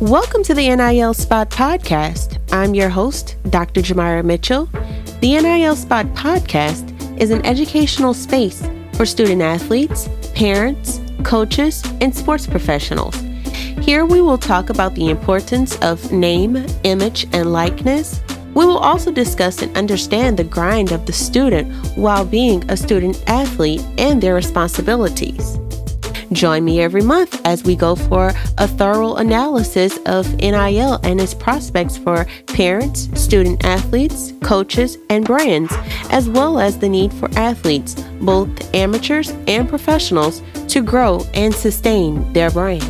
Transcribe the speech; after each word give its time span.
Welcome 0.00 0.42
to 0.44 0.54
the 0.54 0.74
NIL 0.74 1.12
Spot 1.12 1.50
Podcast. 1.50 2.38
I'm 2.52 2.72
your 2.74 2.88
host, 2.88 3.36
Dr. 3.50 3.82
Jamira 3.82 4.24
Mitchell. 4.24 4.64
The 5.20 5.38
NIL 5.38 5.76
Spot 5.76 6.06
Podcast 6.14 7.20
is 7.20 7.30
an 7.30 7.44
educational 7.44 8.14
space 8.14 8.66
for 8.94 9.04
student 9.04 9.42
athletes, 9.42 10.08
parents, 10.34 11.02
coaches, 11.22 11.82
and 12.00 12.16
sports 12.16 12.46
professionals. 12.46 13.14
Here 13.82 14.06
we 14.06 14.22
will 14.22 14.38
talk 14.38 14.70
about 14.70 14.94
the 14.94 15.10
importance 15.10 15.76
of 15.80 16.10
name, 16.10 16.64
image, 16.84 17.26
and 17.34 17.52
likeness. 17.52 18.22
We 18.54 18.64
will 18.64 18.78
also 18.78 19.12
discuss 19.12 19.60
and 19.60 19.76
understand 19.76 20.38
the 20.38 20.44
grind 20.44 20.92
of 20.92 21.04
the 21.04 21.12
student 21.12 21.70
while 21.98 22.24
being 22.24 22.64
a 22.70 22.76
student 22.78 23.22
athlete 23.26 23.84
and 23.98 24.22
their 24.22 24.34
responsibilities. 24.34 25.58
Join 26.32 26.64
me 26.64 26.80
every 26.80 27.02
month 27.02 27.44
as 27.44 27.64
we 27.64 27.74
go 27.74 27.96
for 27.96 28.32
a 28.56 28.68
thorough 28.68 29.16
analysis 29.16 29.98
of 30.06 30.32
NIL 30.36 31.00
and 31.02 31.20
its 31.20 31.34
prospects 31.34 31.96
for 31.96 32.24
parents, 32.46 33.08
student 33.20 33.64
athletes, 33.64 34.32
coaches, 34.40 34.96
and 35.08 35.24
brands, 35.24 35.74
as 36.10 36.28
well 36.28 36.60
as 36.60 36.78
the 36.78 36.88
need 36.88 37.12
for 37.12 37.28
athletes, 37.36 37.94
both 38.20 38.72
amateurs 38.76 39.30
and 39.48 39.68
professionals, 39.68 40.40
to 40.68 40.82
grow 40.82 41.26
and 41.34 41.52
sustain 41.52 42.32
their 42.32 42.52
brand. 42.52 42.84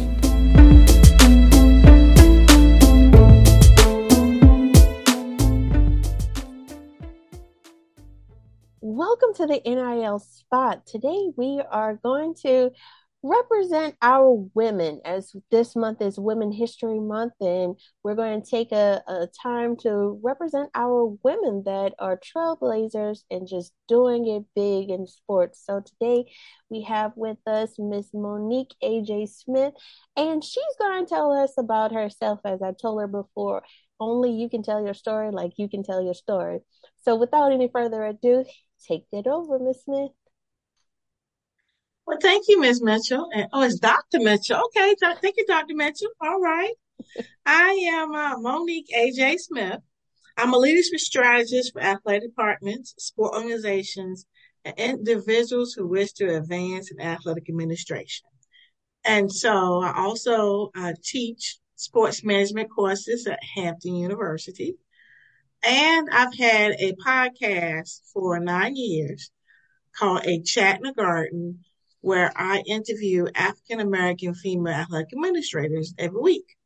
Welcome 8.82 9.32
to 9.36 9.46
the 9.46 9.62
NIL 9.64 10.18
Spot. 10.18 10.84
Today 10.84 11.30
we 11.36 11.62
are 11.70 11.94
going 11.94 12.34
to 12.42 12.70
represent 13.22 13.96
our 14.00 14.48
women 14.54 15.00
as 15.04 15.34
this 15.50 15.76
month 15.76 16.00
is 16.00 16.18
Women 16.18 16.52
History 16.52 16.98
Month, 16.98 17.34
and 17.40 17.76
we're 18.02 18.14
going 18.14 18.40
to 18.40 18.50
take 18.50 18.72
a, 18.72 19.02
a 19.06 19.28
time 19.42 19.76
to 19.78 20.18
represent 20.22 20.70
our 20.74 21.16
women 21.22 21.62
that 21.66 21.94
are 21.98 22.18
trailblazers 22.18 23.20
and 23.30 23.46
just 23.46 23.72
doing 23.88 24.26
it 24.26 24.44
big 24.54 24.90
in 24.90 25.06
sports. 25.06 25.62
So 25.64 25.80
today 25.80 26.32
we 26.70 26.82
have 26.82 27.12
with 27.14 27.38
us 27.46 27.74
Miss 27.78 28.08
Monique 28.14 28.74
AJ 28.82 29.28
Smith, 29.28 29.74
and 30.16 30.42
she's 30.42 30.76
going 30.78 31.04
to 31.04 31.08
tell 31.08 31.32
us 31.32 31.52
about 31.58 31.92
herself 31.92 32.40
as 32.44 32.62
I 32.62 32.72
told 32.72 33.00
her 33.00 33.08
before. 33.08 33.62
Only 33.98 34.30
you 34.32 34.48
can 34.48 34.62
tell 34.62 34.82
your 34.82 34.94
story 34.94 35.30
like 35.30 35.52
you 35.58 35.68
can 35.68 35.82
tell 35.82 36.02
your 36.02 36.14
story. 36.14 36.60
So 37.02 37.16
without 37.16 37.52
any 37.52 37.68
further 37.68 38.02
ado, 38.02 38.46
take 38.88 39.04
it 39.12 39.26
over, 39.26 39.58
Miss 39.58 39.84
Smith. 39.84 40.10
Well, 42.10 42.18
thank 42.20 42.48
you, 42.48 42.60
Ms. 42.60 42.82
Mitchell. 42.82 43.28
And, 43.32 43.46
oh, 43.52 43.62
it's 43.62 43.78
Dr. 43.78 44.18
Mitchell. 44.18 44.60
Okay, 44.64 44.96
thank 45.00 45.36
you, 45.36 45.46
Dr. 45.46 45.76
Mitchell. 45.76 46.08
All 46.20 46.40
right. 46.40 46.74
I 47.46 47.68
am 47.92 48.12
uh, 48.12 48.36
Monique 48.38 48.92
A.J. 48.92 49.36
Smith. 49.36 49.78
I'm 50.36 50.52
a 50.52 50.58
leadership 50.58 50.98
strategist 50.98 51.72
for 51.72 51.80
athletic 51.80 52.22
departments, 52.22 52.96
sport 52.98 53.34
organizations, 53.34 54.26
and 54.64 54.76
individuals 54.76 55.72
who 55.72 55.86
wish 55.86 56.12
to 56.14 56.36
advance 56.36 56.90
in 56.90 57.00
athletic 57.00 57.48
administration. 57.48 58.26
And 59.04 59.30
so 59.30 59.80
I 59.80 59.96
also 59.96 60.72
uh, 60.76 60.94
teach 61.04 61.58
sports 61.76 62.24
management 62.24 62.70
courses 62.74 63.28
at 63.28 63.38
Hampton 63.54 63.94
University. 63.94 64.74
And 65.62 66.08
I've 66.10 66.36
had 66.36 66.72
a 66.72 66.92
podcast 67.06 68.00
for 68.12 68.40
nine 68.40 68.74
years 68.74 69.30
called 69.96 70.26
A 70.26 70.42
Chat 70.42 70.78
in 70.78 70.82
the 70.82 70.92
Garden 70.92 71.60
where 72.00 72.32
I 72.34 72.62
interview 72.66 73.26
African 73.34 73.80
American 73.80 74.34
female 74.34 74.72
athletic 74.72 75.12
administrators 75.12 75.94
every 75.98 76.20
week. 76.20 76.56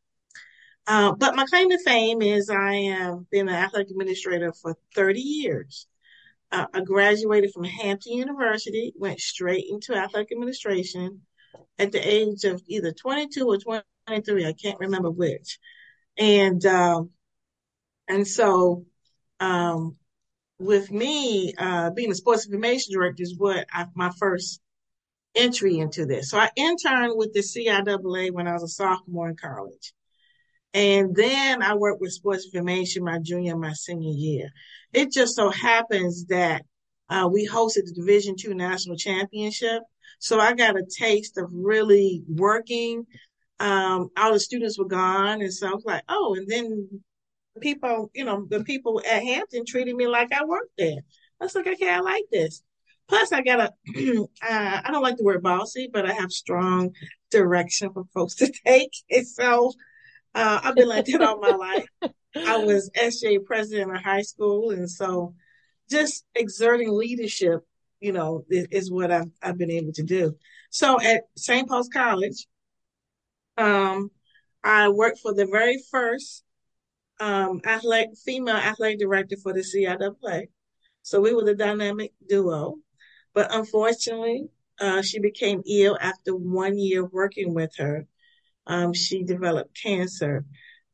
Uh, 0.86 1.12
but 1.12 1.34
my 1.34 1.46
claim 1.46 1.70
to 1.70 1.78
fame 1.78 2.20
is 2.22 2.50
I 2.50 2.74
have 2.74 3.30
been 3.30 3.48
an 3.48 3.54
athletic 3.54 3.90
administrator 3.90 4.52
for 4.52 4.76
30 4.94 5.20
years. 5.20 5.86
Uh, 6.52 6.66
I 6.72 6.80
graduated 6.82 7.52
from 7.52 7.64
Hampton 7.64 8.12
University, 8.12 8.92
went 8.96 9.18
straight 9.18 9.64
into 9.68 9.94
athletic 9.94 10.30
administration 10.30 11.22
at 11.78 11.90
the 11.90 11.98
age 11.98 12.44
of 12.44 12.62
either 12.68 12.92
22 12.92 13.46
or 13.46 13.58
23. 14.06 14.46
I 14.46 14.52
can't 14.52 14.78
remember 14.78 15.10
which. 15.10 15.58
And, 16.18 16.64
um, 16.66 17.10
and 18.06 18.28
so, 18.28 18.84
um, 19.40 19.96
with 20.58 20.92
me, 20.92 21.54
uh, 21.58 21.90
being 21.90 22.10
a 22.10 22.14
sports 22.14 22.46
information 22.46 22.92
director 22.92 23.22
is 23.22 23.36
what 23.36 23.66
I, 23.72 23.86
my 23.94 24.10
first 24.18 24.60
entry 25.34 25.78
into 25.78 26.06
this. 26.06 26.30
So 26.30 26.38
I 26.38 26.50
interned 26.56 27.14
with 27.16 27.32
the 27.32 27.40
CIAA 27.40 28.32
when 28.32 28.46
I 28.46 28.52
was 28.52 28.62
a 28.62 28.68
sophomore 28.68 29.28
in 29.28 29.36
college. 29.36 29.92
And 30.72 31.14
then 31.14 31.62
I 31.62 31.74
worked 31.74 32.00
with 32.00 32.12
sports 32.12 32.46
information 32.46 33.04
my 33.04 33.20
junior 33.20 33.52
and 33.52 33.60
my 33.60 33.72
senior 33.72 34.12
year. 34.12 34.50
It 34.92 35.12
just 35.12 35.36
so 35.36 35.50
happens 35.50 36.26
that 36.26 36.62
uh, 37.08 37.28
we 37.32 37.46
hosted 37.46 37.84
the 37.84 37.94
Division 37.94 38.34
two 38.36 38.54
national 38.54 38.96
championship. 38.96 39.82
So 40.18 40.40
I 40.40 40.54
got 40.54 40.76
a 40.76 40.84
taste 40.98 41.38
of 41.38 41.50
really 41.52 42.22
working. 42.28 43.06
Um, 43.60 44.10
all 44.16 44.32
the 44.32 44.40
students 44.40 44.78
were 44.78 44.86
gone. 44.86 45.42
And 45.42 45.52
so 45.52 45.68
I 45.68 45.74
was 45.74 45.84
like, 45.84 46.02
oh, 46.08 46.34
and 46.34 46.48
then 46.48 47.02
people, 47.60 48.10
you 48.14 48.24
know, 48.24 48.46
the 48.48 48.64
people 48.64 49.00
at 49.08 49.22
Hampton 49.22 49.64
treated 49.66 49.94
me 49.94 50.08
like 50.08 50.32
I 50.32 50.44
worked 50.44 50.72
there. 50.76 50.98
I 51.40 51.44
was 51.44 51.54
like, 51.54 51.66
okay, 51.66 51.90
I 51.90 52.00
like 52.00 52.24
this. 52.32 52.62
Plus, 53.08 53.32
I 53.32 53.42
got 53.42 53.60
a, 53.60 53.70
uh, 54.42 54.80
I 54.84 54.90
don't 54.90 55.02
like 55.02 55.16
the 55.16 55.24
word 55.24 55.42
bossy, 55.42 55.88
but 55.92 56.08
I 56.08 56.12
have 56.14 56.32
strong 56.32 56.92
direction 57.30 57.92
for 57.92 58.04
folks 58.14 58.34
to 58.36 58.52
take. 58.66 58.90
And 59.10 59.26
so 59.26 59.72
uh, 60.34 60.60
I've 60.62 60.74
been 60.74 60.88
like 60.88 61.06
that 61.06 61.22
all 61.22 61.38
my 61.38 61.50
life. 61.50 62.12
I 62.36 62.58
was 62.58 62.90
SGA 62.96 63.44
president 63.44 63.94
of 63.94 64.02
high 64.02 64.22
school. 64.22 64.70
And 64.70 64.90
so 64.90 65.34
just 65.90 66.24
exerting 66.34 66.96
leadership, 66.96 67.60
you 68.00 68.12
know, 68.12 68.44
is, 68.50 68.66
is 68.70 68.92
what 68.92 69.12
I've, 69.12 69.30
I've 69.42 69.58
been 69.58 69.70
able 69.70 69.92
to 69.92 70.02
do. 70.02 70.36
So 70.70 71.00
at 71.00 71.22
St. 71.36 71.68
Paul's 71.68 71.88
College, 71.88 72.46
um, 73.56 74.10
I 74.64 74.88
worked 74.88 75.20
for 75.20 75.34
the 75.34 75.46
very 75.46 75.78
first 75.90 76.42
um, 77.20 77.60
athletic, 77.64 78.10
female 78.24 78.56
athletic 78.56 78.98
director 78.98 79.36
for 79.42 79.52
the 79.52 79.60
CIAA. 79.60 80.48
So 81.02 81.20
we 81.20 81.34
were 81.34 81.44
the 81.44 81.54
dynamic 81.54 82.12
duo. 82.28 82.76
But 83.34 83.52
unfortunately, 83.52 84.48
uh, 84.80 85.02
she 85.02 85.18
became 85.18 85.62
ill 85.68 85.98
after 86.00 86.34
one 86.34 86.78
year 86.78 87.04
working 87.04 87.52
with 87.52 87.72
her. 87.76 88.06
Um, 88.66 88.92
she 88.94 89.24
developed 89.24 89.78
cancer. 89.80 90.44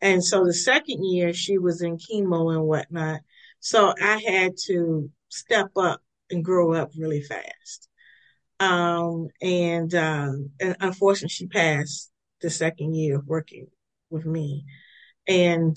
And 0.01 0.25
so 0.25 0.45
the 0.45 0.55
second 0.55 1.05
year 1.05 1.33
she 1.33 1.59
was 1.59 1.83
in 1.83 1.99
chemo 1.99 2.55
and 2.55 2.65
whatnot. 2.65 3.21
So 3.61 3.95
I 4.01 4.17
had 4.19 4.53
to 4.67 5.11
step 5.29 5.71
up 5.77 6.01
and 6.31 6.45
grow 6.45 6.73
up 6.73 6.91
really 6.97 7.23
fast. 7.23 7.89
Um, 8.59 9.29
and, 9.41 9.95
um, 9.95 10.51
and 10.61 10.77
unfortunately 10.81 11.29
she 11.29 11.47
passed 11.47 12.11
the 12.41 12.51
second 12.51 12.95
year 12.95 13.17
of 13.17 13.27
working 13.27 13.67
with 14.09 14.25
me. 14.25 14.65
And, 15.29 15.77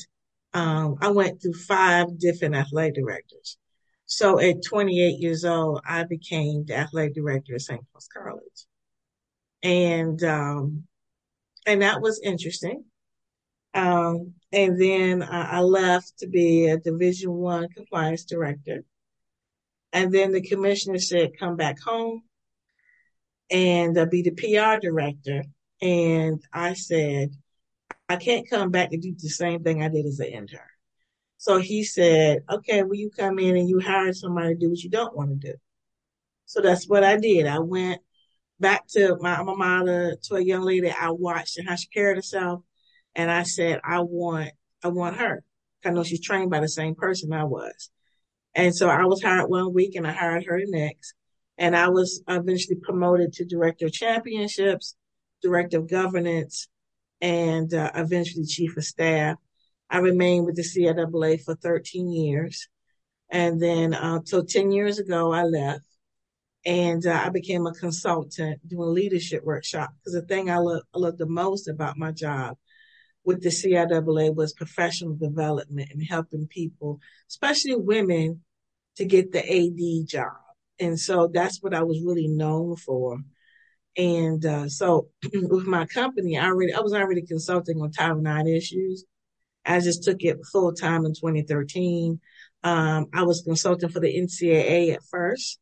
um, 0.53 0.97
I 1.01 1.09
went 1.09 1.41
through 1.41 1.53
five 1.53 2.17
different 2.19 2.55
athletic 2.55 2.95
directors. 2.95 3.57
So 4.05 4.39
at 4.39 4.63
28 4.63 5.19
years 5.19 5.45
old, 5.45 5.81
I 5.87 6.03
became 6.03 6.65
the 6.65 6.75
athletic 6.75 7.15
director 7.15 7.55
at 7.55 7.61
St. 7.61 7.81
Paul's 7.91 8.07
College. 8.07 8.65
And, 9.63 10.21
um, 10.23 10.83
and 11.65 11.81
that 11.81 12.01
was 12.01 12.21
interesting. 12.23 12.83
Um, 13.73 14.33
and 14.51 14.79
then 14.79 15.23
I, 15.23 15.57
I 15.57 15.59
left 15.61 16.19
to 16.19 16.27
be 16.27 16.67
a 16.67 16.77
division 16.77 17.31
one 17.31 17.69
compliance 17.69 18.25
director. 18.25 18.83
And 19.91 20.11
then 20.11 20.31
the 20.31 20.41
commissioner 20.41 20.99
said, 20.99 21.37
come 21.39 21.55
back 21.55 21.79
home 21.79 22.23
and 23.49 23.97
uh, 23.97 24.05
be 24.05 24.21
the 24.21 24.31
PR 24.31 24.79
director. 24.79 25.43
And 25.81 26.41
I 26.51 26.73
said, 26.73 27.31
I 28.09 28.17
can't 28.17 28.49
come 28.49 28.69
back 28.69 28.89
to 28.91 28.97
do 28.97 29.15
the 29.17 29.29
same 29.29 29.63
thing 29.63 29.81
I 29.81 29.89
did 29.89 30.05
as 30.05 30.19
an 30.19 30.27
intern. 30.27 30.61
So 31.43 31.57
he 31.57 31.83
said, 31.83 32.45
okay, 32.49 32.83
will 32.83 32.95
you 32.95 33.09
come 33.09 33.37
in 33.37 33.57
and 33.57 33.67
you 33.67 33.81
hire 33.81 34.13
somebody 34.13 34.53
to 34.53 34.59
do 34.61 34.69
what 34.69 34.79
you 34.79 34.89
don't 34.89 35.13
want 35.13 35.29
to 35.29 35.51
do? 35.51 35.53
So 36.45 36.61
that's 36.61 36.87
what 36.87 37.03
I 37.03 37.17
did. 37.17 37.47
I 37.47 37.59
went 37.59 37.99
back 38.61 38.87
to 38.91 39.17
my 39.19 39.35
alma 39.35 39.57
mater 39.57 40.15
to 40.23 40.35
a 40.35 40.41
young 40.41 40.61
lady 40.61 40.89
I 40.89 41.09
watched 41.09 41.57
and 41.57 41.67
how 41.67 41.75
she 41.75 41.89
carried 41.89 42.15
herself. 42.15 42.61
And 43.13 43.29
I 43.29 43.43
said, 43.43 43.81
I 43.83 43.99
want, 43.99 44.51
I 44.85 44.87
want 44.87 45.17
her. 45.17 45.43
I 45.83 45.89
know 45.89 46.05
she's 46.05 46.21
trained 46.21 46.49
by 46.49 46.61
the 46.61 46.69
same 46.69 46.95
person 46.95 47.33
I 47.33 47.43
was. 47.43 47.89
And 48.55 48.73
so 48.73 48.87
I 48.87 49.03
was 49.03 49.21
hired 49.21 49.49
one 49.49 49.73
week 49.73 49.95
and 49.95 50.07
I 50.07 50.13
hired 50.13 50.45
her 50.45 50.57
the 50.57 50.71
next. 50.71 51.13
And 51.57 51.75
I 51.75 51.89
was 51.89 52.23
eventually 52.25 52.77
promoted 52.81 53.33
to 53.33 53.43
director 53.43 53.87
of 53.87 53.91
championships, 53.91 54.95
director 55.41 55.79
of 55.79 55.89
governance, 55.89 56.69
and 57.19 57.73
uh, 57.73 57.91
eventually 57.95 58.45
chief 58.45 58.77
of 58.77 58.85
staff. 58.85 59.35
I 59.89 59.99
remained 59.99 60.45
with 60.45 60.55
the 60.55 60.63
CIAA 60.63 61.43
for 61.43 61.55
13 61.55 62.11
years. 62.11 62.67
And 63.29 63.61
then, 63.61 63.93
uh, 63.93 64.19
so 64.25 64.43
10 64.43 64.71
years 64.71 64.99
ago, 64.99 65.31
I 65.31 65.43
left 65.43 65.85
and 66.65 67.05
uh, 67.05 67.21
I 67.25 67.29
became 67.29 67.65
a 67.65 67.73
consultant 67.73 68.67
doing 68.67 68.93
leadership 68.93 69.43
workshop. 69.43 69.91
Because 69.97 70.13
the 70.13 70.27
thing 70.27 70.49
I 70.49 70.57
love, 70.57 70.83
I 70.93 70.99
love 70.99 71.17
the 71.17 71.25
most 71.25 71.67
about 71.67 71.97
my 71.97 72.11
job 72.11 72.57
with 73.23 73.41
the 73.41 73.49
CIAA 73.49 74.35
was 74.35 74.53
professional 74.53 75.15
development 75.15 75.89
and 75.91 76.03
helping 76.07 76.47
people, 76.47 76.99
especially 77.29 77.75
women, 77.75 78.41
to 78.97 79.05
get 79.05 79.31
the 79.31 79.39
AD 79.39 80.07
job. 80.07 80.33
And 80.79 80.99
so 80.99 81.27
that's 81.27 81.61
what 81.61 81.73
I 81.73 81.83
was 81.83 82.01
really 82.03 82.27
known 82.27 82.75
for. 82.75 83.19
And 83.95 84.45
uh, 84.45 84.69
so 84.69 85.09
with 85.33 85.65
my 85.65 85.85
company, 85.85 86.37
I 86.37 86.47
already 86.47 86.73
I 86.73 86.79
was 86.79 86.93
already 86.93 87.21
consulting 87.23 87.81
on 87.81 87.91
Title 87.91 88.25
IX 88.25 88.49
issues. 88.49 89.05
I 89.65 89.79
just 89.79 90.03
took 90.03 90.23
it 90.23 90.45
full 90.51 90.73
time 90.73 91.05
in 91.05 91.13
2013. 91.13 92.19
Um, 92.63 93.07
I 93.13 93.23
was 93.23 93.41
consulting 93.41 93.89
for 93.89 93.99
the 93.99 94.13
NCAA 94.15 94.93
at 94.93 95.03
first, 95.09 95.59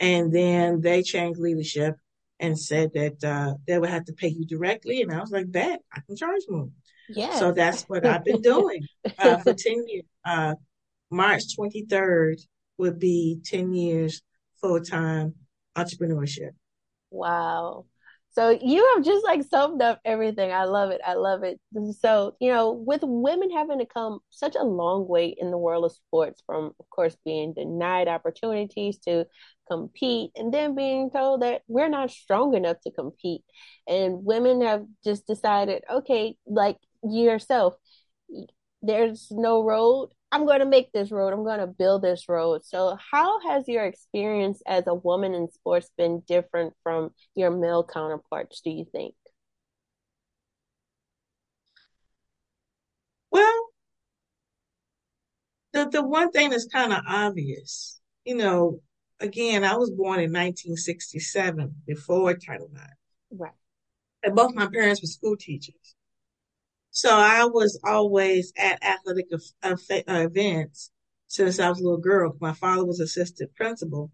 and 0.00 0.32
then 0.32 0.80
they 0.80 1.02
changed 1.02 1.40
leadership 1.40 1.96
and 2.40 2.58
said 2.58 2.90
that 2.94 3.22
uh, 3.24 3.54
they 3.66 3.78
would 3.78 3.90
have 3.90 4.04
to 4.06 4.12
pay 4.12 4.28
you 4.28 4.46
directly. 4.46 5.02
And 5.02 5.12
I 5.12 5.20
was 5.20 5.30
like, 5.30 5.50
"Bet 5.50 5.80
I 5.92 6.00
can 6.06 6.16
charge 6.16 6.42
more." 6.48 6.70
Yeah. 7.08 7.34
So 7.38 7.52
that's 7.52 7.82
what 7.84 8.06
I've 8.06 8.24
been 8.24 8.40
doing 8.40 8.86
uh, 9.18 9.38
for 9.38 9.54
10 9.54 9.84
years. 9.86 10.04
Uh, 10.24 10.54
March 11.10 11.42
23rd 11.56 12.40
would 12.78 12.98
be 12.98 13.40
10 13.44 13.72
years 13.72 14.22
full 14.60 14.80
time 14.80 15.34
entrepreneurship. 15.76 16.50
Wow. 17.10 17.86
So 18.34 18.50
you 18.50 18.84
have 18.94 19.04
just 19.04 19.24
like 19.24 19.44
summed 19.44 19.80
up 19.80 20.00
everything. 20.04 20.50
I 20.52 20.64
love 20.64 20.90
it. 20.90 21.00
I 21.06 21.14
love 21.14 21.44
it. 21.44 21.60
So, 22.00 22.34
you 22.40 22.50
know, 22.52 22.72
with 22.72 23.02
women 23.04 23.48
having 23.52 23.78
to 23.78 23.86
come 23.86 24.18
such 24.30 24.56
a 24.56 24.64
long 24.64 25.06
way 25.06 25.36
in 25.38 25.52
the 25.52 25.58
world 25.58 25.84
of 25.84 25.92
sports, 25.92 26.42
from 26.44 26.72
of 26.80 26.90
course 26.90 27.16
being 27.24 27.54
denied 27.54 28.08
opportunities 28.08 28.98
to 29.06 29.26
compete, 29.70 30.32
and 30.34 30.52
then 30.52 30.74
being 30.74 31.10
told 31.12 31.42
that 31.42 31.62
we're 31.68 31.88
not 31.88 32.10
strong 32.10 32.54
enough 32.54 32.80
to 32.80 32.90
compete. 32.90 33.42
And 33.86 34.24
women 34.24 34.62
have 34.62 34.84
just 35.04 35.28
decided, 35.28 35.84
okay, 35.88 36.36
like 36.44 36.78
yourself, 37.04 37.74
there's 38.82 39.28
no 39.30 39.62
road. 39.62 40.10
I'm 40.32 40.46
going 40.46 40.60
to 40.60 40.66
make 40.66 40.90
this 40.92 41.12
road. 41.12 41.32
I'm 41.32 41.44
going 41.44 41.60
to 41.60 41.66
build 41.66 42.02
this 42.02 42.28
road. 42.28 42.64
So, 42.64 42.96
how 43.12 43.40
has 43.48 43.68
your 43.68 43.84
experience 43.84 44.62
as 44.66 44.84
a 44.86 44.94
woman 44.94 45.34
in 45.34 45.50
sports 45.50 45.90
been 45.96 46.22
different 46.26 46.74
from 46.82 47.10
your 47.34 47.50
male 47.50 47.84
counterparts, 47.84 48.60
do 48.60 48.70
you 48.70 48.84
think? 48.90 49.14
Well, 53.30 53.68
the, 55.72 55.88
the 55.90 56.02
one 56.02 56.30
thing 56.30 56.50
that's 56.50 56.66
kind 56.66 56.92
of 56.92 57.00
obvious, 57.06 58.00
you 58.24 58.36
know, 58.36 58.80
again, 59.20 59.64
I 59.64 59.76
was 59.76 59.90
born 59.90 60.20
in 60.20 60.32
1967 60.32 61.74
before 61.86 62.34
Title 62.34 62.70
IX. 62.72 62.84
Right. 63.30 63.52
And 64.22 64.34
both 64.34 64.54
my 64.54 64.68
parents 64.68 65.02
were 65.02 65.08
school 65.08 65.36
teachers. 65.36 65.94
So 66.94 67.10
I 67.10 67.44
was 67.46 67.80
always 67.82 68.52
at 68.56 68.80
athletic 68.84 69.26
uh, 69.64 69.74
events 70.08 70.92
since 71.26 71.58
I 71.58 71.68
was 71.68 71.80
a 71.80 71.82
little 71.82 71.98
girl. 71.98 72.36
My 72.40 72.52
father 72.52 72.84
was 72.84 73.00
assistant 73.00 73.52
principal, 73.56 74.12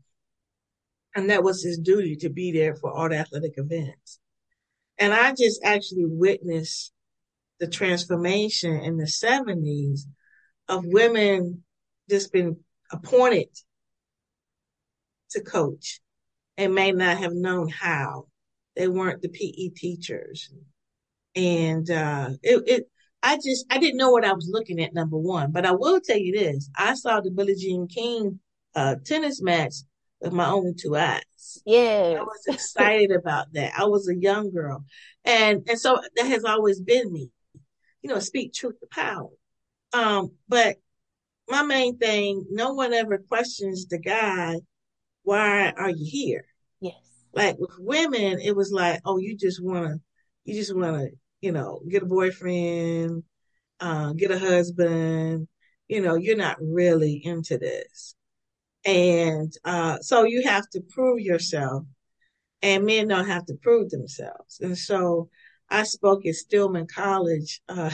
and 1.14 1.28
that 1.28 1.42
was 1.42 1.62
his 1.62 1.76
duty 1.76 2.16
to 2.16 2.30
be 2.30 2.52
there 2.52 2.74
for 2.74 2.90
all 2.90 3.10
the 3.10 3.18
athletic 3.18 3.52
events. 3.58 4.18
And 4.96 5.12
I 5.12 5.34
just 5.34 5.62
actually 5.62 6.06
witnessed 6.06 6.94
the 7.58 7.68
transformation 7.68 8.74
in 8.76 8.96
the 8.96 9.04
70s 9.04 10.06
of 10.66 10.86
women 10.86 11.62
just 12.08 12.32
been 12.32 12.60
appointed 12.90 13.48
to 15.32 15.42
coach 15.42 16.00
and 16.56 16.74
may 16.74 16.92
not 16.92 17.18
have 17.18 17.34
known 17.34 17.68
how. 17.68 18.28
They 18.74 18.88
weren't 18.88 19.20
the 19.20 19.28
PE 19.28 19.74
teachers 19.76 20.50
and 21.34 21.90
uh, 21.90 22.30
it, 22.42 22.62
it 22.66 22.90
I 23.22 23.36
just 23.36 23.66
I 23.70 23.78
didn't 23.78 23.98
know 23.98 24.10
what 24.10 24.24
I 24.24 24.32
was 24.32 24.48
looking 24.50 24.80
at. 24.80 24.94
Number 24.94 25.18
one, 25.18 25.52
but 25.52 25.66
I 25.66 25.72
will 25.72 26.00
tell 26.00 26.18
you 26.18 26.32
this: 26.32 26.70
I 26.76 26.94
saw 26.94 27.20
the 27.20 27.30
Billie 27.30 27.54
Jean 27.54 27.86
King 27.86 28.40
uh, 28.74 28.96
tennis 29.04 29.42
match 29.42 29.74
with 30.20 30.32
my 30.32 30.46
own 30.48 30.74
two 30.78 30.96
eyes. 30.96 31.62
Yeah, 31.66 32.16
I 32.18 32.22
was 32.22 32.44
excited 32.46 33.12
about 33.12 33.52
that. 33.52 33.72
I 33.76 33.84
was 33.84 34.08
a 34.08 34.16
young 34.16 34.50
girl, 34.50 34.84
and 35.24 35.62
and 35.68 35.78
so 35.78 36.00
that 36.16 36.26
has 36.26 36.44
always 36.44 36.80
been 36.80 37.12
me. 37.12 37.30
You 38.02 38.10
know, 38.10 38.18
speak 38.18 38.54
truth 38.54 38.80
to 38.80 38.86
power. 38.90 39.28
Um, 39.92 40.32
but 40.48 40.76
my 41.48 41.62
main 41.62 41.98
thing, 41.98 42.46
no 42.50 42.72
one 42.72 42.94
ever 42.94 43.18
questions 43.18 43.86
the 43.86 43.98
guy. 43.98 44.56
Why 45.24 45.70
are 45.76 45.90
you 45.90 46.06
here? 46.08 46.44
Yes. 46.80 46.94
Like 47.34 47.56
with 47.58 47.72
women, 47.78 48.40
it 48.40 48.56
was 48.56 48.72
like, 48.72 49.00
oh, 49.04 49.18
you 49.18 49.36
just 49.36 49.62
want 49.62 49.86
to 49.86 50.00
you 50.44 50.54
just 50.54 50.74
want 50.74 50.96
to, 50.96 51.10
you 51.40 51.52
know, 51.52 51.80
get 51.88 52.02
a 52.02 52.06
boyfriend, 52.06 53.22
uh, 53.80 54.12
get 54.12 54.30
a 54.30 54.38
husband. 54.38 55.48
You 55.88 56.00
know, 56.00 56.14
you're 56.14 56.36
not 56.36 56.58
really 56.60 57.20
into 57.24 57.58
this. 57.58 58.14
And 58.84 59.52
uh, 59.64 59.98
so 60.00 60.24
you 60.24 60.42
have 60.44 60.68
to 60.70 60.80
prove 60.80 61.20
yourself, 61.20 61.84
and 62.62 62.86
men 62.86 63.08
don't 63.08 63.26
have 63.26 63.44
to 63.46 63.54
prove 63.62 63.90
themselves. 63.90 64.60
And 64.60 64.76
so 64.76 65.28
I 65.68 65.82
spoke 65.82 66.24
at 66.26 66.34
Stillman 66.34 66.86
College 66.86 67.60
uh, 67.68 67.90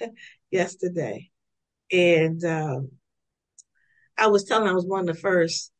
yesterday, 0.50 1.30
and 1.92 2.42
um, 2.44 2.90
I 4.18 4.26
was 4.26 4.44
telling 4.44 4.68
I 4.68 4.72
was 4.72 4.86
one 4.86 5.08
of 5.08 5.14
the 5.14 5.20
first 5.20 5.70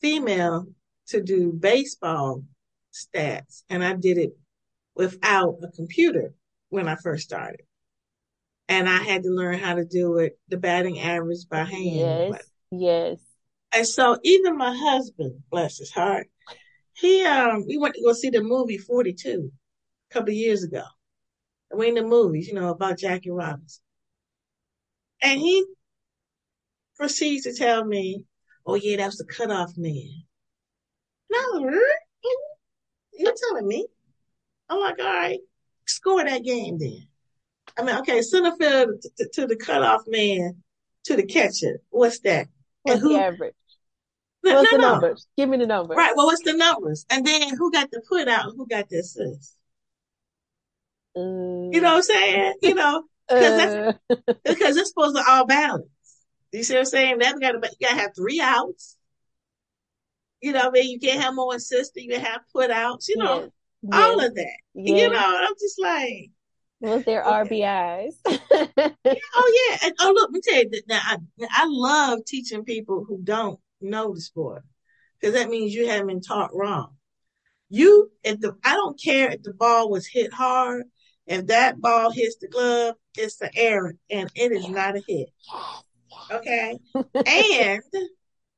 female 0.00 0.66
to 1.08 1.22
do 1.22 1.52
baseball 1.52 2.44
stats, 2.92 3.62
and 3.68 3.84
I 3.84 3.94
did 3.94 4.18
it 4.18 4.32
without 4.98 5.60
a 5.62 5.68
computer 5.68 6.34
when 6.68 6.88
I 6.88 6.96
first 6.96 7.22
started. 7.22 7.62
And 8.68 8.86
I 8.86 8.98
had 8.98 9.22
to 9.22 9.30
learn 9.30 9.58
how 9.58 9.76
to 9.76 9.86
do 9.86 10.18
it, 10.18 10.38
the 10.48 10.58
batting 10.58 11.00
average 11.00 11.48
by 11.48 11.64
hand. 11.64 12.34
Yes. 12.34 12.50
Yes. 12.70 13.18
And 13.72 13.86
so 13.86 14.18
even 14.24 14.58
my 14.58 14.76
husband, 14.76 15.42
bless 15.50 15.78
his 15.78 15.90
heart, 15.90 16.26
he 16.94 17.24
um 17.24 17.64
we 17.66 17.78
went 17.78 17.94
to 17.94 18.02
go 18.02 18.12
see 18.12 18.28
the 18.28 18.42
movie 18.42 18.76
42 18.76 19.50
a 20.10 20.12
couple 20.12 20.30
of 20.30 20.34
years 20.34 20.64
ago. 20.64 20.82
We 21.74 21.88
in 21.88 21.94
the 21.94 22.02
movies, 22.02 22.48
you 22.48 22.54
know, 22.54 22.70
about 22.70 22.98
Jackie 22.98 23.30
Robinson. 23.30 23.82
And 25.22 25.40
he 25.40 25.64
proceeds 26.96 27.44
to 27.44 27.54
tell 27.54 27.84
me, 27.84 28.24
oh 28.66 28.74
yeah, 28.74 28.96
that 28.96 29.06
was 29.06 29.18
the 29.18 29.24
cutoff 29.24 29.72
man. 29.76 30.24
No, 31.30 31.70
you're 33.12 33.34
telling 33.48 33.68
me 33.68 33.86
I'm 34.68 34.80
like, 34.80 34.98
all 34.98 35.06
right, 35.06 35.40
score 35.86 36.24
that 36.24 36.44
game 36.44 36.78
then. 36.78 37.06
I 37.78 37.82
mean, 37.82 37.96
okay, 37.96 38.22
center 38.22 38.54
field 38.56 39.02
to, 39.18 39.28
to 39.34 39.46
the 39.46 39.56
cutoff 39.56 40.02
man 40.06 40.62
to 41.04 41.16
the 41.16 41.24
catcher. 41.24 41.80
What's 41.90 42.20
that? 42.20 42.48
What's 42.82 43.00
who, 43.00 43.14
the 43.14 43.20
average? 43.20 43.54
No, 44.44 44.54
what's 44.56 44.72
no, 44.72 44.78
the 44.78 44.82
numbers? 44.82 45.26
No. 45.36 45.42
Give 45.42 45.50
me 45.50 45.58
the 45.58 45.66
numbers. 45.66 45.96
Right. 45.96 46.12
Well, 46.16 46.26
what's 46.26 46.42
the 46.42 46.54
numbers? 46.54 47.06
And 47.10 47.26
then 47.26 47.56
who 47.56 47.70
got 47.72 47.90
the 47.90 48.02
put 48.08 48.28
out? 48.28 48.52
Who 48.56 48.66
got 48.66 48.88
the 48.88 48.98
assist? 48.98 49.56
Um, 51.16 51.70
you 51.72 51.80
know 51.80 51.90
what 51.90 51.96
I'm 51.96 52.02
saying? 52.02 52.54
You 52.62 52.74
know, 52.74 53.04
because 53.28 53.62
uh, 53.62 53.92
that's 54.08 54.40
because 54.44 54.76
it's 54.76 54.90
supposed 54.90 55.16
to 55.16 55.24
all 55.26 55.46
balance. 55.46 55.86
You 56.52 56.62
see 56.62 56.74
what 56.74 56.80
I'm 56.80 56.86
saying? 56.86 57.18
That 57.18 57.40
got 57.40 57.52
to 57.52 57.70
you 57.78 57.86
got 57.86 57.94
to 57.94 58.00
have 58.00 58.14
three 58.16 58.40
outs. 58.40 58.96
You 60.40 60.52
know, 60.52 60.60
what 60.60 60.68
I 60.68 60.70
mean, 60.70 60.90
you 60.90 61.00
can't 61.00 61.20
have 61.20 61.34
more 61.34 61.54
assists. 61.54 61.94
Than 61.94 62.04
you 62.04 62.18
have 62.18 62.40
put 62.52 62.70
outs. 62.70 63.08
You 63.08 63.16
know, 63.16 63.40
yes 63.40 63.50
all 63.92 64.24
of 64.24 64.34
that. 64.34 64.56
You 64.74 65.10
know, 65.10 65.38
I'm 65.40 65.54
just 65.60 65.80
like, 65.80 66.30
was 66.80 67.04
there 67.04 67.24
okay. 67.24 67.60
RBIs? 67.62 68.14
oh 68.26 69.68
yeah. 69.70 69.78
And, 69.84 69.94
oh 70.00 70.12
look, 70.14 70.30
let 70.30 70.32
me 70.32 70.40
tell 70.42 70.62
you 70.62 70.82
now. 70.88 71.00
I, 71.02 71.18
I 71.50 71.64
love 71.66 72.20
teaching 72.26 72.64
people 72.64 73.04
who 73.06 73.20
don't 73.22 73.58
know 73.80 74.14
the 74.14 74.20
sport 74.20 74.62
because 75.20 75.34
that 75.34 75.50
means 75.50 75.74
you 75.74 75.88
haven't 75.88 76.06
been 76.06 76.20
taught 76.20 76.54
wrong. 76.54 76.94
You, 77.68 78.10
if 78.22 78.40
the 78.40 78.56
I 78.64 78.74
don't 78.74 79.00
care 79.00 79.30
if 79.30 79.42
the 79.42 79.52
ball 79.52 79.90
was 79.90 80.06
hit 80.06 80.32
hard. 80.32 80.84
If 81.26 81.48
that 81.48 81.78
ball 81.78 82.10
hits 82.10 82.36
the 82.36 82.48
glove, 82.48 82.94
it's 83.14 83.38
an 83.42 83.50
error 83.54 83.94
and 84.08 84.30
it 84.34 84.50
is 84.50 84.66
not 84.66 84.96
a 84.96 85.02
hit. 85.06 85.28
Okay, 86.30 86.78
and 87.26 87.82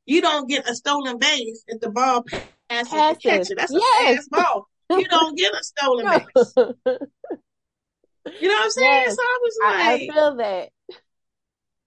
you 0.07 0.21
don't 0.21 0.49
get 0.49 0.71
a 0.71 0.75
stolen 0.77 1.19
base 1.19 1.65
if 1.67 1.81
the 1.81 1.91
ball 1.91 2.23
passes, 2.23 2.47
passes. 2.69 2.91
the 2.93 3.29
catcher. 3.29 3.55
That's 3.57 3.75
a 3.75 3.79
yes. 3.79 4.17
fast 4.17 4.31
ball 4.31 4.70
you 4.91 5.09
don't 5.09 5.37
get 5.37 5.53
a 5.53 5.63
stolen 5.63 6.07
base. 6.35 6.55
you 6.57 8.49
know 8.49 8.55
what 8.55 8.65
I'm 8.65 8.71
saying? 8.71 9.05
Yes, 9.07 9.17
so 9.17 9.23
I 9.23 9.39
was 9.43 9.59
like, 9.63 9.75
I, 9.75 9.93
I, 9.93 9.99
feel 9.99 10.37
that. 10.37 10.69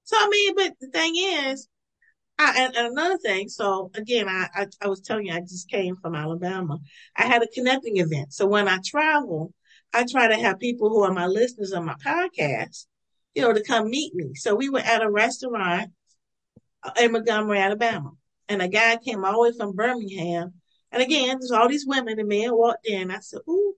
So 0.06 0.18
I 0.20 0.28
mean, 0.30 0.56
but 0.56 0.74
the 0.80 0.88
thing 0.88 1.14
is, 1.16 1.68
I, 2.40 2.54
and, 2.58 2.76
and 2.76 2.88
another 2.88 3.18
thing. 3.18 3.50
So 3.50 3.92
again, 3.96 4.28
I, 4.28 4.48
I, 4.54 4.68
I 4.82 4.88
was 4.88 5.02
telling 5.02 5.28
you, 5.28 5.34
I 5.34 5.42
just 5.42 5.70
came 5.70 5.96
from 5.96 6.16
Alabama. 6.16 6.80
I 7.16 7.26
had 7.26 7.44
a 7.44 7.48
connecting 7.48 7.98
event. 7.98 8.34
So 8.34 8.46
when 8.46 8.68
I 8.68 8.80
travel, 8.86 9.54
I 9.94 10.06
try 10.10 10.28
to 10.28 10.36
have 10.36 10.60
people 10.60 10.90
who 10.90 11.04
are 11.04 11.14
my 11.14 11.28
listeners 11.28 11.74
on 11.74 11.86
my 11.86 11.96
podcast, 11.96 12.88
you 13.36 13.44
know, 13.44 13.54
to 13.54 13.64
come 13.64 13.90
meet 13.90 14.14
me. 14.16 14.34
So 14.36 14.56
we 14.56 14.70
were 14.70 14.80
at 14.80 15.04
a 15.04 15.10
restaurant 15.10 15.92
uh, 16.84 16.92
in 17.00 17.12
Montgomery, 17.12 17.60
Alabama, 17.60 18.12
and 18.50 18.62
a 18.62 18.68
guy 18.68 18.98
came 18.98 19.24
all 19.24 19.34
the 19.34 19.40
way 19.40 19.52
from 19.58 19.76
Birmingham 19.76 20.54
and 20.94 21.04
again, 21.04 21.40
there's 21.40 21.52
all 21.52 21.70
these 21.70 21.88
women 21.88 22.20
and 22.20 22.30
men 22.30 22.56
walked 22.56 22.88
in. 22.88 23.12
I 23.12 23.20
said, 23.22 23.42
Ooh, 23.50 23.76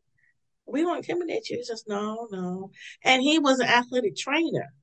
We 0.67 0.81
don't 0.84 0.98
intimidate 0.98 1.50
you. 1.50 1.57
He 1.57 1.63
says, 1.63 1.86
no, 1.88 2.27
no. 2.31 2.72
And 3.03 3.24
he 3.24 3.39
was 3.39 3.60
an 3.60 3.67
athletic 3.67 4.15
trainer, 4.17 4.74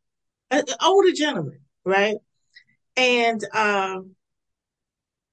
an 0.50 0.64
older 0.84 1.12
gentleman, 1.12 1.60
right? 1.84 2.16
And 2.96 3.42
um, 3.54 4.16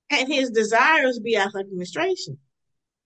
and 0.09 0.27
his 0.27 0.51
desire 0.51 1.07
is 1.07 1.17
to 1.17 1.21
be 1.21 1.37
athletic 1.37 1.67
administration. 1.67 2.39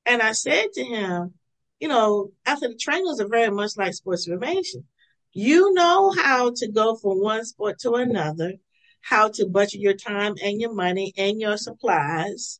And 0.06 0.22
I 0.22 0.34
said 0.34 0.68
to 0.74 0.84
him, 0.84 1.36
you 1.80 1.88
know, 1.90 2.32
athletic 2.48 2.80
trainers 2.80 3.20
are 3.22 3.28
very 3.28 3.52
much 3.52 3.72
like 3.78 3.94
sports 3.94 4.28
information. 4.28 4.86
You 5.34 5.74
know 5.74 6.12
how 6.12 6.52
to 6.56 6.72
go 6.72 6.96
from 6.96 7.22
one 7.22 7.46
sport 7.46 7.80
to 7.80 7.94
another, 7.94 8.54
how 9.02 9.30
to 9.30 9.48
budget 9.48 9.82
your 9.82 9.96
time 9.96 10.36
and 10.44 10.62
your 10.62 10.74
money 10.74 11.14
and 11.18 11.42
your 11.42 11.58
supplies, 11.58 12.60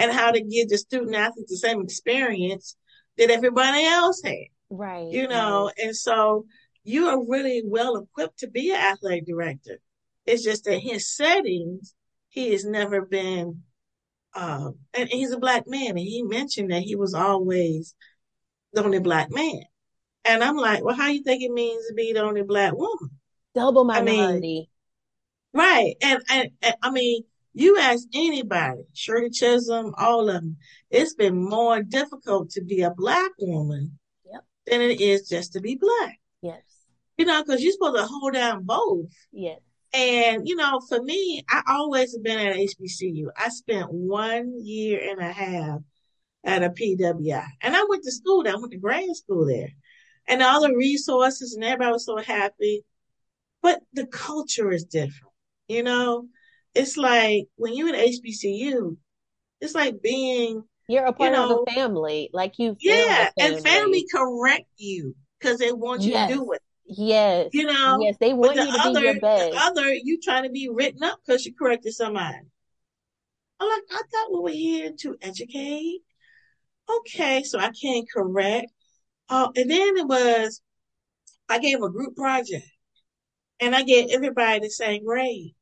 and 0.00 0.12
how 0.12 0.30
to 0.30 0.40
give 0.40 0.68
the 0.68 0.78
student 0.78 1.14
athletes 1.14 1.50
the 1.50 1.56
same 1.56 1.80
experience 1.82 2.76
that 3.18 3.30
everybody 3.30 3.84
else 3.84 4.22
had. 4.24 4.34
Right. 4.70 5.10
You 5.10 5.28
know, 5.28 5.66
right. 5.66 5.86
and 5.86 5.96
so 5.96 6.46
you 6.84 7.06
are 7.06 7.24
really 7.24 7.62
well 7.64 7.96
equipped 7.96 8.40
to 8.40 8.48
be 8.48 8.70
an 8.70 8.80
athletic 8.80 9.26
director. 9.26 9.78
It's 10.26 10.44
just 10.44 10.64
that 10.64 10.78
his 10.78 11.14
settings, 11.14 11.94
he 12.28 12.52
has 12.52 12.64
never 12.64 13.02
been 13.02 13.62
um, 14.34 14.76
and 14.94 15.08
he's 15.08 15.32
a 15.32 15.38
black 15.38 15.64
man, 15.66 15.90
and 15.90 15.98
he 15.98 16.22
mentioned 16.22 16.70
that 16.70 16.82
he 16.82 16.96
was 16.96 17.14
always 17.14 17.94
the 18.72 18.84
only 18.84 19.00
black 19.00 19.30
man. 19.30 19.62
And 20.24 20.44
I'm 20.44 20.56
like, 20.56 20.84
well, 20.84 20.94
how 20.94 21.08
you 21.08 21.22
think 21.22 21.42
it 21.42 21.50
means 21.50 21.86
to 21.88 21.94
be 21.94 22.12
the 22.12 22.22
only 22.22 22.42
black 22.42 22.74
woman? 22.74 23.10
Double 23.54 23.84
minority. 23.84 24.68
I 25.54 25.58
mean, 25.58 25.64
right. 25.68 25.94
And, 26.02 26.22
and, 26.30 26.48
and 26.62 26.74
I 26.82 26.90
mean, 26.90 27.24
you 27.52 27.78
ask 27.78 28.06
anybody, 28.14 28.82
Shirley 28.94 29.30
Chisholm, 29.30 29.94
all 29.98 30.28
of 30.28 30.34
them, 30.34 30.56
it's 30.90 31.14
been 31.14 31.36
more 31.36 31.82
difficult 31.82 32.50
to 32.50 32.62
be 32.62 32.82
a 32.82 32.90
black 32.90 33.30
woman 33.38 33.98
yep. 34.30 34.44
than 34.66 34.80
it 34.80 35.00
is 35.00 35.28
just 35.28 35.52
to 35.54 35.60
be 35.60 35.76
black. 35.76 36.18
Yes. 36.42 36.62
You 37.18 37.26
know, 37.26 37.42
because 37.42 37.62
you're 37.62 37.72
supposed 37.72 37.96
to 37.96 38.06
hold 38.06 38.34
down 38.34 38.64
both. 38.64 39.10
Yes. 39.32 39.60
And, 39.92 40.48
you 40.48 40.54
know, 40.54 40.80
for 40.88 41.02
me, 41.02 41.44
I 41.48 41.62
always 41.68 42.14
have 42.14 42.22
been 42.22 42.38
at 42.38 42.56
HBCU. 42.56 43.26
I 43.36 43.48
spent 43.48 43.92
one 43.92 44.54
year 44.64 45.00
and 45.10 45.20
a 45.20 45.32
half 45.32 45.80
at 46.44 46.62
a 46.62 46.70
PWI. 46.70 47.46
And 47.60 47.76
I 47.76 47.84
went 47.88 48.04
to 48.04 48.12
school 48.12 48.44
there. 48.44 48.52
I 48.52 48.56
went 48.56 48.72
to 48.72 48.78
grad 48.78 49.16
school 49.16 49.46
there. 49.46 49.70
And 50.28 50.42
all 50.42 50.60
the 50.60 50.74
resources 50.74 51.54
and 51.54 51.64
everybody 51.64 51.92
was 51.92 52.06
so 52.06 52.18
happy. 52.18 52.84
But 53.62 53.80
the 53.92 54.06
culture 54.06 54.70
is 54.70 54.84
different. 54.84 55.34
You 55.66 55.82
know, 55.82 56.28
it's 56.74 56.96
like 56.96 57.46
when 57.56 57.74
you're 57.74 57.94
at 57.94 58.06
HBCU, 58.06 58.96
it's 59.60 59.74
like 59.74 60.02
being 60.02 60.62
you're 60.88 61.04
a 61.04 61.12
part 61.12 61.30
you 61.30 61.36
know, 61.36 61.60
of 61.60 61.66
the 61.66 61.72
family. 61.72 62.30
Like 62.32 62.58
you 62.58 62.76
Yeah, 62.80 63.30
family. 63.38 63.56
and 63.56 63.64
family 63.64 64.06
correct 64.12 64.66
you 64.76 65.14
because 65.38 65.58
they 65.58 65.72
want 65.72 66.02
you 66.02 66.12
yes. 66.12 66.30
to 66.30 66.36
do 66.36 66.52
it. 66.52 66.62
Yes. 66.84 67.50
You 67.52 67.66
know, 67.66 67.98
yes, 68.00 68.16
they 68.18 68.32
want 68.32 68.56
the 68.56 68.64
you 68.64 68.72
to 68.72 68.80
other, 68.80 69.00
be 69.00 69.06
your 69.06 69.20
best. 69.20 69.52
The 69.52 69.58
other, 69.62 69.94
you 69.94 70.18
trying 70.20 70.42
to 70.42 70.50
be 70.50 70.68
written 70.68 71.04
up 71.04 71.20
because 71.24 71.46
you 71.46 71.54
corrected 71.54 71.94
somebody. 71.94 72.38
I'm 73.60 73.68
like, 73.68 73.82
I 73.92 74.02
thought 74.10 74.32
we 74.32 74.40
were 74.40 74.50
here 74.50 74.92
to 75.00 75.16
educate. 75.22 76.00
Okay, 76.98 77.44
so 77.44 77.60
I 77.60 77.70
can't 77.70 78.10
correct. 78.12 78.72
Oh, 79.28 79.52
and 79.54 79.70
then 79.70 79.96
it 79.96 80.08
was, 80.08 80.60
I 81.48 81.60
gave 81.60 81.82
a 81.82 81.90
group 81.90 82.16
project 82.16 82.66
and 83.60 83.76
I 83.76 83.84
gave 83.84 84.10
everybody 84.10 84.58
the 84.60 84.70
same 84.70 85.04
grade. 85.04 85.54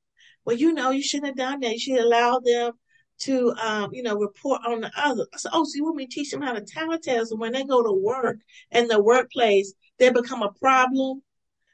Well, 0.48 0.56
you 0.56 0.72
know, 0.72 0.92
you 0.92 1.02
shouldn't 1.02 1.26
have 1.26 1.36
done 1.36 1.60
that. 1.60 1.72
You 1.72 1.78
should 1.78 1.98
allow 1.98 2.40
them 2.42 2.72
to, 3.18 3.52
um, 3.62 3.90
you 3.92 4.02
know, 4.02 4.16
report 4.16 4.62
on 4.66 4.80
the 4.80 4.90
other. 4.96 5.26
I 5.34 5.36
said, 5.36 5.50
oh, 5.52 5.64
so 5.64 5.72
you 5.74 5.84
want 5.84 5.96
me 5.96 6.06
to 6.06 6.10
teach 6.10 6.30
them 6.30 6.40
how 6.40 6.54
to 6.54 6.62
talent 6.62 7.02
test? 7.02 7.32
And 7.32 7.38
when 7.38 7.52
they 7.52 7.64
go 7.64 7.82
to 7.82 7.92
work 7.92 8.38
in 8.70 8.88
the 8.88 8.98
workplace, 9.02 9.74
they 9.98 10.08
become 10.08 10.42
a 10.42 10.50
problem 10.52 11.20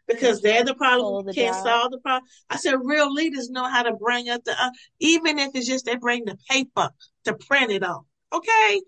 because 0.09 0.41
they're 0.41 0.65
the 0.65 0.75
problem. 0.75 1.25
The 1.25 1.35
can't 1.35 1.55
job. 1.55 1.63
solve 1.63 1.93
the 1.93 1.99
problem. 1.99 2.29
I 2.51 2.57
said, 2.57 2.75
real 2.83 3.15
leaders 3.15 3.49
know 3.49 3.69
how 3.69 3.85
to 3.85 3.93
bring 3.93 4.29
up 4.29 4.43
the, 4.43 4.61
uh, 4.61 4.71
even 4.99 5.39
if 5.39 5.53
it's 5.55 5.69
just 5.69 5.85
they 5.85 5.95
bring 5.95 6.25
the 6.25 6.37
paper 6.51 6.91
to 7.27 7.35
print 7.35 7.71
it 7.71 7.85
on. 7.85 8.05
Okay. 8.33 8.81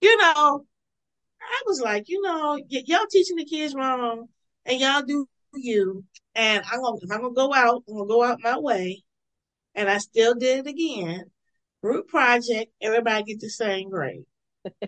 You 0.00 0.16
know, 0.16 0.66
I 1.40 1.62
was 1.66 1.80
like, 1.80 2.08
you 2.08 2.22
know, 2.22 2.58
y- 2.68 2.82
y'all 2.86 3.06
teaching 3.08 3.36
the 3.36 3.44
kids 3.44 3.72
wrong 3.72 4.26
and 4.66 4.80
y'all 4.80 5.02
do 5.02 5.28
you. 5.54 6.04
And 6.34 6.64
I'm 6.72 6.80
gonna, 6.80 6.96
if 7.02 7.12
I'm 7.12 7.20
gonna 7.20 7.34
go 7.34 7.54
out, 7.54 7.84
I'm 7.88 7.94
gonna 7.94 8.08
go 8.08 8.24
out 8.24 8.40
my 8.42 8.58
way. 8.58 9.04
And 9.74 9.88
I 9.88 9.98
still 9.98 10.34
did 10.34 10.66
it 10.66 10.70
again. 10.70 11.24
Group 11.82 12.08
project, 12.08 12.72
everybody 12.80 13.24
get 13.24 13.40
the 13.40 13.50
same 13.50 13.90
grade. 13.90 14.24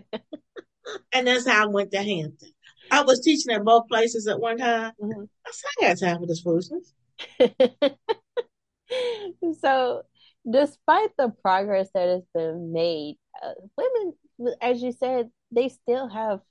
and 1.13 1.27
that's 1.27 1.47
how 1.47 1.63
I 1.63 1.67
went 1.67 1.91
to 1.91 1.97
Hampton. 1.97 2.49
I 2.91 3.01
was 3.01 3.21
teaching 3.21 3.53
at 3.53 3.63
both 3.63 3.87
places 3.87 4.27
at 4.27 4.39
one 4.39 4.57
time. 4.57 4.91
Mm-hmm. 5.01 5.23
I 5.45 5.51
said, 5.51 5.69
I 5.81 5.87
got 5.87 5.99
time 5.99 6.19
for 6.19 6.27
this 6.27 6.41
foolishness. 6.41 6.93
so, 9.59 10.03
despite 10.49 11.09
the 11.17 11.29
progress 11.41 11.89
that 11.93 12.07
has 12.07 12.23
been 12.33 12.71
made, 12.71 13.17
uh, 13.43 13.53
women, 13.77 14.13
as 14.61 14.81
you 14.81 14.91
said, 14.91 15.29
they 15.51 15.69
still 15.69 16.07
have 16.07 16.41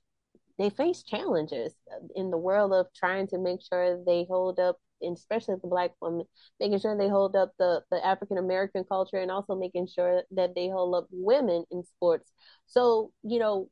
they 0.57 0.69
face 0.69 1.03
challenges 1.03 1.73
in 2.15 2.31
the 2.31 2.37
world 2.37 2.73
of 2.73 2.87
trying 2.95 3.27
to 3.27 3.37
make 3.37 3.59
sure 3.61 4.01
they 4.05 4.25
hold 4.29 4.59
up 4.59 4.77
especially 5.01 5.55
the 5.61 5.67
black 5.67 5.91
women 6.01 6.25
making 6.59 6.79
sure 6.79 6.97
they 6.97 7.09
hold 7.09 7.35
up 7.35 7.51
the 7.59 7.81
the 7.91 8.05
african 8.05 8.37
american 8.37 8.83
culture 8.83 9.17
and 9.17 9.31
also 9.31 9.55
making 9.55 9.87
sure 9.87 10.23
that 10.31 10.55
they 10.55 10.69
hold 10.69 10.95
up 10.95 11.07
women 11.11 11.63
in 11.71 11.83
sports. 11.83 12.31
So 12.67 13.11
you 13.23 13.39
know 13.39 13.69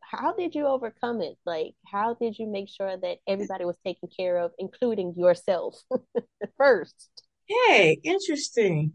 how 0.00 0.32
did 0.32 0.54
you 0.54 0.66
overcome 0.66 1.20
it? 1.20 1.36
Like 1.44 1.74
how 1.86 2.14
did 2.14 2.38
you 2.38 2.46
make 2.46 2.68
sure 2.68 2.96
that 2.96 3.18
everybody 3.26 3.64
was 3.64 3.76
taken 3.84 4.08
care 4.16 4.38
of 4.38 4.52
including 4.58 5.14
yourself 5.16 5.82
first? 6.56 7.22
Hey 7.46 7.98
interesting. 8.02 8.92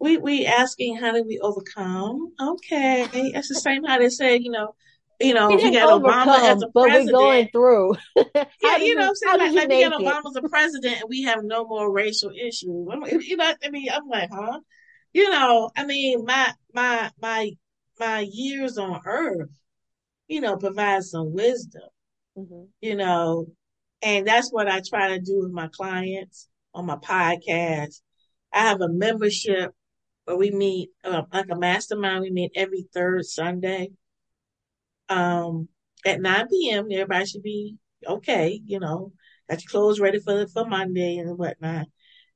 We 0.00 0.16
we 0.16 0.46
asking 0.46 0.96
how 0.96 1.12
did 1.12 1.26
we 1.26 1.40
overcome? 1.40 2.32
Okay 2.40 3.08
it's 3.12 3.48
the 3.48 3.54
same 3.54 3.84
how 3.84 3.98
they 3.98 4.10
said 4.10 4.42
you 4.42 4.50
know 4.50 4.74
you 5.20 5.34
know, 5.34 5.48
we, 5.48 5.70
got 5.72 6.00
Obama 6.00 6.38
as 6.48 6.62
a 6.62 6.68
president. 6.68 6.72
but 6.72 6.90
we're 6.90 7.10
going 7.10 7.48
through. 7.48 7.96
yeah, 8.62 8.76
you 8.76 8.94
know, 8.94 9.08
I'm 9.08 9.14
saying 9.14 9.38
like, 9.38 9.52
like 9.52 9.68
we 9.68 9.82
got 9.82 10.00
Obama 10.00 10.30
as 10.30 10.36
a 10.36 10.48
president, 10.48 11.00
and 11.00 11.08
we 11.08 11.22
have 11.22 11.42
no 11.42 11.66
more 11.66 11.92
racial 11.92 12.30
issues. 12.30 12.62
You 12.62 13.36
know, 13.36 13.52
I 13.62 13.70
mean, 13.70 13.88
I'm 13.92 14.08
like, 14.08 14.30
huh? 14.32 14.60
You 15.12 15.30
know, 15.30 15.70
I 15.76 15.84
mean, 15.86 16.24
my 16.24 16.52
my 16.72 17.10
my 17.20 17.50
my 17.98 18.28
years 18.30 18.78
on 18.78 19.00
Earth, 19.04 19.50
you 20.28 20.40
know, 20.40 20.56
provide 20.56 21.02
some 21.02 21.32
wisdom. 21.32 21.82
Mm-hmm. 22.36 22.64
You 22.80 22.96
know, 22.96 23.46
and 24.02 24.26
that's 24.26 24.50
what 24.52 24.68
I 24.68 24.80
try 24.88 25.08
to 25.08 25.20
do 25.20 25.40
with 25.40 25.50
my 25.50 25.68
clients 25.68 26.48
on 26.74 26.86
my 26.86 26.96
podcast. 26.96 28.00
I 28.52 28.60
have 28.60 28.80
a 28.80 28.88
membership 28.88 29.72
where 30.26 30.36
we 30.36 30.52
meet 30.52 30.90
uh, 31.02 31.22
like 31.32 31.46
a 31.50 31.56
mastermind. 31.56 32.20
We 32.20 32.30
meet 32.30 32.52
every 32.54 32.86
third 32.94 33.24
Sunday 33.24 33.90
um, 35.08 35.68
at 36.04 36.20
9 36.20 36.48
p.m. 36.48 36.86
Everybody 36.90 37.26
should 37.26 37.42
be 37.42 37.76
okay, 38.06 38.60
you 38.64 38.80
know, 38.80 39.12
got 39.48 39.62
your 39.62 39.70
clothes 39.70 40.00
ready 40.00 40.20
for 40.20 40.46
for 40.48 40.64
Monday 40.64 41.18
and 41.18 41.38
whatnot. 41.38 41.86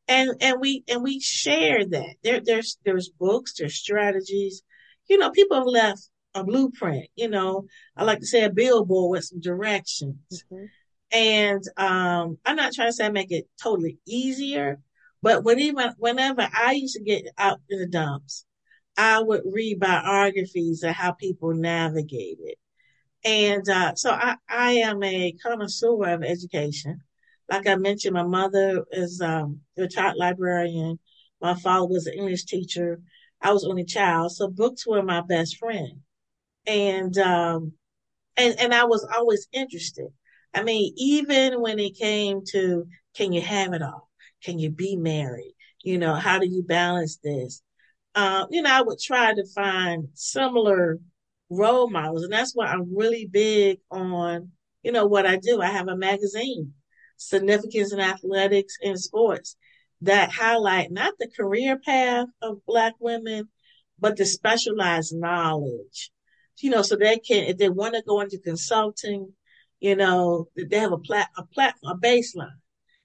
And 0.09 0.31
and 0.41 0.61
we 0.61 0.85
and 0.89 1.03
we 1.03 1.21
share 1.21 1.85
that. 1.85 2.17
There 2.23 2.41
there's 2.41 2.79
there's 2.85 3.09
books, 3.09 3.55
there's 3.59 3.77
strategies. 3.77 4.63
You 5.09 5.19
know, 5.19 5.31
people 5.31 5.57
have 5.57 5.67
left 5.67 6.09
a 6.35 6.45
blueprint, 6.45 7.09
you 7.15 7.29
know. 7.29 7.67
I 7.97 8.05
like 8.05 8.21
to 8.21 8.27
say 8.27 8.45
a 8.45 8.51
billboard 8.51 9.11
with 9.11 9.25
some 9.25 9.41
directions. 9.41 10.17
Mm-hmm. 10.33 10.65
And 11.13 11.63
um, 11.77 12.39
I'm 12.45 12.57
not 12.57 12.73
trying 12.73 12.89
to 12.89 12.93
say 12.93 13.05
I 13.05 13.11
make 13.11 13.31
it 13.31 13.47
totally 13.63 13.99
easier, 14.07 14.81
but 15.21 15.45
when 15.45 15.61
even 15.61 15.93
whenever 15.99 16.49
I 16.53 16.73
used 16.73 16.97
to 16.97 17.03
get 17.03 17.27
out 17.37 17.61
in 17.69 17.81
the 17.81 17.87
dumps, 17.87 18.47
I 18.97 19.21
would 19.21 19.43
read 19.45 19.79
biographies 19.79 20.83
of 20.83 20.95
how 20.95 21.13
people 21.13 21.55
navigated. 21.55 22.57
And 23.25 23.69
uh, 23.69 23.95
so 23.95 24.11
I, 24.11 24.37
I 24.49 24.73
am 24.73 25.03
a 25.03 25.33
connoisseur 25.43 26.05
of 26.09 26.25
education. 26.25 27.01
Like 27.49 27.67
I 27.67 27.77
mentioned, 27.77 28.15
my 28.15 28.25
mother 28.25 28.85
is 28.91 29.21
um, 29.21 29.61
a 29.77 29.87
child 29.87 30.17
librarian. 30.17 30.99
My 31.41 31.55
father 31.55 31.87
was 31.87 32.07
an 32.07 32.15
English 32.15 32.45
teacher. 32.45 33.01
I 33.41 33.53
was 33.53 33.65
only 33.65 33.85
child, 33.85 34.33
so 34.33 34.49
books 34.49 34.87
were 34.87 35.03
my 35.03 35.21
best 35.21 35.57
friend. 35.57 36.01
And 36.67 37.17
um, 37.19 37.73
and 38.37 38.59
and 38.59 38.75
I 38.75 38.85
was 38.85 39.07
always 39.17 39.49
interested. 39.53 40.09
I 40.55 40.63
mean, 40.63 40.93
even 40.97 41.61
when 41.61 41.79
it 41.79 41.97
came 41.97 42.43
to 42.53 42.87
can 43.15 43.33
you 43.33 43.41
have 43.41 43.73
it 43.73 43.83
all? 43.83 44.09
Can 44.45 44.59
you 44.59 44.71
be 44.71 44.97
married? 44.97 45.55
You 45.83 45.99
know, 45.99 46.15
how 46.15 46.39
do 46.39 46.47
you 46.47 46.63
balance 46.63 47.19
this? 47.19 47.63
Um, 48.15 48.47
you 48.51 48.63
know, 48.63 48.73
I 48.73 48.83
would 48.83 48.99
try 48.99 49.35
to 49.35 49.45
find 49.55 50.09
similar 50.15 50.99
role 51.57 51.91
models. 51.91 52.25
And 52.25 52.33
that's 52.33 52.55
why 52.55 52.67
I'm 52.67 52.97
really 52.97 53.27
big 53.27 53.79
on, 53.91 54.51
you 54.83 54.93
know, 54.93 55.07
what 55.07 55.27
I 55.27 55.37
do. 55.37 55.61
I 55.61 55.69
have 55.69 55.89
a 55.89 55.97
magazine, 55.97 56.75
Significance 57.17 57.93
in 57.93 58.01
Athletics 58.01 58.77
and 58.83 58.99
Sports, 58.99 59.57
that 60.01 60.33
highlight 60.33 60.91
not 60.91 61.15
the 61.19 61.29
career 61.29 61.79
path 61.79 62.29
of 62.41 62.65
Black 62.67 62.95
women, 62.99 63.49
but 63.99 64.17
the 64.17 64.27
specialized 64.27 65.15
knowledge 65.15 66.11
you 66.63 66.71
know, 66.71 66.83
so 66.83 66.97
they 66.97 67.19
can, 67.19 67.45
if 67.45 67.59
they 67.59 67.69
want 67.69 67.95
to 67.95 68.03
go 68.03 68.21
into 68.21 68.39
consulting, 68.39 69.33
you 69.81 69.97
know, 69.97 70.49
they 70.57 70.79
have 70.79 70.93
a 70.93 70.99
plat, 70.99 71.29
a 71.37 71.45
platform, 71.45 71.99
a 71.99 72.01
baseline. 72.01 72.59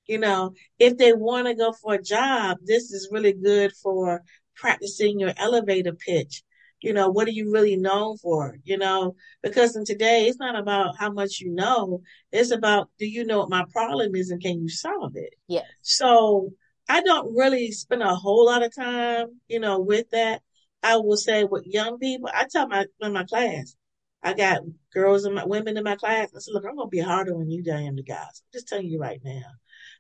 You 0.05 0.19
know, 0.19 0.53
if 0.79 0.97
they 0.97 1.11
want 1.11 1.47
to 1.47 1.55
go 1.55 1.73
for 1.73 1.95
a 1.95 2.01
job, 2.01 2.57
this 2.63 2.91
is 2.91 3.09
really 3.11 3.33
good 3.33 3.73
for 3.83 4.21
practicing 4.55 5.19
your 5.19 5.33
elevator 5.37 5.93
pitch. 5.93 6.43
You 6.81 6.93
know, 6.93 7.09
what 7.09 7.27
are 7.27 7.31
you 7.31 7.51
really 7.51 7.75
known 7.75 8.17
for? 8.17 8.57
You 8.63 8.77
know, 8.77 9.15
because 9.41 9.75
in 9.75 9.85
today, 9.85 10.27
it's 10.27 10.39
not 10.39 10.57
about 10.57 10.97
how 10.97 11.11
much 11.11 11.39
you 11.39 11.51
know. 11.51 12.01
It's 12.31 12.51
about, 12.51 12.89
do 12.99 13.07
you 13.07 13.25
know 13.25 13.39
what 13.39 13.49
my 13.49 13.65
problem 13.71 14.15
is 14.15 14.29
and 14.29 14.41
can 14.41 14.61
you 14.61 14.69
solve 14.69 15.15
it? 15.15 15.33
yeah 15.47 15.61
So 15.81 16.51
I 16.87 17.01
don't 17.01 17.35
really 17.35 17.71
spend 17.71 18.03
a 18.03 18.15
whole 18.15 18.45
lot 18.45 18.63
of 18.63 18.75
time, 18.75 19.39
you 19.47 19.59
know, 19.59 19.79
with 19.79 20.09
that. 20.11 20.41
I 20.83 20.97
will 20.97 21.17
say 21.17 21.43
with 21.43 21.65
young 21.65 21.97
people, 21.97 22.29
I 22.33 22.45
tell 22.49 22.67
my, 22.67 22.85
in 23.01 23.13
my 23.13 23.23
class, 23.23 23.75
I 24.23 24.33
got 24.33 24.61
girls 24.93 25.25
and 25.25 25.35
my 25.35 25.45
women 25.45 25.77
in 25.77 25.83
my 25.83 25.95
class. 25.95 26.29
I 26.35 26.39
said, 26.39 26.53
look, 26.53 26.65
I'm 26.65 26.75
going 26.75 26.87
to 26.87 26.91
be 26.91 26.99
harder 26.99 27.35
on 27.35 27.49
you 27.49 27.63
than 27.63 27.77
I 27.77 27.81
am 27.83 27.95
the 27.95 28.03
guys. 28.03 28.17
I'm 28.19 28.53
just 28.53 28.67
telling 28.67 28.87
you 28.87 28.99
right 28.99 29.19
now. 29.23 29.41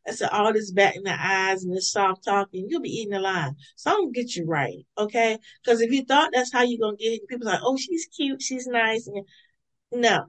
I 0.07 0.11
said, 0.11 0.29
all 0.29 0.53
this 0.53 0.71
back 0.71 0.95
in 0.95 1.03
the 1.03 1.15
eyes 1.17 1.63
and 1.63 1.75
this 1.75 1.91
soft 1.91 2.23
talking, 2.23 2.67
you'll 2.69 2.81
be 2.81 2.89
eating 2.89 3.13
alive. 3.13 3.51
So 3.75 3.91
I'm 3.91 3.97
gonna 3.97 4.11
get 4.11 4.35
you 4.35 4.45
right, 4.45 4.85
okay? 4.97 5.37
Because 5.63 5.81
if 5.81 5.91
you 5.91 6.05
thought 6.05 6.29
that's 6.33 6.53
how 6.53 6.63
you're 6.63 6.79
gonna 6.79 6.97
get 6.97 7.27
people 7.27 7.47
like, 7.47 7.59
oh, 7.61 7.77
she's 7.77 8.07
cute, 8.15 8.41
she's 8.41 8.67
nice, 8.67 9.07
and 9.07 9.25
no, 9.91 10.25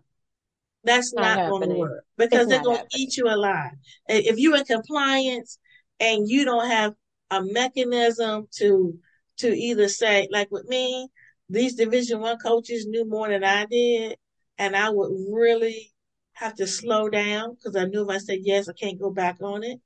that's 0.85 1.13
not, 1.13 1.37
not 1.37 1.51
going 1.51 1.71
to 1.71 1.77
work 1.77 2.05
because 2.17 2.43
it's 2.43 2.51
they're 2.51 2.63
going 2.63 2.79
to 2.79 2.99
eat 2.99 3.17
you 3.17 3.27
alive. 3.29 3.73
If 4.09 4.39
you're 4.39 4.57
in 4.57 4.65
compliance 4.65 5.59
and 6.01 6.29
you 6.29 6.45
don't 6.45 6.69
have 6.69 6.95
a 7.31 7.43
mechanism 7.43 8.49
to 8.57 8.99
to 9.39 9.49
either 9.49 9.89
say, 9.89 10.29
like 10.33 10.51
with 10.51 10.67
me, 10.67 11.09
these 11.49 11.75
Division 11.75 12.21
One 12.21 12.39
coaches 12.39 12.87
knew 12.87 13.09
more 13.09 13.29
than 13.29 13.45
I 13.45 13.67
did, 13.67 14.17
and 14.57 14.75
I 14.75 14.91
would 14.91 15.11
really 15.31 15.93
have 16.39 16.55
to 16.57 16.67
slow 16.67 17.09
down 17.09 17.55
because 17.55 17.77
I 17.77 17.85
knew 17.87 18.03
if 18.03 18.15
I 18.15 18.19
said 18.19 18.39
yes, 18.43 18.69
I 18.69 18.73
can't 18.73 19.01
go 19.01 19.11
back 19.11 19.39
on 19.43 19.65
it. 19.65 19.81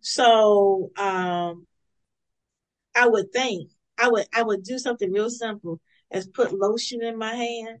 So 0.00 0.90
um, 0.96 1.66
I 2.94 3.06
would 3.08 3.32
think 3.32 3.70
I 3.98 4.08
would 4.08 4.26
I 4.34 4.42
would 4.42 4.62
do 4.64 4.78
something 4.78 5.12
real 5.12 5.30
simple 5.30 5.80
as 6.10 6.26
put 6.28 6.52
lotion 6.52 7.02
in 7.02 7.16
my 7.18 7.34
hand 7.34 7.80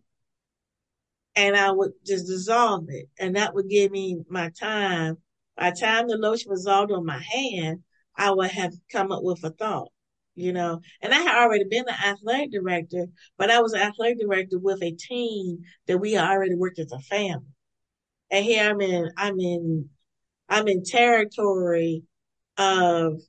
and 1.34 1.56
I 1.56 1.70
would 1.70 1.92
just 2.04 2.26
dissolve 2.26 2.86
it. 2.88 3.08
And 3.18 3.36
that 3.36 3.54
would 3.54 3.68
give 3.68 3.90
me 3.90 4.22
my 4.28 4.50
time. 4.50 5.18
By 5.56 5.70
the 5.70 5.76
time 5.76 6.08
the 6.08 6.16
lotion 6.16 6.50
was 6.50 6.60
dissolved 6.60 6.92
on 6.92 7.06
my 7.06 7.18
hand, 7.18 7.82
I 8.16 8.30
would 8.30 8.50
have 8.50 8.74
come 8.90 9.12
up 9.12 9.22
with 9.22 9.42
a 9.44 9.50
thought, 9.50 9.90
you 10.34 10.52
know. 10.52 10.80
And 11.00 11.12
I 11.12 11.18
had 11.18 11.42
already 11.42 11.64
been 11.64 11.88
an 11.88 11.94
athletic 12.04 12.52
director, 12.52 13.06
but 13.38 13.50
I 13.50 13.60
was 13.60 13.72
an 13.72 13.80
athletic 13.80 14.20
director 14.20 14.58
with 14.58 14.82
a 14.82 14.92
team 14.92 15.60
that 15.86 15.98
we 15.98 16.18
already 16.18 16.54
worked 16.54 16.78
as 16.78 16.92
a 16.92 16.98
family. 17.00 17.46
And 18.32 18.44
here 18.44 18.70
I'm 18.70 18.80
in, 18.80 19.12
I'm 19.18 19.40
in, 19.40 19.90
I'm 20.48 20.68
in 20.68 20.84
territory 20.84 22.04
of 22.58 23.20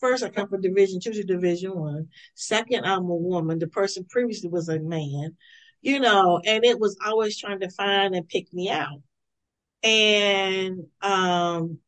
first 0.00 0.24
I 0.24 0.30
come 0.30 0.48
from 0.48 0.62
division 0.62 1.00
two 1.00 1.12
to 1.12 1.24
division 1.24 1.78
one. 1.78 2.08
Second, 2.34 2.84
I'm 2.86 3.04
a 3.04 3.16
woman. 3.16 3.58
The 3.60 3.68
person 3.68 4.06
previously 4.10 4.50
was 4.50 4.68
a 4.68 4.80
man, 4.80 5.36
you 5.82 6.00
know, 6.00 6.40
and 6.46 6.64
it 6.64 6.80
was 6.80 6.98
always 7.06 7.38
trying 7.38 7.60
to 7.60 7.70
find 7.70 8.14
and 8.14 8.28
pick 8.28 8.52
me 8.52 8.70
out. 8.70 9.00
And 9.82 10.84
um 11.02 11.78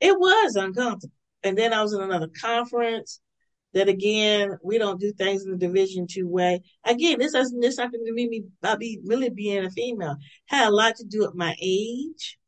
it 0.00 0.18
was 0.18 0.56
uncomfortable. 0.56 1.14
And 1.42 1.56
then 1.56 1.72
I 1.72 1.82
was 1.82 1.92
in 1.92 2.02
another 2.02 2.28
conference 2.40 3.20
that 3.72 3.88
again, 3.88 4.58
we 4.62 4.78
don't 4.78 5.00
do 5.00 5.12
things 5.12 5.44
in 5.44 5.52
the 5.52 5.56
division 5.56 6.06
two 6.08 6.28
way. 6.28 6.60
Again, 6.84 7.18
this 7.18 7.34
has 7.34 7.54
this 7.60 7.78
nothing 7.78 8.04
to 8.04 8.12
me 8.12 8.42
about 8.62 8.80
be 8.80 9.00
really 9.04 9.30
being 9.30 9.64
a 9.64 9.70
female. 9.70 10.16
Had 10.46 10.68
a 10.68 10.74
lot 10.74 10.96
to 10.96 11.04
do 11.04 11.20
with 11.20 11.34
my 11.34 11.54
age. 11.60 12.38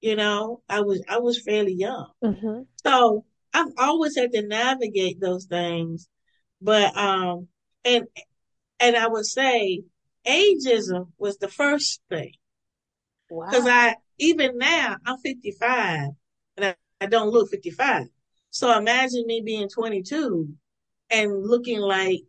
You 0.00 0.16
know, 0.16 0.62
I 0.68 0.80
was 0.80 1.02
I 1.08 1.18
was 1.18 1.42
fairly 1.42 1.74
young. 1.74 2.10
Mm-hmm. 2.24 2.62
So 2.84 3.24
I've 3.52 3.72
always 3.78 4.16
had 4.16 4.32
to 4.32 4.46
navigate 4.46 5.20
those 5.20 5.46
things. 5.46 6.08
But 6.60 6.96
um 6.96 7.48
and 7.84 8.04
and 8.78 8.96
I 8.96 9.08
would 9.08 9.26
say 9.26 9.82
ageism 10.26 11.08
was 11.18 11.38
the 11.38 11.48
first 11.48 12.00
thing. 12.08 12.32
Because 13.28 13.64
wow. 13.64 13.70
I 13.70 13.94
even 14.18 14.58
now 14.58 14.96
I'm 15.04 15.18
55 15.18 16.10
and 16.56 16.66
I, 16.66 16.74
I 17.00 17.06
don't 17.06 17.30
look 17.30 17.50
55. 17.50 18.06
So 18.50 18.76
imagine 18.76 19.26
me 19.26 19.42
being 19.44 19.68
22 19.68 20.48
and 21.10 21.46
looking 21.46 21.80
like 21.80 22.20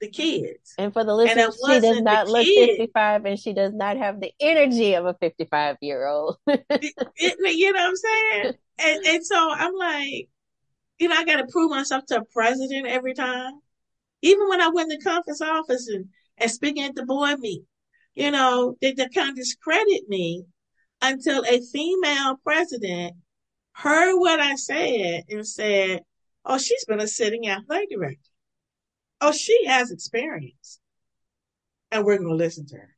the 0.00 0.08
kids. 0.08 0.74
And 0.78 0.92
for 0.92 1.04
the 1.04 1.14
listeners, 1.14 1.58
she 1.66 1.80
does 1.80 2.00
not 2.02 2.28
look 2.28 2.44
kid. 2.44 2.70
55 2.78 3.24
and 3.24 3.38
she 3.38 3.52
does 3.52 3.72
not 3.72 3.96
have 3.96 4.20
the 4.20 4.32
energy 4.40 4.94
of 4.94 5.06
a 5.06 5.14
55 5.14 5.76
year 5.80 6.06
old. 6.06 6.36
you 6.46 6.52
know 6.58 6.62
what 6.70 7.80
I'm 7.80 7.96
saying? 7.96 8.54
And, 8.78 9.06
and 9.06 9.26
so 9.26 9.36
I'm 9.36 9.74
like, 9.74 10.28
you 10.98 11.08
know, 11.08 11.16
I 11.16 11.24
got 11.24 11.36
to 11.36 11.46
prove 11.50 11.70
myself 11.70 12.04
to 12.06 12.18
a 12.18 12.24
president 12.24 12.86
every 12.86 13.14
time. 13.14 13.54
Even 14.22 14.48
when 14.48 14.60
I 14.60 14.68
went 14.68 14.90
to 14.90 14.98
conference 14.98 15.40
office 15.40 15.88
and, 15.88 16.06
and 16.38 16.50
speaking 16.50 16.84
at 16.84 16.94
the 16.94 17.04
board 17.04 17.40
meet, 17.40 17.62
you 18.14 18.30
know, 18.30 18.76
they, 18.80 18.92
they 18.92 19.08
kind 19.08 19.30
of 19.30 19.36
discredit 19.36 20.08
me 20.08 20.44
until 21.00 21.44
a 21.44 21.60
female 21.60 22.36
president 22.44 23.14
heard 23.72 24.16
what 24.16 24.40
I 24.40 24.54
said 24.56 25.24
and 25.28 25.46
said, 25.46 26.02
oh, 26.44 26.58
she's 26.58 26.84
been 26.84 27.00
a 27.00 27.08
sitting 27.08 27.48
athletic 27.48 27.90
director. 27.90 28.30
Oh, 29.20 29.32
she 29.32 29.66
has 29.66 29.90
experience. 29.90 30.80
And 31.90 32.04
we're 32.04 32.18
going 32.18 32.30
to 32.30 32.34
listen 32.34 32.66
to 32.68 32.76
her. 32.76 32.96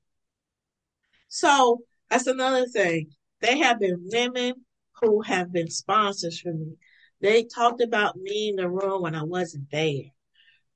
So 1.29 1.81
that's 2.11 2.27
another 2.27 2.67
thing. 2.67 3.11
They 3.41 3.59
have 3.59 3.81
been 3.81 4.09
women 4.13 4.55
who 5.01 5.23
have 5.23 5.53
been 5.53 5.71
sponsors 5.71 6.41
for 6.41 6.53
me. 6.53 6.77
They 7.21 7.45
talked 7.45 7.81
about 7.81 8.17
me 8.17 8.51
in 8.51 8.57
the 8.57 8.69
room 8.69 9.03
when 9.03 9.15
I 9.15 9.25
wasn't 9.25 9.71
there. 9.71 10.05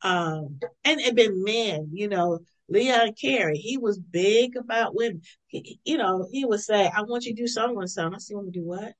Um, 0.02 0.60
and 0.84 1.00
it 1.00 1.14
been 1.14 1.42
men, 1.44 1.90
you 1.92 2.08
know, 2.08 2.40
Leon 2.68 3.14
Kerry, 3.20 3.56
he 3.56 3.78
was 3.78 3.98
big 3.98 4.56
about 4.56 4.94
women. 4.94 5.22
He, 5.46 5.80
you 5.84 5.96
know, 5.96 6.28
he 6.30 6.44
would 6.44 6.60
say, 6.60 6.86
I 6.94 7.02
want 7.02 7.24
you 7.24 7.34
to 7.34 7.42
do 7.42 7.46
something 7.46 7.76
with 7.76 7.90
something. 7.90 8.14
I 8.14 8.18
said, 8.18 8.34
want 8.34 8.52
to 8.52 8.60
do 8.60 8.66
what? 8.66 8.94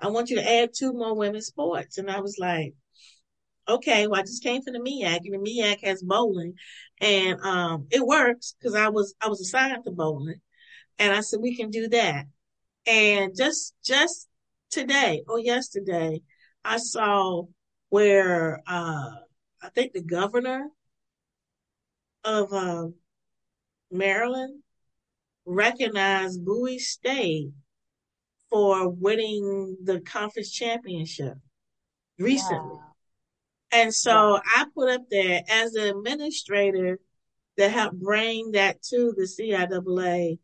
I 0.00 0.08
want 0.08 0.30
you 0.30 0.36
to 0.36 0.48
add 0.48 0.70
two 0.74 0.92
more 0.92 1.14
women's 1.14 1.46
sports. 1.46 1.98
And 1.98 2.10
I 2.10 2.20
was 2.20 2.36
like, 2.38 2.74
okay, 3.68 4.06
well, 4.06 4.20
I 4.20 4.22
just 4.22 4.42
came 4.42 4.62
from 4.62 4.74
the 4.74 4.80
MEAC 4.80 5.20
and 5.24 5.34
the 5.34 5.38
MEAC 5.38 5.80
has 5.82 6.02
bowling 6.02 6.54
and, 7.00 7.40
um, 7.40 7.86
it 7.90 8.06
works 8.06 8.54
because 8.58 8.74
I 8.74 8.88
was, 8.88 9.14
I 9.20 9.28
was 9.28 9.40
assigned 9.40 9.84
to 9.84 9.90
bowling 9.90 10.40
and 10.98 11.12
I 11.12 11.20
said, 11.20 11.40
we 11.42 11.56
can 11.56 11.70
do 11.70 11.88
that. 11.88 12.26
And 12.86 13.34
just, 13.36 13.74
just 13.84 14.28
today 14.70 15.22
or 15.26 15.40
yesterday, 15.40 16.22
I 16.64 16.78
saw 16.78 17.44
where, 17.88 18.62
uh, 18.66 19.10
I 19.62 19.68
think 19.74 19.92
the 19.92 20.02
governor 20.02 20.68
of, 22.24 22.52
uh, 22.52 22.88
Maryland 23.90 24.62
recognized 25.44 26.44
Bowie 26.44 26.78
State 26.78 27.50
for 28.50 28.88
winning 28.88 29.76
the 29.82 30.00
conference 30.00 30.50
championship 30.50 31.34
recently. 32.18 32.76
Wow. 32.76 32.82
And 33.72 33.94
so 33.94 34.34
wow. 34.34 34.42
I 34.56 34.64
put 34.74 34.90
up 34.90 35.02
there 35.10 35.42
as 35.48 35.74
an 35.74 35.88
administrator 35.88 36.98
that 37.56 37.70
helped 37.70 37.98
bring 37.98 38.52
that 38.52 38.82
to 38.82 39.12
the 39.16 39.24
CIAA, 39.24 40.38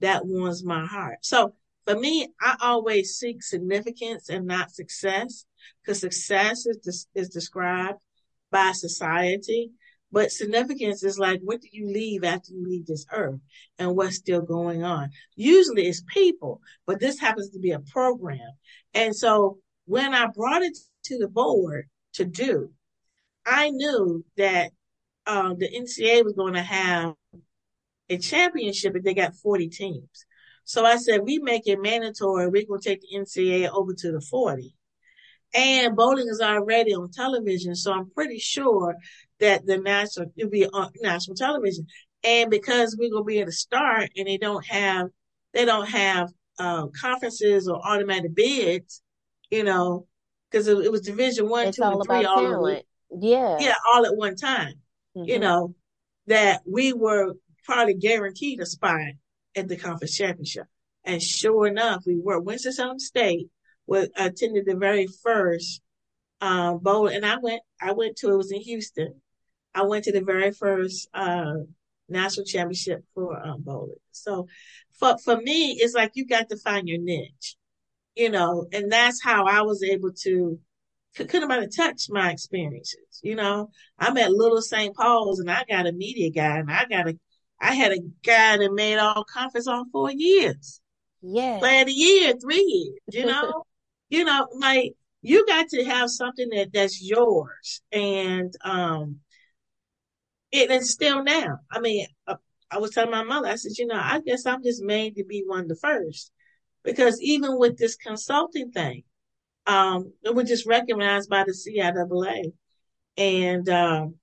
that 0.00 0.26
warms 0.26 0.64
my 0.64 0.84
heart. 0.84 1.18
So 1.22 1.54
for 1.86 1.94
me, 1.94 2.28
I 2.40 2.56
always 2.60 3.16
seek 3.16 3.42
significance 3.42 4.28
and 4.28 4.46
not 4.46 4.70
success 4.70 5.44
because 5.82 6.00
success 6.00 6.66
is, 6.66 7.06
is 7.14 7.28
described 7.28 8.00
by 8.50 8.72
society. 8.72 9.70
But 10.14 10.30
significance 10.30 11.02
is 11.02 11.18
like, 11.18 11.40
what 11.42 11.60
do 11.60 11.66
you 11.72 11.88
leave 11.88 12.22
after 12.22 12.52
you 12.52 12.64
leave 12.64 12.86
this 12.86 13.04
earth 13.10 13.40
and 13.80 13.96
what's 13.96 14.14
still 14.14 14.42
going 14.42 14.84
on? 14.84 15.10
Usually 15.34 15.88
it's 15.88 16.04
people, 16.06 16.60
but 16.86 17.00
this 17.00 17.18
happens 17.18 17.50
to 17.50 17.58
be 17.58 17.72
a 17.72 17.80
program. 17.80 18.52
And 18.94 19.14
so 19.16 19.58
when 19.86 20.14
I 20.14 20.28
brought 20.28 20.62
it 20.62 20.78
to 21.06 21.18
the 21.18 21.26
board 21.26 21.88
to 22.12 22.24
do, 22.24 22.70
I 23.44 23.70
knew 23.70 24.24
that 24.36 24.70
uh, 25.26 25.54
the 25.58 25.68
NCAA 25.68 26.22
was 26.22 26.34
going 26.34 26.54
to 26.54 26.62
have 26.62 27.14
a 28.08 28.16
championship 28.16 28.94
if 28.94 29.02
they 29.02 29.14
got 29.14 29.34
40 29.34 29.68
teams. 29.68 30.26
So 30.64 30.84
I 30.84 30.94
said, 30.94 31.22
we 31.24 31.38
make 31.40 31.66
it 31.66 31.82
mandatory. 31.82 32.46
We're 32.46 32.66
going 32.68 32.80
to 32.80 32.88
take 32.88 33.00
the 33.00 33.18
NCAA 33.18 33.68
over 33.68 33.92
to 33.92 34.12
the 34.12 34.20
40. 34.20 34.76
And 35.54 35.94
bowling 35.94 36.28
is 36.28 36.40
already 36.40 36.94
on 36.94 37.10
television. 37.10 37.74
So 37.76 37.92
I'm 37.92 38.10
pretty 38.10 38.38
sure 38.38 38.96
that 39.40 39.66
the 39.66 39.78
national 39.78 40.32
it'll 40.36 40.50
be 40.50 40.66
on 40.66 40.90
national 41.02 41.36
television. 41.36 41.86
And 42.22 42.50
because 42.50 42.96
we're 42.98 43.10
gonna 43.10 43.24
be 43.24 43.40
at 43.40 43.48
a 43.48 43.52
start 43.52 44.10
and 44.16 44.26
they 44.26 44.38
don't 44.38 44.64
have 44.66 45.08
they 45.52 45.64
don't 45.64 45.88
have 45.88 46.30
uh, 46.58 46.86
conferences 46.88 47.68
or 47.68 47.84
automatic 47.86 48.34
bids, 48.34 49.02
you 49.50 49.64
know, 49.64 50.06
because 50.50 50.68
it, 50.68 50.78
it, 50.78 50.92
was 50.92 51.02
division 51.02 51.48
one, 51.48 51.68
it's 51.68 51.76
two, 51.76 51.82
and 51.82 52.02
three 52.04 52.24
all 52.24 52.68
at, 52.68 52.84
yeah. 53.10 53.56
Yeah, 53.60 53.74
all 53.92 54.06
at 54.06 54.16
one 54.16 54.36
time. 54.36 54.74
Mm-hmm. 55.16 55.28
You 55.28 55.38
know, 55.38 55.74
that 56.26 56.62
we 56.66 56.92
were 56.92 57.34
probably 57.64 57.94
guaranteed 57.94 58.60
a 58.60 58.66
spot 58.66 59.00
at 59.56 59.68
the 59.68 59.76
conference 59.76 60.16
championship. 60.16 60.66
And 61.04 61.22
sure 61.22 61.66
enough, 61.66 62.02
we 62.06 62.18
were. 62.18 62.40
Winston-Salem 62.40 62.98
State 62.98 63.48
was 63.86 64.08
attended 64.16 64.64
the 64.66 64.76
very 64.76 65.06
first 65.22 65.82
uh, 66.40 66.74
bowl, 66.74 67.08
and 67.08 67.24
I 67.26 67.36
went. 67.36 67.62
I 67.80 67.92
went 67.92 68.16
to 68.16 68.30
it 68.30 68.36
was 68.36 68.52
in 68.52 68.60
Houston. 68.60 69.20
I 69.74 69.82
went 69.82 70.04
to 70.04 70.12
the 70.12 70.22
very 70.22 70.52
first 70.52 71.08
uh, 71.14 71.54
national 72.08 72.46
championship 72.46 73.04
for 73.14 73.44
um, 73.44 73.62
bowling. 73.62 73.96
So, 74.12 74.46
for 74.98 75.18
for 75.18 75.36
me, 75.36 75.72
it's 75.80 75.94
like 75.94 76.12
you 76.14 76.26
got 76.26 76.48
to 76.50 76.56
find 76.56 76.88
your 76.88 77.00
niche, 77.00 77.56
you 78.14 78.30
know, 78.30 78.66
and 78.72 78.90
that's 78.90 79.22
how 79.22 79.46
I 79.46 79.62
was 79.62 79.82
able 79.82 80.12
to. 80.22 80.58
Couldn't 81.16 81.42
nobody 81.42 81.68
touch 81.68 82.06
my 82.08 82.32
experiences, 82.32 83.20
you 83.22 83.36
know. 83.36 83.70
I'm 84.00 84.16
at 84.16 84.32
Little 84.32 84.60
St. 84.60 84.96
Paul's, 84.96 85.38
and 85.38 85.48
I 85.48 85.62
got 85.68 85.86
a 85.86 85.92
media 85.92 86.30
guy, 86.30 86.58
and 86.58 86.70
I 86.70 86.86
got 86.86 87.08
a 87.08 87.18
I 87.60 87.74
had 87.74 87.92
a 87.92 87.98
guy 88.24 88.58
that 88.58 88.72
made 88.72 88.98
all 88.98 89.24
conference 89.24 89.66
on 89.66 89.90
four 89.90 90.10
years. 90.10 90.80
Yeah. 91.22 91.58
Player 91.58 91.80
of 91.80 91.86
the 91.86 91.92
year, 91.92 92.34
three 92.40 92.62
years, 92.62 93.00
you 93.12 93.26
know? 93.26 93.64
you 94.10 94.24
know, 94.24 94.46
like 94.58 94.94
you 95.22 95.46
got 95.46 95.68
to 95.70 95.84
have 95.84 96.10
something 96.10 96.48
that 96.50 96.72
that's 96.72 97.02
yours. 97.02 97.80
And 97.90 98.52
um 98.62 99.20
it 100.54 100.70
is 100.70 100.92
still 100.92 101.24
now. 101.24 101.58
I 101.70 101.80
mean, 101.80 102.06
uh, 102.28 102.36
I 102.70 102.78
was 102.78 102.92
telling 102.92 103.10
my 103.10 103.24
mother, 103.24 103.48
I 103.48 103.56
said, 103.56 103.72
you 103.76 103.86
know, 103.86 104.00
I 104.00 104.20
guess 104.24 104.46
I'm 104.46 104.62
just 104.62 104.82
made 104.82 105.16
to 105.16 105.24
be 105.24 105.42
one 105.44 105.62
of 105.62 105.68
the 105.68 105.74
first. 105.74 106.30
Because 106.84 107.20
even 107.20 107.58
with 107.58 107.76
this 107.76 107.96
consulting 107.96 108.70
thing, 108.70 109.02
um, 109.66 110.12
it 110.22 110.32
was 110.32 110.48
just 110.48 110.66
recognized 110.66 111.28
by 111.28 111.42
the 111.42 111.52
CIAA. 111.52 112.52
And 113.16 113.68
um 113.68 114.14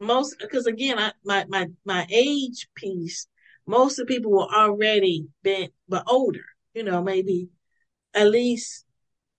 most 0.00 0.36
because 0.40 0.66
again, 0.66 0.98
I, 0.98 1.12
my 1.24 1.44
my 1.48 1.68
my 1.84 2.06
age 2.10 2.68
piece, 2.74 3.28
most 3.66 3.98
of 3.98 4.06
the 4.06 4.14
people 4.14 4.32
were 4.32 4.52
already 4.52 5.26
been 5.44 5.70
but 5.88 6.04
older. 6.08 6.44
You 6.74 6.82
know, 6.82 7.02
maybe 7.02 7.50
at 8.14 8.30
least 8.30 8.84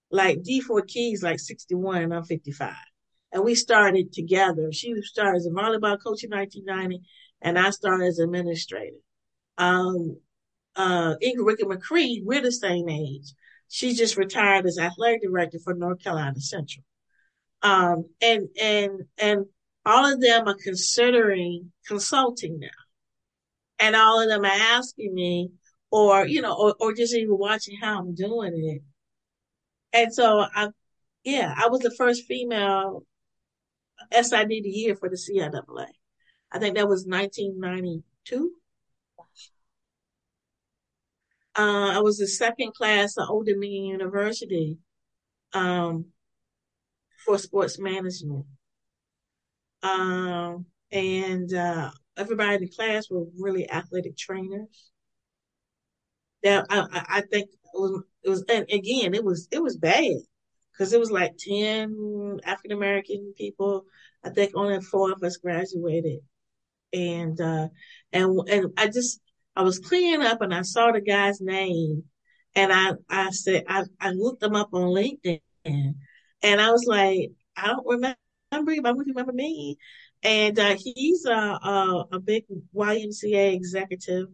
like 0.10 0.42
D4 0.42 0.88
Keys, 0.88 1.22
like 1.22 1.40
61, 1.40 2.04
and 2.04 2.14
I'm 2.14 2.24
55. 2.24 2.74
And 3.36 3.44
we 3.44 3.54
started 3.54 4.14
together. 4.14 4.72
She 4.72 4.96
started 5.02 5.40
as 5.40 5.46
a 5.46 5.50
volleyball 5.50 6.02
coach 6.02 6.24
in 6.24 6.30
1990, 6.30 7.02
and 7.42 7.60
I 7.60 7.70
started 7.72 8.08
as 8.08 8.20
administrator. 8.20 8.96
Um, 9.58 10.16
uh, 10.78 11.16
Ingrid 11.22 11.44
Wicker 11.44 11.66
McCree, 11.66 12.22
we're 12.24 12.42
the 12.42 12.50
same 12.50 12.88
age. 12.88 13.34
She 13.68 13.94
just 13.94 14.16
retired 14.16 14.66
as 14.66 14.80
athletic 14.80 15.22
director 15.24 15.60
for 15.62 15.74
North 15.74 16.02
Carolina 16.02 16.40
Central. 16.40 16.86
Um, 17.62 18.06
and, 18.22 18.48
and, 18.58 19.02
and 19.18 19.46
all 19.86 20.06
of 20.06 20.22
them 20.22 20.48
are 20.48 20.56
considering 20.64 21.74
consulting 21.86 22.58
now. 22.58 22.70
And 23.80 23.98
all 23.98 24.22
of 24.22 24.30
them 24.30 24.46
are 24.46 24.78
asking 24.78 25.14
me, 25.14 25.50
or, 25.92 26.26
you 26.26 26.42
know, 26.42 26.56
or, 26.56 26.76
or 26.80 26.94
just 26.94 27.14
even 27.14 27.38
watching 27.38 27.76
how 27.82 28.00
I'm 28.00 28.16
doing 28.16 28.54
it. 28.56 28.82
And 29.92 30.14
so 30.14 30.46
I, 30.56 30.70
yeah, 31.26 31.54
I 31.58 31.68
was 31.68 31.82
the 31.82 31.94
first 31.98 32.24
female 32.28 33.04
SID 34.12 34.50
the 34.50 34.70
year 34.70 34.96
for 34.96 35.10
the 35.10 35.16
CIAA. 35.16 35.88
I 36.52 36.60
think 36.60 36.76
that 36.76 36.88
was 36.88 37.06
1992. 37.06 38.52
Uh, 41.58 41.92
I 41.94 42.00
was 42.00 42.18
the 42.18 42.28
second 42.28 42.74
class 42.74 43.18
at 43.18 43.28
Old 43.30 43.46
Dominion 43.46 43.86
University 43.86 44.78
um, 45.54 46.06
for 47.26 47.38
sports 47.38 47.80
management. 47.80 48.46
Um, 49.82 50.66
and 50.92 51.54
uh, 51.54 51.92
everybody 52.18 52.56
in 52.56 52.62
the 52.62 52.70
class 52.70 53.10
were 53.10 53.26
really 53.40 53.70
athletic 53.70 54.18
trainers. 54.18 54.92
That 56.44 56.66
I, 56.70 57.06
I 57.10 57.22
think 57.22 57.50
it 57.50 57.58
was, 57.74 58.04
it 58.24 58.30
was, 58.30 58.44
and 58.50 58.66
again, 58.72 59.14
it 59.14 59.24
was 59.24 59.48
it 59.52 59.62
was 59.62 59.78
bad 59.78 60.18
because 60.78 60.94
it 60.94 61.00
was 61.00 61.12
like 61.12 61.38
ten 61.38 62.40
African 62.46 62.72
American 62.78 63.34
people. 63.38 63.86
I 64.24 64.30
think 64.30 64.52
only 64.56 64.82
four 64.82 65.12
of 65.12 65.24
us 65.24 65.38
graduated, 65.38 66.20
and 66.94 67.40
uh, 67.40 67.68
and 68.12 68.40
and 68.50 68.74
I 68.78 68.88
just 68.88 69.20
I 69.56 69.64
was 69.64 69.80
cleaning 69.80 70.26
up 70.26 70.42
and 70.42 70.54
I 70.54 70.64
saw 70.64 70.92
the 70.92 71.02
guy's 71.02 71.42
name, 71.42 72.04
and 72.56 72.72
I 72.74 72.94
I 73.10 73.32
said 73.32 73.66
I 73.68 73.84
I 74.00 74.12
looked 74.12 74.44
him 74.44 74.56
up 74.56 74.70
on 74.74 74.84
LinkedIn, 74.84 75.40
and 75.66 76.62
I 76.62 76.72
was 76.72 76.86
like 76.86 77.32
I 77.58 77.68
don't 77.68 77.86
remember 77.88 78.18
him. 78.72 78.86
I 78.86 78.92
don't 78.92 79.08
remember 79.08 79.34
me. 79.34 79.78
And 80.24 80.58
uh, 80.58 80.76
he's 80.78 81.26
a, 81.26 81.32
a, 81.32 82.06
a 82.14 82.20
big 82.20 82.46
YMCA 82.74 83.54
executive 83.54 84.28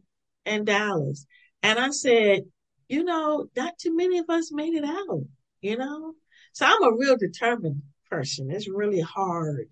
in 0.46 0.64
Dallas. 0.66 1.26
And 1.64 1.78
I 1.80 1.90
said, 1.90 2.44
you 2.88 3.04
know, 3.04 3.48
not 3.56 3.78
too 3.78 3.96
many 3.96 4.18
of 4.20 4.30
us 4.30 4.52
made 4.52 4.74
it 4.74 4.86
out, 4.86 5.24
you 5.62 5.78
know? 5.78 6.14
So 6.54 6.66
I'm 6.66 6.84
a 6.84 6.96
real 6.96 7.18
determined 7.18 7.82
person. 8.10 8.52
It's 8.52 8.70
really 8.70 9.02
hard. 9.02 9.68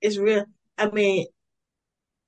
It's 0.00 0.18
real. 0.18 0.44
I 0.78 0.90
mean, 0.90 1.26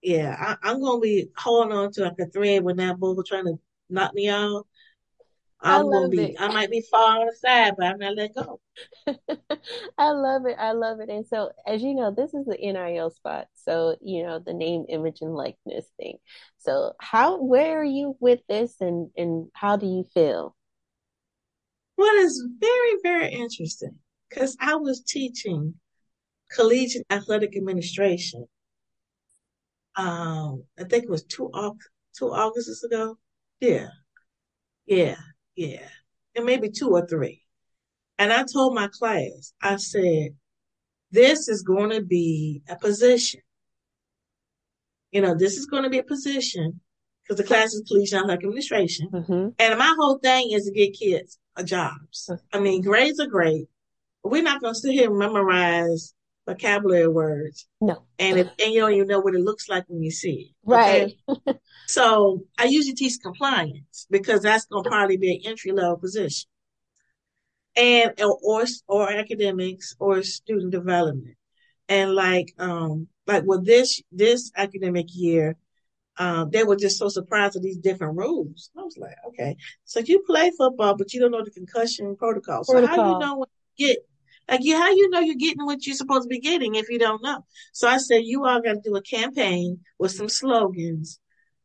yeah, 0.03 0.57
I, 0.63 0.71
am 0.71 0.81
going 0.81 1.01
to 1.01 1.03
be 1.03 1.29
holding 1.37 1.77
on 1.77 1.93
to 1.93 2.05
like 2.05 2.19
a 2.21 2.27
thread 2.27 2.65
when 2.65 2.77
that 2.77 2.99
bull 2.99 3.23
trying 3.23 3.47
to 3.47 3.59
knock 3.89 4.15
me 4.15 4.29
out. 4.29 4.67
I'm 5.63 5.91
gonna 5.91 6.09
be 6.09 6.23
it. 6.23 6.37
I 6.41 6.49
might 6.49 6.71
be 6.71 6.83
falling 6.91 7.23
on 7.23 7.27
the 7.27 7.37
side, 7.37 7.75
but 7.79 7.87
I'm 7.87 7.99
not 7.99 8.17
letting 8.17 8.35
go. 8.35 8.61
I 9.99 10.11
love 10.11 10.47
it. 10.47 10.57
I 10.59 10.73
love 10.73 11.01
it. 11.01 11.09
And 11.09 11.27
so 11.27 11.51
as 11.67 11.83
you 11.83 11.95
know, 11.95 12.11
this 12.11 12.35
is 12.35 12.47
the 12.47 12.57
NIL 12.57 13.11
spot. 13.11 13.47
So, 13.55 13.97
you 14.01 14.25
know, 14.25 14.41
the 14.41 14.55
name, 14.55 14.87
image, 14.89 15.19
and 15.21 15.35
likeness 15.35 15.87
thing. 15.99 16.19
So 16.59 16.95
how 17.01 17.41
where 17.41 17.81
are 17.81 17.85
you 17.85 18.17
with 18.19 18.41
this 18.49 18.75
and 18.81 19.11
and 19.17 19.49
how 19.55 19.77
do 19.77 19.87
you 19.87 20.05
feel? 20.15 20.57
What 21.97 22.15
is 22.17 22.45
very, 22.59 22.97
very 23.03 23.33
interesting, 23.33 23.97
because 24.29 24.57
I 24.61 24.77
was 24.77 25.03
teaching 25.03 25.75
collegiate 26.55 27.07
athletic 27.11 27.57
administration. 27.57 28.47
Um, 29.97 30.65
I 30.79 30.85
think 30.85 31.05
it 31.05 31.11
was 31.11 31.25
two 31.25 31.51
two 32.19 32.33
Augusts 32.33 32.83
ago. 32.85 33.19
Yeah. 33.61 33.89
Yeah. 34.87 35.17
Yeah. 35.55 35.87
And 36.35 36.47
maybe 36.47 36.71
two 36.71 36.91
or 36.91 37.07
three. 37.07 37.43
And 38.19 38.33
I 38.33 38.45
told 38.45 38.75
my 38.75 38.89
class, 38.89 39.53
I 39.61 39.77
said, 39.77 40.31
this 41.11 41.49
is 41.49 41.63
going 41.63 41.91
to 41.91 42.03
be 42.03 42.63
a 42.69 42.77
position. 42.77 43.41
You 45.11 45.21
know, 45.21 45.35
this 45.35 45.57
is 45.59 45.67
going 45.67 45.83
to 45.83 45.91
be 45.91 45.99
a 45.99 46.05
position 46.05 46.81
because 47.33 47.49
the 47.49 47.55
class 47.55 47.73
is 47.73 47.83
police 47.87 48.13
and 48.13 48.31
administration. 48.31 49.09
Mm-hmm. 49.11 49.49
And 49.59 49.79
my 49.79 49.95
whole 49.99 50.19
thing 50.19 50.51
is 50.53 50.67
to 50.67 50.73
get 50.73 50.93
kids 50.93 51.39
jobs. 51.65 52.31
I 52.53 52.61
mean, 52.61 52.83
grades 52.83 53.21
are 53.21 53.27
great, 53.27 53.67
but 54.23 54.33
we're 54.33 54.43
not 54.43 54.61
going 54.61 54.75
to 54.75 54.81
sit 54.81 54.93
here 54.93 55.11
and 55.11 55.19
memorize 55.19 56.15
vocabulary 56.47 57.09
words. 57.09 57.69
No. 57.81 58.05
And 58.19 58.39
if, 58.39 58.49
and 58.63 58.73
you 58.73 58.81
don't 58.81 58.93
even 58.93 59.09
know 59.09 59.21
what 59.21 59.35
it 59.35 59.41
looks 59.41 59.69
like 59.69 59.85
when 59.89 60.03
you 60.03 60.11
see 60.11 60.51
it. 60.51 60.57
Right. 60.65 61.13
So 61.89 62.45
I 62.59 62.67
usually 62.67 62.95
teach 62.95 63.15
compliance 63.23 64.07
because 64.09 64.41
that's 64.41 64.67
going 64.67 64.85
to 64.85 64.89
probably 64.89 65.17
be 65.17 65.35
an 65.35 65.51
entry 65.51 65.73
level 65.73 65.97
position. 65.97 66.49
And 67.77 68.13
or 68.21 68.65
or 68.87 69.11
academics 69.11 69.95
or 69.99 70.23
student 70.23 70.71
development. 70.71 71.37
And 71.89 72.15
like 72.15 72.55
um 72.59 73.09
like 73.27 73.43
with 73.45 73.67
this 73.67 74.01
this 74.13 74.53
academic 74.57 75.07
year, 75.11 75.57
um, 76.23 76.51
they 76.51 76.63
were 76.63 76.77
just 76.77 76.99
so 76.99 77.09
surprised 77.09 77.57
at 77.57 77.63
these 77.63 77.79
different 77.79 78.17
rules. 78.17 78.71
I 78.79 78.83
was 78.83 78.97
like, 78.97 79.17
okay, 79.27 79.57
so 79.85 79.99
you 79.99 80.23
play 80.25 80.53
football, 80.57 80.97
but 80.97 81.13
you 81.13 81.21
don't 81.21 81.33
know 81.33 81.45
the 81.45 81.51
concussion 81.51 82.15
protocol. 82.17 82.63
So 82.63 82.75
protocol. 82.75 82.97
how 82.97 83.11
you 83.11 83.19
know 83.19 83.39
when 83.39 83.49
you 83.77 83.89
get 83.89 83.99
like 84.49 84.61
you, 84.63 84.77
how 84.77 84.91
you 84.91 85.11
know 85.11 85.19
you're 85.19 85.35
getting 85.35 85.67
what 85.67 85.85
you're 85.85 85.97
supposed 85.97 86.25
to 86.25 86.29
be 86.29 86.39
getting 86.39 86.77
if 86.77 86.89
you 86.89 87.01
don't 87.01 87.25
know? 87.25 87.45
So 87.73 87.89
I 87.89 87.97
said, 87.97 88.23
you 88.25 88.45
all 88.45 88.61
got 88.61 88.75
to 88.75 88.81
do 88.85 88.95
a 88.95 89.03
campaign 89.03 89.81
with 89.99 90.13
some 90.13 90.29
slogans, 90.29 91.19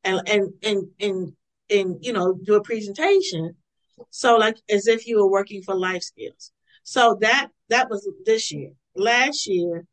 and 0.04 0.28
and 0.28 0.54
and 0.63 0.88
and 1.00 1.34
and 1.70 1.98
you 2.02 2.13
know 2.13 2.34
do 2.43 2.56
a 2.56 2.63
presentation. 2.63 3.56
So 4.10 4.38
like 4.38 4.58
as 4.70 4.88
if 4.88 5.06
you 5.06 5.17
were 5.17 5.30
working 5.30 5.62
for 5.62 5.76
life 5.76 6.02
skills. 6.02 6.52
So 6.82 7.17
that 7.22 7.50
that 7.70 7.91
was 7.91 8.10
this 8.26 8.52
year. 8.52 8.72
Last 8.96 9.46
year, 9.46 9.86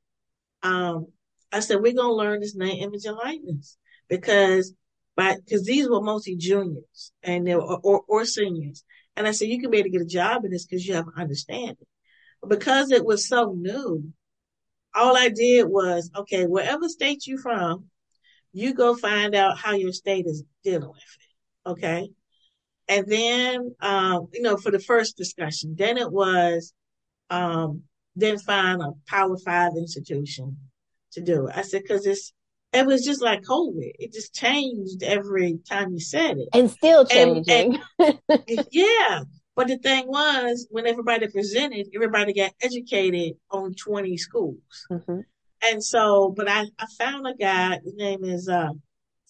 um, 0.62 1.08
I 1.52 1.60
said 1.60 1.82
we're 1.82 1.92
gonna 1.92 2.14
learn 2.14 2.40
this 2.40 2.54
name, 2.54 2.82
image, 2.82 3.04
and 3.04 3.16
likeness 3.16 3.76
because 4.18 4.72
but 5.16 5.36
because 5.44 5.64
these 5.64 5.88
were 5.88 6.00
mostly 6.00 6.36
juniors 6.36 7.12
and 7.22 7.46
they 7.46 7.54
were 7.54 7.62
or, 7.62 8.02
or 8.08 8.24
seniors. 8.24 8.84
And 9.16 9.28
I 9.28 9.30
said, 9.30 9.48
you 9.48 9.60
can 9.60 9.70
be 9.70 9.78
able 9.78 9.84
to 9.84 9.90
get 9.90 10.00
a 10.02 10.06
job 10.06 10.44
in 10.44 10.50
this 10.50 10.66
because 10.66 10.84
you 10.84 10.94
have 10.94 11.06
an 11.06 11.12
understanding 11.16 11.86
because 12.48 12.90
it 12.90 13.04
was 13.04 13.28
so 13.28 13.54
new, 13.56 14.12
all 14.94 15.16
I 15.16 15.28
did 15.28 15.64
was, 15.64 16.10
okay, 16.16 16.44
wherever 16.44 16.88
state 16.88 17.26
you're 17.26 17.38
from, 17.38 17.86
you 18.52 18.74
go 18.74 18.94
find 18.94 19.34
out 19.34 19.58
how 19.58 19.72
your 19.72 19.92
state 19.92 20.26
is 20.26 20.44
dealing 20.62 20.88
with 20.88 20.98
it. 20.98 21.70
Okay. 21.70 22.08
And 22.88 23.06
then, 23.08 23.74
um, 23.80 24.28
you 24.32 24.42
know, 24.42 24.56
for 24.56 24.70
the 24.70 24.78
first 24.78 25.16
discussion, 25.16 25.74
then 25.76 25.96
it 25.96 26.10
was, 26.10 26.72
um, 27.30 27.82
then 28.14 28.38
find 28.38 28.82
a 28.82 28.92
power 29.08 29.36
five 29.44 29.72
institution 29.76 30.58
to 31.12 31.20
do 31.20 31.46
it. 31.46 31.56
I 31.56 31.62
said, 31.62 31.82
cause 31.88 32.06
it's, 32.06 32.32
it 32.74 32.86
was 32.86 33.04
just 33.04 33.22
like 33.22 33.42
COVID. 33.42 33.92
It 34.00 34.12
just 34.12 34.34
changed 34.34 35.02
every 35.04 35.60
time 35.68 35.92
you 35.92 36.00
said 36.00 36.38
it. 36.38 36.48
And 36.52 36.68
still 36.68 37.06
changing. 37.06 37.78
And, 37.98 38.18
and, 38.28 38.66
yeah. 38.72 39.22
But 39.54 39.68
the 39.68 39.78
thing 39.78 40.08
was, 40.08 40.66
when 40.70 40.86
everybody 40.86 41.28
presented, 41.28 41.86
everybody 41.94 42.34
got 42.34 42.52
educated 42.60 43.36
on 43.48 43.74
20 43.74 44.16
schools. 44.16 44.86
Mm-hmm. 44.90 45.20
And 45.62 45.84
so, 45.84 46.34
but 46.36 46.48
I, 46.48 46.64
I 46.76 46.86
found 46.98 47.26
a 47.28 47.34
guy, 47.34 47.78
his 47.84 47.94
name 47.94 48.24
is 48.24 48.48
uh, 48.48 48.70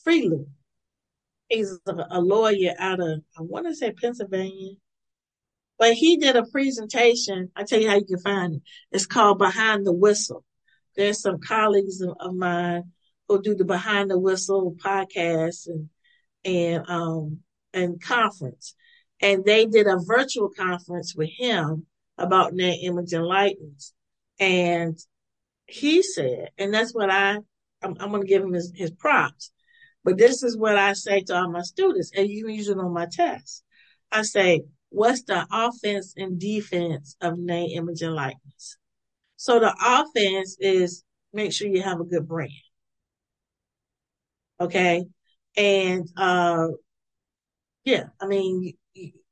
Freeland. 0.03 0.47
He's 1.49 1.79
a, 1.87 1.95
a 2.11 2.21
lawyer 2.21 2.73
out 2.79 3.01
of, 3.01 3.21
I 3.39 3.43
want 3.43 3.67
to 3.67 3.75
say 3.75 3.93
Pennsylvania. 3.93 4.73
But 5.79 5.93
he 5.93 6.17
did 6.17 6.37
a 6.37 6.47
presentation. 6.47 7.51
I 7.55 7.65
tell 7.65 7.81
you 7.81 7.91
how 7.91 7.97
you 7.97 8.07
can 8.07 8.19
find 8.21 8.55
it. 8.55 8.63
It's 8.91 9.07
called 9.07 9.39
Behind 9.39 9.85
the 9.85 9.93
Whistle. 9.93 10.45
There's 10.97 11.21
some 11.21 11.41
colleagues 11.41 12.01
of, 12.01 12.17
of 12.19 12.35
mine 12.35 12.85
who 13.35 13.43
do 13.43 13.55
the 13.55 13.65
Behind 13.65 14.11
the 14.11 14.19
Whistle 14.19 14.77
podcast 14.83 15.67
and 15.67 15.89
and 16.45 16.85
um 16.89 17.39
and 17.73 18.01
conference, 18.01 18.75
and 19.21 19.45
they 19.45 19.67
did 19.67 19.87
a 19.87 19.99
virtual 19.99 20.51
conference 20.57 21.15
with 21.17 21.31
him 21.31 21.87
about 22.17 22.55
net 22.55 22.77
imaging 22.83 23.23
likeness, 23.23 23.93
and 24.39 24.97
he 25.67 26.03
said, 26.03 26.51
and 26.59 26.73
that's 26.73 26.95
what 26.95 27.11
I 27.11 27.39
I'm, 27.83 27.97
I'm 27.99 28.11
going 28.11 28.23
to 28.23 28.29
give 28.29 28.43
him 28.43 28.53
his, 28.53 28.73
his 28.75 28.91
props. 28.91 29.51
But 30.05 30.19
this 30.19 30.43
is 30.43 30.57
what 30.57 30.77
I 30.77 30.93
say 30.93 31.23
to 31.23 31.35
all 31.35 31.51
my 31.51 31.63
students, 31.63 32.13
and 32.17 32.29
you 32.29 32.49
use 32.49 32.69
it 32.69 32.79
on 32.79 32.93
my 32.93 33.07
test. 33.11 33.65
I 34.13 34.23
say, 34.23 34.63
what's 34.91 35.23
the 35.23 35.47
offense 35.51 36.15
and 36.17 36.39
defense 36.39 37.17
of 37.21 37.39
name, 37.39 37.71
image, 37.79 38.03
and 38.03 38.15
likeness? 38.15 38.77
So 39.37 39.59
the 39.59 39.75
offense 39.83 40.57
is 40.61 41.05
make 41.33 41.53
sure 41.53 41.69
you 41.69 41.83
have 41.83 42.01
a 42.01 42.05
good 42.05 42.29
brand. 42.29 42.53
Okay. 44.61 45.05
And, 45.57 46.09
uh, 46.17 46.69
yeah, 47.85 48.05
I 48.21 48.27
mean, 48.27 48.73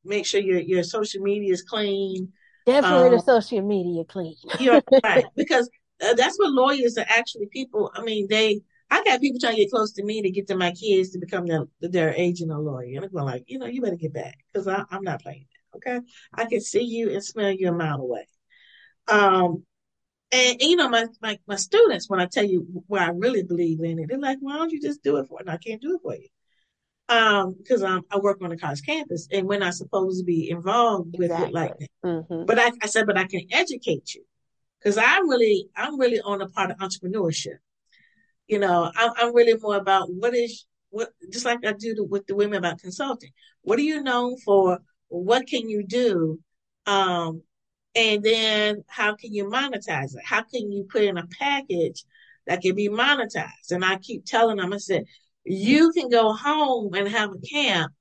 make 0.05 0.27
sure 0.27 0.41
your, 0.41 0.61
your 0.61 0.83
social 0.83 1.23
media 1.23 1.53
is 1.53 1.63
clean. 1.63 2.33
Definitely 2.67 3.09
um, 3.09 3.13
the 3.13 3.21
social 3.21 3.63
media 3.63 4.05
clean. 4.05 4.37
right. 5.05 5.25
Because 5.37 5.69
uh, 6.05 6.15
that's 6.15 6.39
what 6.39 6.51
lawyers 6.51 6.97
are 6.99 7.07
actually 7.09 7.47
people. 7.47 7.91
I 7.95 8.03
mean, 8.03 8.27
they, 8.29 8.61
I 8.91 9.03
got 9.05 9.21
people 9.21 9.41
trying 9.41 9.57
to 9.57 9.63
get 9.63 9.71
close 9.71 9.93
to 9.93 10.05
me 10.05 10.23
to 10.23 10.31
get 10.31 10.47
to 10.49 10.57
my 10.57 10.73
kids 10.73 11.11
to 11.11 11.19
become 11.19 11.47
their, 11.47 11.65
their 11.81 12.13
agent 12.15 12.53
or 12.53 12.59
lawyer. 12.59 12.97
And 12.97 13.05
I'm 13.05 13.11
going 13.11 13.25
like, 13.25 13.45
you 13.47 13.59
know, 13.59 13.67
you 13.67 13.81
better 13.81 13.97
get 13.97 14.13
back 14.13 14.39
because 14.53 14.69
I'm 14.69 15.03
not 15.03 15.23
playing 15.23 15.47
that. 15.51 15.77
Okay. 15.79 16.01
I 16.35 16.45
can 16.45 16.61
see 16.61 16.83
you 16.83 17.11
and 17.11 17.25
smell 17.25 17.51
you 17.51 17.69
a 17.69 17.73
mile 17.73 18.01
away. 18.01 18.27
Um, 19.09 19.65
and, 20.33 20.61
and, 20.61 20.71
you 20.71 20.77
know, 20.77 20.88
my, 20.88 21.07
my, 21.21 21.38
my 21.47 21.57
students, 21.57 22.09
when 22.09 22.21
I 22.21 22.27
tell 22.27 22.45
you 22.45 22.66
where 22.88 23.03
I 23.03 23.11
really 23.11 23.42
believe 23.42 23.81
in 23.81 23.99
it, 23.99 24.09
they're 24.09 24.18
like, 24.18 24.38
why 24.40 24.57
don't 24.57 24.73
you 24.73 24.81
just 24.81 25.03
do 25.03 25.18
it 25.18 25.27
for 25.29 25.38
it? 25.38 25.47
And 25.47 25.51
I 25.51 25.59
can't 25.59 25.81
do 25.81 25.97
it 25.97 26.01
for 26.03 26.14
you. 26.14 26.29
Um, 27.09 27.57
because 27.59 27.83
I'm, 27.83 28.03
I 28.11 28.18
work 28.18 28.38
on 28.42 28.51
the 28.51 28.57
college 28.57 28.83
campus 28.87 29.29
and 29.31 29.47
we're 29.47 29.59
not 29.59 29.75
supposed 29.75 30.21
to 30.21 30.25
be 30.25 30.49
involved 30.49 31.14
with 31.18 31.31
exactly. 31.31 31.49
it 31.49 31.53
like 31.53 31.79
that. 31.79 31.88
Mm-hmm. 32.05 32.47
But 32.47 32.59
I, 32.59 32.71
I 32.83 32.87
said, 32.87 33.07
but 33.07 33.18
I 33.18 33.27
can 33.27 33.42
educate 33.51 34.14
you 34.14 34.25
because 34.79 34.97
I'm 34.97 35.29
really, 35.29 35.68
I'm 35.77 36.01
really 36.01 36.21
on 36.21 36.38
the 36.38 36.49
part 36.49 36.71
of 36.71 36.79
entrepreneurship. 36.79 37.59
You 38.47 38.61
know, 38.61 38.90
I'm, 38.97 39.11
I'm 39.16 39.35
really 39.35 39.59
more 39.61 39.77
about 39.77 40.09
what 40.11 40.35
is, 40.35 40.64
what, 40.88 41.11
just 41.31 41.45
like 41.45 41.66
I 41.66 41.73
do 41.73 42.07
with 42.09 42.27
the 42.27 42.35
women 42.35 42.59
about 42.59 42.81
consulting. 42.81 43.31
What 43.62 43.79
are 43.79 43.83
you 43.83 44.03
known 44.03 44.38
for? 44.38 44.79
What 45.09 45.47
can 45.47 45.68
you 45.68 45.85
do? 45.87 46.40
Um, 46.87 47.42
and 47.94 48.22
then 48.22 48.85
how 48.88 49.14
can 49.16 49.35
you 49.35 49.46
monetize 49.46 50.14
it? 50.14 50.24
How 50.24 50.42
can 50.42 50.72
you 50.72 50.85
put 50.85 51.02
in 51.02 51.18
a 51.18 51.26
package 51.26 52.05
that 52.46 52.62
can 52.62 52.74
be 52.74 52.88
monetized? 52.88 53.70
And 53.70 53.85
I 53.85 53.98
keep 53.98 54.24
telling 54.24 54.57
them, 54.57 54.72
I 54.72 54.78
said, 54.78 55.05
you 55.44 55.92
can 55.92 56.09
go 56.09 56.33
home 56.33 56.94
and 56.94 57.09
have 57.09 57.31
a 57.33 57.38
camp 57.38 57.92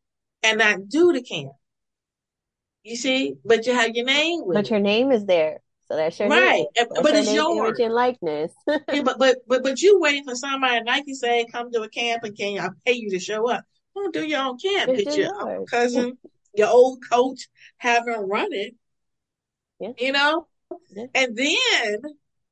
and 0.43 0.59
not 0.59 0.87
do 0.87 1.11
the 1.11 1.21
camp. 1.21 1.51
You 2.83 2.95
see, 2.95 3.35
but 3.45 3.67
you 3.67 3.73
have 3.73 3.95
your 3.95 4.05
name 4.05 4.41
But 4.47 4.69
your 4.69 4.79
name 4.79 5.11
is 5.11 5.25
there. 5.25 5.59
So 5.87 5.97
that's 5.97 6.19
your 6.19 6.29
right. 6.29 6.51
Name. 6.51 6.65
That's 6.75 6.89
but 6.89 7.11
your 7.11 7.15
it's 7.17 7.27
name, 7.27 7.35
yours. 7.35 7.69
Image 7.69 7.79
and 7.81 7.93
likeness. 7.93 8.51
yeah, 8.67 9.01
but, 9.03 9.19
but 9.19 9.37
but 9.45 9.61
but 9.61 9.81
you 9.81 9.99
waiting 9.99 10.23
for 10.23 10.35
somebody 10.35 10.81
like 10.85 11.03
you 11.05 11.15
say, 11.15 11.45
come 11.51 11.71
to 11.71 11.81
a 11.81 11.89
camp 11.89 12.23
and 12.23 12.35
can 12.35 12.59
I 12.59 12.69
pay 12.85 12.93
you 12.93 13.11
to 13.11 13.19
show 13.19 13.49
up? 13.49 13.63
Don't 13.93 14.13
do 14.13 14.25
your 14.25 14.41
own 14.41 14.57
camp. 14.57 14.95
Get 14.95 15.15
your 15.17 15.65
cousin, 15.65 16.17
your 16.55 16.69
old 16.69 17.03
coach, 17.11 17.49
have 17.77 18.07
him 18.07 18.29
run 18.29 18.53
it 18.53 18.73
yeah. 19.81 19.91
You 19.97 20.11
know? 20.11 20.47
Yeah. 20.89 21.05
And 21.15 21.35
then 21.35 21.99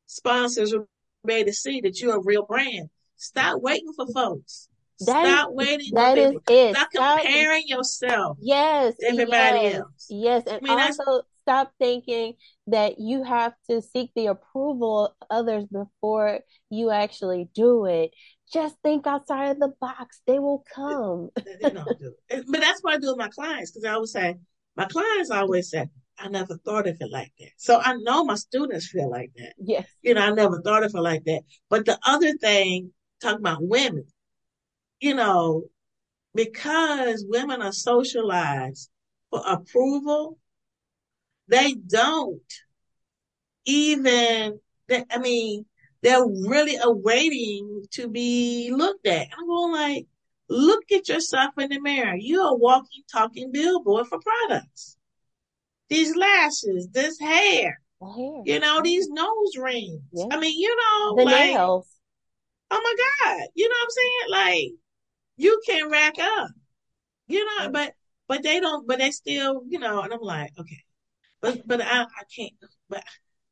sponsors 0.08 0.74
are 0.74 0.86
ready 1.24 1.46
to 1.46 1.54
see 1.54 1.82
that 1.82 2.02
you're 2.02 2.18
a 2.18 2.24
real 2.24 2.46
brand. 2.46 2.90
Stop 3.16 3.62
waiting 3.62 3.94
for 3.96 4.08
folks. 4.08 4.70
That 5.02 5.26
Stop 5.26 5.50
is, 5.50 5.56
waiting 5.56 5.94
that 5.94 6.18
is 6.18 6.34
it. 6.50 6.76
Stop 6.76 6.90
comparing 6.94 7.64
yourself. 7.68 8.38
Yes. 8.42 8.96
everybody 9.02 9.60
yes, 9.60 9.76
else. 9.76 10.08
Yes. 10.10 10.44
And 10.48 10.68
I 10.70 10.76
mean, 10.76 10.80
also 10.80 11.22
stop 11.44 11.72
thinking 11.80 12.34
that 12.68 13.00
you 13.00 13.24
have 13.24 13.54
to 13.70 13.82
seek 13.82 14.12
the 14.16 14.28
approval 14.28 15.16
of 15.22 15.28
others 15.30 15.66
before 15.72 16.40
you 16.70 16.92
actually 16.92 17.50
do 17.56 17.86
it. 17.86 18.12
Just 18.52 18.76
think 18.84 19.08
outside 19.08 19.52
of 19.52 19.60
the 19.60 19.74
box. 19.80 20.22
They 20.28 20.40
will 20.40 20.66
come. 20.74 21.30
they 21.62 21.70
don't 21.70 22.00
do 22.00 22.14
it. 22.30 22.46
But 22.50 22.60
that's 22.60 22.82
what 22.82 22.96
I 22.96 22.98
do 22.98 23.08
with 23.08 23.18
my 23.18 23.30
clients 23.30 23.72
because 23.72 23.86
I 23.86 23.94
always 23.94 24.12
say, 24.12 24.36
my 24.76 24.86
clients 24.86 25.32
always 25.32 25.70
say, 25.70 25.88
I 26.20 26.28
never 26.28 26.58
thought 26.58 26.88
of 26.88 26.98
it 27.00 27.12
like 27.12 27.32
that. 27.40 27.52
So 27.58 27.80
I 27.80 27.96
know 27.96 28.24
my 28.24 28.36
students 28.36 28.90
feel 28.90 29.10
like 29.10 29.32
that. 29.38 29.54
Yes. 29.58 29.88
You 30.02 30.14
know, 30.14 30.22
I 30.22 30.32
never 30.32 30.62
thought 30.62 30.84
of 30.84 30.94
it 30.94 31.00
like 31.00 31.24
that. 31.26 31.44
But 31.70 31.86
the 31.86 31.98
other 32.06 32.34
thing, 32.34 32.92
talking 33.22 33.40
about 33.40 33.60
women, 33.62 34.06
you 35.00 35.16
know, 35.16 35.64
because 36.36 37.26
women 37.28 37.62
are 37.62 37.72
socialized 37.72 38.90
for 39.30 39.42
approval, 39.46 40.38
they 41.48 41.74
don't 41.74 42.54
even, 43.66 44.60
they, 44.88 45.04
I 45.10 45.18
mean, 45.20 45.66
they're 46.02 46.26
really 46.26 46.78
awaiting 46.82 47.86
to 47.92 48.08
be 48.08 48.72
looked 48.74 49.08
at. 49.08 49.28
I'm 49.38 49.48
going 49.48 49.74
like, 49.74 50.08
look 50.50 50.92
at 50.92 51.10
yourself 51.10 51.54
in 51.58 51.70
the 51.70 51.80
mirror. 51.80 52.16
You're 52.18 52.50
a 52.50 52.56
walking, 52.56 53.04
talking 53.12 53.52
billboard 53.52 54.08
for 54.08 54.20
products 54.20 54.98
these 55.90 56.16
lashes, 56.16 56.90
this 56.92 57.20
hair, 57.20 57.80
hair. 58.02 58.42
you 58.46 58.60
know, 58.60 58.82
these 58.84 59.08
mm-hmm. 59.08 59.16
nose 59.16 59.58
rings. 59.58 60.02
Yeah. 60.14 60.26
I 60.32 60.40
mean, 60.40 60.60
you 60.60 60.76
know, 60.76 61.16
the 61.16 61.24
like, 61.26 61.52
nails. 61.52 61.88
Oh 62.72 62.82
my 62.82 62.96
God. 62.98 63.48
You 63.56 63.68
know 63.68 63.76
what 63.76 63.84
I'm 63.84 63.90
saying? 63.90 64.32
Like, 64.32 64.72
you 65.38 65.62
can 65.66 65.90
rack 65.90 66.20
up, 66.20 66.50
you 67.28 67.46
know, 67.46 67.64
yeah. 67.64 67.70
but, 67.70 67.94
but 68.28 68.44
they 68.44 68.60
don't, 68.60 68.88
but 68.88 69.00
they 69.00 69.12
still, 69.12 69.64
you 69.68 69.80
know, 69.80 70.02
and 70.02 70.14
I'm 70.14 70.22
like, 70.22 70.52
okay, 70.60 70.84
but, 71.42 71.68
but 71.68 71.82
I, 71.82 72.04
I 72.04 72.24
can't, 72.36 72.54
but 72.90 73.04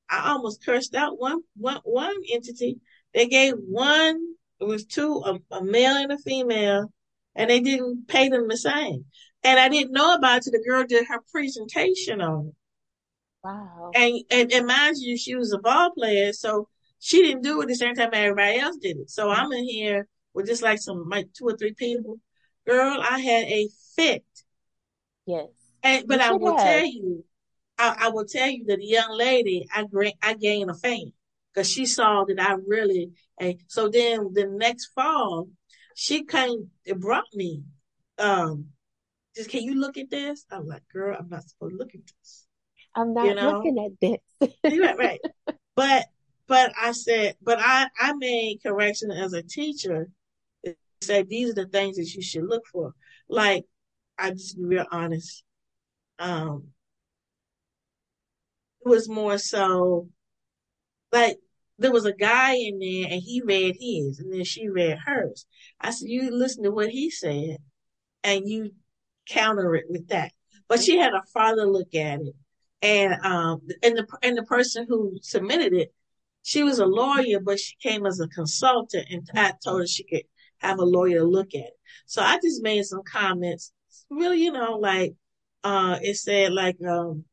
I 0.09 0.29
almost 0.29 0.63
cursed 0.63 0.95
out 0.95 1.19
one, 1.19 1.41
one, 1.55 1.79
one 1.83 2.15
entity. 2.31 2.79
They 3.13 3.27
gave 3.27 3.55
one, 3.55 4.21
it 4.59 4.65
was 4.65 4.85
two, 4.85 5.23
a, 5.25 5.39
a 5.55 5.63
male 5.63 5.95
and 5.95 6.11
a 6.11 6.17
female, 6.17 6.91
and 7.35 7.49
they 7.49 7.59
didn't 7.59 8.07
pay 8.07 8.29
them 8.29 8.47
the 8.47 8.57
same. 8.57 9.05
And 9.43 9.59
I 9.59 9.69
didn't 9.69 9.93
know 9.93 10.13
about 10.15 10.37
it 10.37 10.43
till 10.43 10.51
the 10.53 10.65
girl 10.67 10.83
did 10.83 11.07
her 11.07 11.21
presentation 11.31 12.21
on 12.21 12.47
it. 12.47 12.55
Wow. 13.43 13.91
And, 13.95 14.19
and, 14.29 14.51
and 14.51 14.67
mind 14.67 14.97
you, 14.99 15.17
she 15.17 15.35
was 15.35 15.53
a 15.53 15.59
ball 15.59 15.91
player, 15.91 16.33
so 16.33 16.67
she 16.99 17.21
didn't 17.21 17.43
do 17.43 17.61
it 17.61 17.67
the 17.67 17.75
same 17.75 17.95
time 17.95 18.09
everybody 18.13 18.59
else 18.59 18.77
did 18.77 18.97
it. 18.97 19.09
So 19.09 19.29
I'm 19.29 19.51
in 19.51 19.63
here 19.65 20.07
with 20.33 20.47
just 20.47 20.63
like 20.63 20.79
some 20.79 21.07
like 21.09 21.27
two 21.33 21.45
or 21.45 21.55
three 21.55 21.73
people. 21.73 22.19
Girl, 22.65 23.01
I 23.01 23.19
had 23.19 23.45
a 23.45 23.69
fit. 23.95 24.25
Yes. 25.25 25.47
And 25.83 26.07
but 26.07 26.19
I 26.19 26.31
will 26.33 26.57
have. 26.57 26.65
tell 26.65 26.85
you, 26.85 27.23
I, 27.77 27.95
I, 27.99 28.09
will 28.09 28.25
tell 28.25 28.49
you 28.49 28.65
that 28.65 28.77
the 28.77 28.85
young 28.85 29.11
lady, 29.11 29.67
I 29.71 29.85
I 30.21 30.33
gained 30.33 30.69
a 30.69 30.73
fan 30.73 31.13
because 31.53 31.69
she 31.69 31.85
saw 31.85 32.25
that 32.25 32.41
I 32.41 32.55
really. 32.65 33.11
And 33.39 33.55
so 33.67 33.89
then 33.89 34.33
the 34.33 34.47
next 34.47 34.87
fall, 34.87 35.47
she 35.95 36.25
came. 36.25 36.69
It 36.85 36.99
brought 36.99 37.27
me 37.33 37.63
um 38.17 38.67
just 39.37 39.49
can 39.49 39.63
you 39.63 39.75
look 39.75 39.97
at 39.97 40.09
this? 40.09 40.45
I'm 40.51 40.65
like, 40.65 40.83
girl, 40.91 41.15
I'm 41.17 41.29
not 41.29 41.43
supposed 41.43 41.73
to 41.73 41.77
look 41.77 41.93
at 41.93 42.01
this. 42.05 42.47
I'm 42.95 43.13
not 43.13 43.25
you 43.25 43.35
know? 43.35 43.51
looking 43.51 43.77
at 43.85 44.19
this. 44.41 44.51
right, 44.79 44.97
right. 44.97 45.19
But 45.75 46.07
but 46.47 46.73
I 46.75 46.91
said, 46.91 47.35
but 47.39 47.59
I 47.61 47.87
I 47.99 48.13
made 48.13 48.57
correction 48.65 49.11
as 49.11 49.33
a 49.33 49.43
teacher. 49.43 50.09
Said 51.01 51.29
these 51.29 51.51
are 51.51 51.53
the 51.53 51.67
things 51.67 51.97
that 51.97 52.11
you 52.15 52.23
should 52.23 52.45
look 52.45 52.63
for. 52.65 52.93
Like 53.29 53.65
I 54.17 54.31
just 54.31 54.57
be 54.57 54.65
real 54.65 54.87
honest. 54.91 55.43
Um, 56.17 56.69
it 58.83 58.89
was 58.89 59.07
more 59.07 59.37
so 59.37 60.07
like 61.11 61.37
there 61.77 61.91
was 61.91 62.05
a 62.05 62.13
guy 62.13 62.55
in 62.55 62.79
there 62.79 63.07
and 63.11 63.21
he 63.21 63.43
read 63.45 63.75
his 63.79 64.17
and 64.19 64.33
then 64.33 64.43
she 64.43 64.67
read 64.67 64.97
hers. 65.05 65.45
I 65.79 65.91
said, 65.91 66.09
you 66.09 66.31
listen 66.31 66.63
to 66.63 66.71
what 66.71 66.89
he 66.89 67.11
said 67.11 67.57
and 68.23 68.49
you 68.49 68.71
counter 69.29 69.75
it 69.75 69.85
with 69.89 70.07
that. 70.09 70.31
But 70.67 70.81
she 70.81 70.97
had 70.97 71.13
a 71.13 71.23
father 71.33 71.65
look 71.65 71.95
at 71.95 72.19
it, 72.21 72.35
and 72.81 73.13
um, 73.25 73.61
and 73.83 73.97
the 73.97 74.07
and 74.21 74.37
the 74.37 74.43
person 74.43 74.85
who 74.87 75.17
submitted 75.21 75.73
it, 75.73 75.93
she 76.43 76.63
was 76.63 76.79
a 76.79 76.85
lawyer, 76.85 77.39
but 77.39 77.59
she 77.59 77.75
came 77.81 78.05
as 78.05 78.19
a 78.19 78.27
consultant, 78.27 79.07
and 79.09 79.27
I 79.33 79.53
told 79.63 79.81
her 79.81 79.87
she 79.87 80.03
could 80.03 80.23
have 80.59 80.79
a 80.79 80.85
lawyer 80.85 81.23
look 81.23 81.53
at 81.53 81.61
it. 81.61 81.79
So 82.05 82.21
I 82.21 82.37
just 82.43 82.63
made 82.63 82.83
some 82.85 83.03
comments, 83.03 83.71
really, 84.09 84.43
you 84.43 84.51
know, 84.51 84.77
like 84.77 85.13
uh, 85.63 85.99
it 86.01 86.17
said 86.17 86.51
like 86.51 86.77
um, 86.85 87.25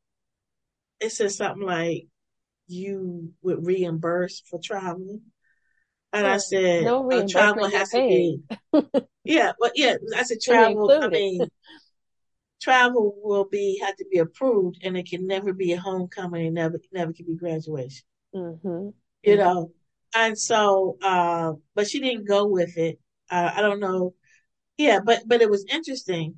it 1.00 1.11
said 1.11 1.33
something 1.33 1.66
like 1.66 2.07
you 2.66 3.33
would 3.42 3.66
reimburse 3.66 4.42
for 4.48 4.59
traveling. 4.62 5.22
And 6.12 6.26
I 6.26 6.37
said, 6.37 6.85
no 6.85 7.11
uh, 7.11 7.26
travel 7.28 7.68
has 7.68 7.90
to 7.90 7.98
be, 7.98 8.40
yeah, 9.24 9.52
but 9.61 9.72
yeah, 9.74 9.96
I 10.16 10.22
said 10.22 10.38
travel. 10.40 10.90
I 10.90 11.09
mean, 11.09 11.48
travel 12.64 13.14
will 13.22 13.44
be 13.44 13.79
have 13.85 13.96
to 13.96 14.07
be 14.11 14.18
approved, 14.18 14.79
and 14.83 14.96
it 14.96 15.07
can 15.07 15.27
never 15.27 15.53
be 15.53 15.72
a 15.72 15.81
homecoming, 15.81 16.46
and 16.46 16.55
never 16.55 16.81
never 16.92 17.12
can 17.12 17.27
be 17.27 17.37
graduation. 17.37 18.05
Mm-hmm. 18.35 18.88
You 19.22 19.37
know, 19.37 19.72
and 20.14 20.38
so, 20.38 20.96
uh, 21.03 21.53
but 21.74 21.88
she 21.88 22.00
didn't 22.00 22.27
go 22.27 22.46
with 22.46 22.77
it. 22.77 22.98
Uh, 23.31 23.50
I 23.55 23.61
don't 23.61 23.81
know. 23.81 24.14
Yeah, 24.79 25.00
but 25.05 25.22
but 25.27 25.42
it 25.42 25.50
was 25.50 25.66
interesting. 25.70 26.37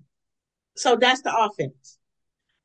So 0.77 0.97
that's 0.97 1.23
the 1.23 1.35
offense. 1.35 1.99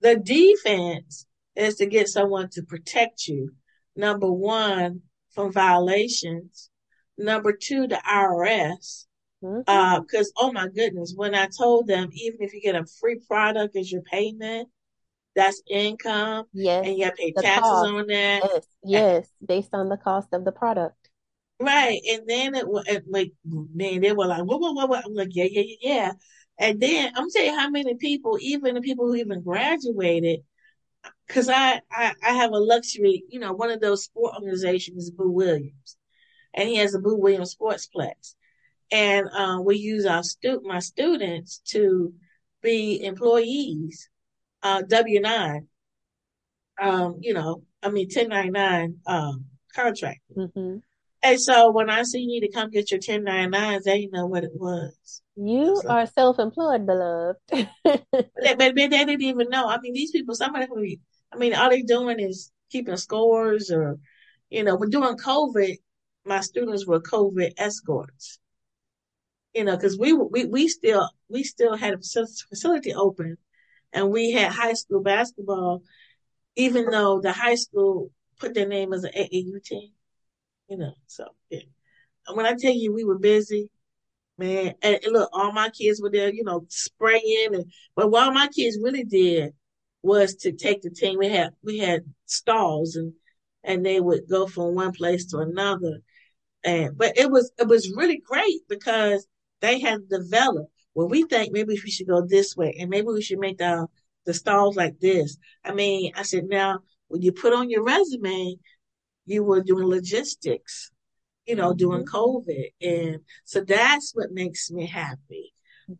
The 0.01 0.15
defense 0.17 1.27
is 1.55 1.75
to 1.75 1.85
get 1.85 2.07
someone 2.07 2.49
to 2.53 2.63
protect 2.63 3.27
you. 3.27 3.51
Number 3.95 4.31
one, 4.31 5.01
from 5.33 5.51
violations. 5.51 6.69
Number 7.17 7.53
two, 7.53 7.87
the 7.87 8.01
IRS. 8.07 9.05
Because, 9.41 9.63
mm-hmm. 9.67 10.45
uh, 10.45 10.47
oh 10.47 10.51
my 10.51 10.67
goodness, 10.67 11.13
when 11.15 11.35
I 11.35 11.47
told 11.47 11.87
them, 11.87 12.09
even 12.13 12.41
if 12.41 12.53
you 12.53 12.61
get 12.61 12.75
a 12.75 12.85
free 12.85 13.19
product 13.27 13.75
as 13.75 13.91
your 13.91 14.03
payment, 14.03 14.69
that's 15.35 15.61
income. 15.69 16.45
Yes. 16.53 16.85
And 16.85 16.97
you 16.97 17.05
have 17.05 17.15
to 17.15 17.21
pay 17.21 17.31
taxes 17.33 17.61
cost. 17.61 17.89
on 17.89 18.07
that. 18.07 18.41
Yes. 18.43 18.67
Yes. 18.83 19.27
Based 19.45 19.69
on 19.73 19.89
the 19.89 19.97
cost 19.97 20.27
of 20.33 20.45
the 20.45 20.51
product. 20.51 21.09
Right. 21.59 22.01
And 22.09 22.23
then 22.27 22.55
it 22.55 22.67
was 22.67 22.85
like, 23.07 23.31
man, 23.43 24.01
they 24.01 24.13
were 24.13 24.27
like, 24.27 24.43
what, 24.43 24.59
what, 24.59 24.75
what, 24.75 24.89
what? 24.89 25.05
I'm 25.05 25.13
like, 25.13 25.29
yeah, 25.31 25.47
yeah, 25.49 25.63
yeah, 25.65 25.75
yeah. 25.81 26.11
And 26.59 26.79
then 26.79 27.11
I'm 27.15 27.29
telling 27.31 27.49
you 27.49 27.59
how 27.59 27.69
many 27.69 27.95
people, 27.95 28.37
even 28.39 28.75
the 28.75 28.81
people 28.81 29.07
who 29.07 29.15
even 29.15 29.41
graduated, 29.41 30.41
because 31.27 31.49
I, 31.49 31.81
I, 31.91 32.13
I 32.21 32.33
have 32.33 32.51
a 32.51 32.59
luxury, 32.59 33.23
you 33.29 33.39
know, 33.39 33.53
one 33.53 33.71
of 33.71 33.79
those 33.79 34.03
sport 34.03 34.35
organizations 34.35 35.05
is 35.05 35.11
Boo 35.11 35.31
Williams, 35.31 35.97
and 36.53 36.69
he 36.69 36.75
has 36.75 36.93
a 36.93 36.99
Boo 36.99 37.15
Williams 37.15 37.55
Sportsplex, 37.55 38.35
and 38.91 39.27
uh, 39.35 39.61
we 39.63 39.77
use 39.77 40.05
our 40.05 40.23
stu- 40.23 40.61
my 40.63 40.79
students 40.79 41.61
to 41.69 42.13
be 42.61 43.03
employees, 43.03 44.09
uh, 44.63 44.81
W 44.81 45.21
nine, 45.21 45.67
um, 46.81 47.17
you 47.21 47.33
know, 47.33 47.63
I 47.81 47.89
mean 47.89 48.07
1099 48.07 48.97
um, 49.07 49.45
contract. 49.73 50.19
Mm-hmm. 50.35 50.77
And 51.23 51.39
so 51.39 51.71
when 51.71 51.89
I 51.89 52.01
say 52.03 52.19
you 52.19 52.27
need 52.27 52.47
to 52.47 52.51
come 52.51 52.71
get 52.71 52.89
your 52.89 52.99
1099s, 52.99 53.83
they 53.83 54.07
know 54.07 54.25
what 54.25 54.43
it 54.43 54.53
was. 54.55 55.21
You 55.35 55.79
so, 55.81 55.89
are 55.89 56.07
self-employed, 56.07 56.85
beloved. 56.85 57.37
but, 57.83 58.05
they, 58.41 58.55
but 58.55 58.75
they 58.75 58.87
didn't 58.87 59.21
even 59.21 59.49
know. 59.49 59.67
I 59.67 59.79
mean, 59.79 59.93
these 59.93 60.11
people, 60.11 60.33
somebody 60.33 60.65
who, 60.67 60.83
I 61.31 61.37
mean, 61.37 61.53
all 61.53 61.69
they're 61.69 61.83
doing 61.85 62.19
is 62.19 62.51
keeping 62.71 62.97
scores 62.97 63.69
or, 63.69 63.99
you 64.49 64.63
know, 64.63 64.75
when 64.75 64.89
during 64.89 65.15
COVID, 65.17 65.77
my 66.25 66.41
students 66.41 66.87
were 66.87 66.99
COVID 66.99 67.53
escorts. 67.57 68.39
You 69.53 69.65
know, 69.65 69.75
because 69.75 69.97
we, 69.99 70.13
we, 70.13 70.45
we 70.45 70.67
still, 70.67 71.09
we 71.29 71.43
still 71.43 71.75
had 71.75 71.93
a 71.93 71.97
facility 71.97 72.93
open 72.93 73.37
and 73.91 74.09
we 74.09 74.31
had 74.31 74.51
high 74.51 74.73
school 74.73 75.01
basketball, 75.01 75.83
even 76.55 76.85
though 76.91 77.21
the 77.21 77.33
high 77.33 77.55
school 77.55 78.11
put 78.39 78.53
their 78.53 78.67
name 78.67 78.93
as 78.93 79.03
an 79.03 79.11
AAU 79.15 79.59
team 79.59 79.91
you 80.69 80.77
know, 80.77 80.93
so 81.07 81.25
yeah. 81.49 81.59
When 82.33 82.45
I 82.45 82.53
tell 82.57 82.73
you 82.73 82.93
we 82.93 83.03
were 83.03 83.19
busy, 83.19 83.69
man, 84.37 84.75
and, 84.81 84.99
and 85.03 85.13
look, 85.13 85.29
all 85.33 85.51
my 85.51 85.69
kids 85.69 86.01
were 86.01 86.11
there, 86.11 86.33
you 86.33 86.43
know, 86.43 86.65
spraying 86.69 87.49
and 87.53 87.71
but 87.95 88.11
what 88.11 88.33
my 88.33 88.47
kids 88.47 88.77
really 88.81 89.03
did 89.03 89.53
was 90.03 90.35
to 90.37 90.51
take 90.53 90.81
the 90.81 90.89
team. 90.89 91.17
We 91.19 91.29
had 91.29 91.53
we 91.63 91.79
had 91.79 92.03
stalls 92.25 92.95
and 92.95 93.13
and 93.63 93.85
they 93.85 93.99
would 93.99 94.29
go 94.29 94.47
from 94.47 94.75
one 94.75 94.93
place 94.93 95.25
to 95.27 95.39
another. 95.39 95.99
And 96.63 96.97
but 96.97 97.17
it 97.17 97.31
was 97.31 97.51
it 97.59 97.67
was 97.67 97.93
really 97.95 98.17
great 98.25 98.61
because 98.69 99.27
they 99.61 99.79
had 99.79 100.09
developed. 100.09 100.71
Well, 100.93 101.07
we 101.07 101.23
think 101.23 101.53
maybe 101.53 101.79
we 101.83 101.91
should 101.91 102.07
go 102.07 102.25
this 102.25 102.55
way, 102.55 102.75
and 102.79 102.89
maybe 102.89 103.07
we 103.07 103.21
should 103.21 103.39
make 103.39 103.57
the 103.57 103.87
the 104.25 104.33
stalls 104.33 104.75
like 104.75 104.99
this. 104.99 105.37
I 105.63 105.73
mean, 105.73 106.11
I 106.15 106.23
said 106.23 106.45
now 106.45 106.79
when 107.07 107.21
you 107.21 107.31
put 107.31 107.53
on 107.53 107.69
your 107.69 107.83
resume, 107.83 108.55
you 109.25 109.43
were 109.43 109.61
doing 109.61 109.87
logistics, 109.87 110.91
you 111.45 111.55
know, 111.55 111.69
mm-hmm. 111.69 111.77
during 111.77 112.05
COVID. 112.05 112.71
And 112.81 113.19
so 113.43 113.61
that's 113.61 114.11
what 114.13 114.31
makes 114.31 114.71
me 114.71 114.85
happy. 114.85 115.53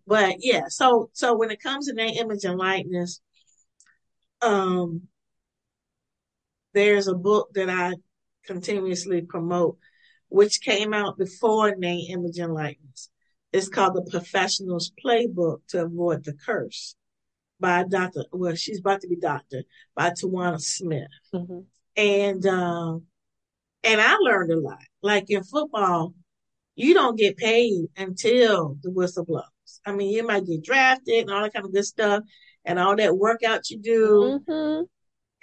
But 0.08 0.38
yeah, 0.40 0.64
so 0.68 1.10
so 1.14 1.36
when 1.36 1.52
it 1.52 1.62
comes 1.62 1.88
to 1.88 1.94
name, 1.94 2.16
image, 2.18 2.46
and 2.46 2.58
likeness, 2.58 3.22
um, 4.42 5.04
there's 6.74 7.08
a 7.08 7.16
book 7.16 7.50
that 7.56 7.70
I 7.70 7.96
continuously 8.46 9.22
promote, 9.22 9.78
which 10.30 10.62
came 10.62 10.94
out 10.94 11.18
before 11.18 11.76
name, 11.76 12.06
image, 12.10 12.38
and 12.38 12.54
likeness. 12.54 13.10
It's 13.54 13.70
called 13.70 13.96
The 13.96 14.10
Professional's 14.10 14.92
Playbook 15.04 15.60
to 15.70 15.84
Avoid 15.84 16.24
the 16.24 16.34
Curse 16.34 16.96
by 17.60 17.84
Dr. 17.84 18.26
Well, 18.32 18.56
she's 18.56 18.80
about 18.80 19.02
to 19.02 19.08
be 19.08 19.16
doctor 19.18 19.64
by 19.96 20.12
Tawana 20.12 20.60
Smith. 20.60 21.08
Mm-hmm. 21.34 21.60
And 21.98 22.46
um, 22.46 23.04
and 23.84 24.02
I 24.02 24.16
learned 24.16 24.52
a 24.52 24.60
lot. 24.60 24.84
Like 25.02 25.30
in 25.30 25.44
football, 25.44 26.14
you 26.76 26.94
don't 26.94 27.18
get 27.18 27.38
paid 27.38 27.88
until 27.98 28.78
the 28.82 28.92
whistle 28.92 29.26
blows. 29.26 29.46
I 29.86 29.92
mean, 29.92 30.12
you 30.12 30.26
might 30.26 30.46
get 30.46 30.64
drafted 30.64 31.24
and 31.24 31.32
all 31.32 31.42
that 31.44 31.54
kind 31.54 31.66
of 31.66 31.74
good 31.74 31.86
stuff 31.86 32.24
and 32.66 32.80
all 32.80 32.96
that 32.96 33.18
workout 33.18 33.70
you 33.70 33.80
do. 33.80 34.42
Mm-hmm. 34.48 34.84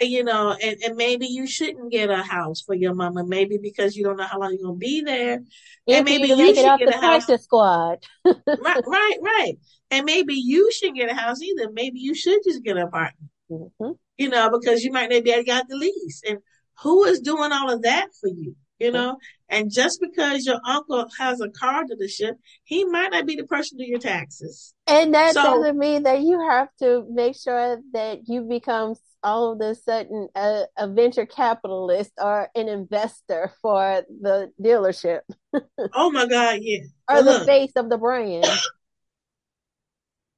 You 0.01 0.23
know, 0.23 0.57
and, 0.63 0.77
and 0.85 0.97
maybe 0.97 1.27
you 1.27 1.47
shouldn't 1.47 1.91
get 1.91 2.09
a 2.09 2.23
house 2.23 2.61
for 2.61 2.75
your 2.75 2.95
mama, 2.95 3.25
maybe 3.25 3.59
because 3.59 3.97
you 3.97 4.05
don't 4.05 4.17
know 4.17 4.25
how 4.25 4.39
long 4.39 4.53
you're 4.53 4.63
going 4.63 4.77
to 4.77 4.87
be 4.87 5.01
there. 5.01 5.43
Yeah, 5.87 5.97
and 5.97 6.05
maybe 6.05 6.29
you, 6.29 6.37
you 6.37 6.55
should 6.55 6.79
get 6.79 6.95
a 6.95 7.01
house. 7.01 7.27
squad. 7.43 8.05
right, 8.25 8.83
right, 8.87 9.19
right. 9.21 9.55
And 9.91 10.05
maybe 10.05 10.35
you 10.35 10.71
shouldn't 10.71 10.99
get 10.99 11.11
a 11.11 11.15
house 11.15 11.43
either. 11.43 11.71
Maybe 11.73 11.99
you 11.99 12.15
should 12.15 12.41
just 12.45 12.63
get 12.63 12.77
an 12.77 12.85
apartment. 12.85 13.31
Mm-hmm. 13.51 13.93
You 14.19 14.29
know, 14.29 14.51
because 14.51 14.85
you 14.85 14.93
might 14.93 15.11
not 15.11 15.25
be 15.25 15.31
able 15.31 15.43
to 15.43 15.45
get 15.45 15.69
the 15.69 15.77
lease. 15.77 16.23
And 16.29 16.39
who 16.83 17.05
is 17.05 17.21
doing 17.21 17.51
all 17.53 17.71
of 17.71 17.83
that 17.83 18.09
for 18.21 18.29
you? 18.29 18.55
You 18.79 18.93
know, 18.93 19.19
and 19.49 19.73
just 19.73 20.01
because 20.01 20.47
your 20.47 20.61
uncle 20.65 21.09
has 21.19 21.41
a 21.41 21.49
car 21.49 21.85
dealership, 21.85 22.35
he 22.63 22.85
might 22.85 23.11
not 23.11 23.27
be 23.27 23.35
the 23.35 23.45
person 23.45 23.77
to 23.79 23.85
do 23.85 23.91
your 23.91 23.99
taxes. 23.99 24.73
And 24.87 25.15
that 25.15 25.35
so, 25.35 25.43
doesn't 25.43 25.79
mean 25.79 26.05
that 26.05 26.21
you 26.21 26.41
have 26.49 26.69
to 26.79 27.05
make 27.11 27.37
sure 27.37 27.79
that 27.93 28.29
you 28.29 28.43
become 28.43 28.95
all 29.23 29.53
of 29.53 29.61
a 29.61 29.75
sudden 29.75 30.29
a, 30.35 30.65
a 30.77 30.87
venture 30.87 31.27
capitalist 31.27 32.13
or 32.19 32.49
an 32.55 32.69
investor 32.69 33.53
for 33.63 34.05
the 34.21 34.53
dealership. 34.63 35.21
oh 35.95 36.11
my 36.11 36.27
God, 36.27 36.59
yeah. 36.61 36.81
or 37.09 37.17
but 37.17 37.23
the 37.23 37.31
look, 37.31 37.47
face 37.47 37.73
of 37.77 37.89
the 37.89 37.99
brand. 37.99 38.47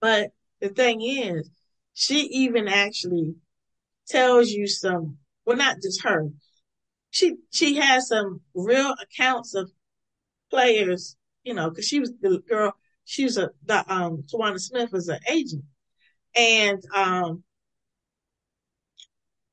But 0.01 0.31
the 0.61 0.71
thing 0.71 1.03
is, 1.03 1.51
she 1.93 2.21
even 2.21 2.69
actually 2.69 3.35
tells 4.09 4.51
you 4.51 4.67
some 4.67 5.19
well, 5.45 5.57
not 5.57 5.77
just 5.83 6.03
her. 6.05 6.29
She 7.11 7.37
she 7.51 7.77
has 7.77 8.09
some 8.09 8.41
real 8.55 8.95
accounts 9.01 9.55
of 9.55 9.71
players, 10.51 11.17
you 11.45 11.55
know, 11.55 11.71
because 11.71 11.87
she 11.87 12.01
was 12.01 12.13
the 12.21 12.41
girl. 12.49 12.75
She 13.05 13.25
was 13.25 13.37
a 13.37 13.51
the 13.65 13.79
um 13.93 14.25
Tawana 14.33 14.61
Smith 14.61 14.93
was 14.93 15.09
an 15.09 15.21
agent, 15.29 15.65
and 16.37 16.83
um 16.95 17.45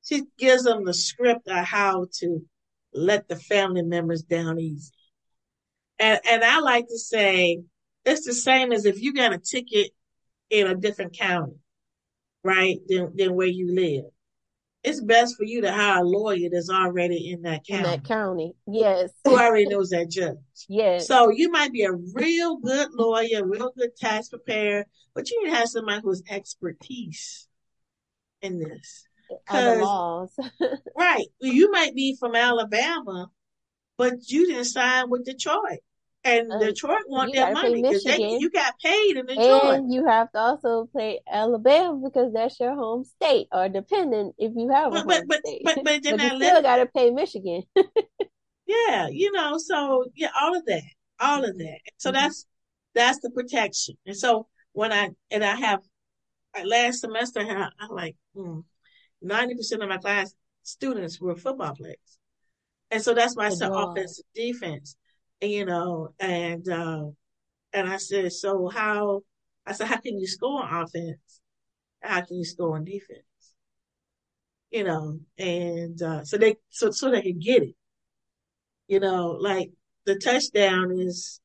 she 0.03 0.23
gives 0.37 0.63
them 0.63 0.85
the 0.85 0.93
script 0.93 1.47
of 1.47 1.65
how 1.65 2.07
to 2.19 2.45
let 2.93 3.27
the 3.27 3.35
family 3.35 3.81
members 3.83 4.23
down 4.23 4.59
easy. 4.59 4.91
And 5.99 6.19
and 6.29 6.43
I 6.43 6.59
like 6.59 6.87
to 6.87 6.97
say 6.97 7.61
it's 8.05 8.25
the 8.25 8.33
same 8.33 8.71
as 8.71 8.85
if 8.85 9.01
you 9.01 9.13
got 9.13 9.33
a 9.33 9.39
ticket 9.39 9.91
in 10.49 10.67
a 10.67 10.75
different 10.75 11.17
county, 11.17 11.57
right? 12.43 12.77
Than 12.87 13.15
than 13.15 13.35
where 13.35 13.47
you 13.47 13.73
live 13.73 14.11
it's 14.87 15.01
best 15.01 15.35
for 15.35 15.43
you 15.43 15.61
to 15.61 15.71
hire 15.71 16.01
a 16.01 16.07
lawyer 16.07 16.49
that's 16.51 16.69
already 16.69 17.31
in 17.31 17.41
that 17.41 17.65
county. 17.67 17.83
In 17.83 17.91
that 17.91 18.03
county, 18.05 18.53
yes. 18.65 19.11
Who 19.25 19.37
already 19.37 19.67
knows 19.67 19.89
that 19.89 20.09
judge. 20.09 20.37
Yes. 20.69 21.07
So 21.07 21.29
you 21.29 21.51
might 21.51 21.71
be 21.71 21.83
a 21.83 21.93
real 21.93 22.57
good 22.57 22.89
lawyer, 22.93 23.45
real 23.45 23.71
good 23.77 23.95
tax 23.95 24.29
preparer, 24.29 24.85
but 25.13 25.29
you 25.29 25.43
need 25.43 25.51
to 25.51 25.55
have 25.55 25.69
somebody 25.69 26.01
who's 26.03 26.23
expertise 26.29 27.47
in 28.41 28.59
this. 28.59 29.05
laws. 29.51 30.35
right. 30.97 31.27
You 31.39 31.71
might 31.71 31.93
be 31.95 32.17
from 32.19 32.35
Alabama, 32.35 33.29
but 33.97 34.29
you 34.29 34.47
didn't 34.47 34.65
sign 34.65 35.09
with 35.09 35.25
Detroit 35.25 35.79
and 36.27 36.51
uh, 36.51 36.59
Detroit 36.59 37.03
want 37.07 37.33
their 37.33 37.53
money 37.53 37.81
because 37.81 38.05
you 38.05 38.49
got 38.49 38.77
paid 38.79 39.17
in 39.17 39.25
Detroit. 39.25 39.63
And 39.63 39.93
you 39.93 40.05
have 40.05 40.31
to 40.33 40.39
also 40.39 40.85
play 40.91 41.19
Alabama 41.31 41.99
because 42.03 42.33
that's 42.33 42.59
your 42.59 42.75
home 42.75 43.03
state, 43.03 43.47
or 43.51 43.69
dependent 43.69 44.35
if 44.37 44.51
you 44.55 44.69
have 44.69 44.87
a 44.93 45.03
but, 45.03 45.17
home 45.17 45.27
but, 45.27 45.39
state. 45.45 45.61
But 45.63 45.75
but, 45.75 45.83
but, 46.03 46.03
but 46.03 46.21
you 46.21 46.37
still 46.37 46.61
got 46.61 46.77
to 46.77 46.85
pay 46.87 47.11
Michigan. 47.11 47.63
Yeah, 48.67 49.07
you 49.07 49.31
know, 49.31 49.57
so 49.57 50.05
yeah, 50.15 50.29
all 50.39 50.55
of 50.55 50.65
that, 50.65 50.83
all 51.19 51.43
of 51.45 51.57
that. 51.57 51.79
So 51.97 52.11
mm-hmm. 52.11 52.19
that's 52.19 52.45
that's 52.93 53.19
the 53.21 53.31
protection. 53.31 53.95
And 54.05 54.15
so 54.15 54.47
when 54.73 54.91
I 54.91 55.09
and 55.31 55.43
I 55.43 55.55
have 55.55 55.79
last 56.65 56.99
semester, 56.99 57.39
I, 57.39 57.69
I 57.79 57.87
like 57.89 58.15
hmm, 58.35 58.59
ninety 59.21 59.53
mm, 59.53 59.57
percent 59.57 59.83
of 59.83 59.89
my 59.89 59.97
class 59.97 60.33
students 60.63 61.19
were 61.21 61.37
football 61.37 61.75
players, 61.75 62.19
and 62.91 63.01
so 63.01 63.13
that's 63.13 63.37
why 63.37 63.45
I 63.45 63.49
said 63.49 63.71
offensive 63.71 64.25
defense. 64.35 64.97
You 65.41 65.65
know, 65.65 66.13
and 66.19 66.67
uh, 66.67 67.05
and 67.73 67.87
I 67.89 67.97
said, 67.97 68.31
so 68.33 68.69
how? 68.69 69.21
I 69.65 69.73
said, 69.73 69.87
how 69.87 69.97
can 69.97 70.17
you 70.17 70.27
score 70.27 70.63
on 70.63 70.83
offense? 70.83 71.41
How 72.01 72.21
can 72.21 72.37
you 72.37 72.45
score 72.45 72.75
on 72.75 72.85
defense? 72.85 73.21
You 74.71 74.83
know, 74.83 75.19
and 75.37 76.01
uh, 76.01 76.23
so 76.23 76.37
they 76.37 76.55
so 76.69 76.91
so 76.91 77.11
they 77.11 77.21
can 77.21 77.39
get 77.39 77.63
it. 77.63 77.75
You 78.87 78.99
know, 78.99 79.37
like 79.39 79.71
the 80.05 80.15
touchdown 80.15 80.91
is, 80.97 81.39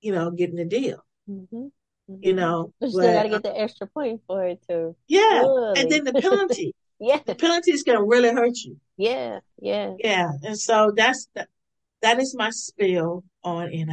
you 0.00 0.12
know, 0.12 0.30
getting 0.30 0.56
the 0.56 0.64
deal. 0.64 1.04
Mm-hmm. 1.28 1.66
Mm-hmm. 2.10 2.22
You 2.22 2.34
know, 2.34 2.72
but 2.80 2.86
you 2.86 2.92
still 2.92 3.12
got 3.12 3.22
to 3.24 3.28
get 3.28 3.42
the 3.42 3.60
extra 3.60 3.86
point 3.86 4.20
for 4.26 4.44
it 4.46 4.60
too. 4.68 4.96
Yeah, 5.08 5.40
really. 5.40 5.80
and 5.80 5.90
then 5.90 6.04
the 6.04 6.12
penalty. 6.20 6.74
yeah, 6.98 7.20
the 7.24 7.34
penalties 7.34 7.82
can 7.82 8.06
really 8.06 8.32
hurt 8.32 8.56
you. 8.58 8.76
Yeah, 8.96 9.40
yeah, 9.60 9.94
yeah. 9.98 10.30
And 10.42 10.58
so 10.58 10.92
that's 10.96 11.28
the, 11.34 11.46
that 12.02 12.20
is 12.20 12.34
my 12.36 12.50
spill 12.50 13.24
on 13.46 13.70
NIL. 13.70 13.86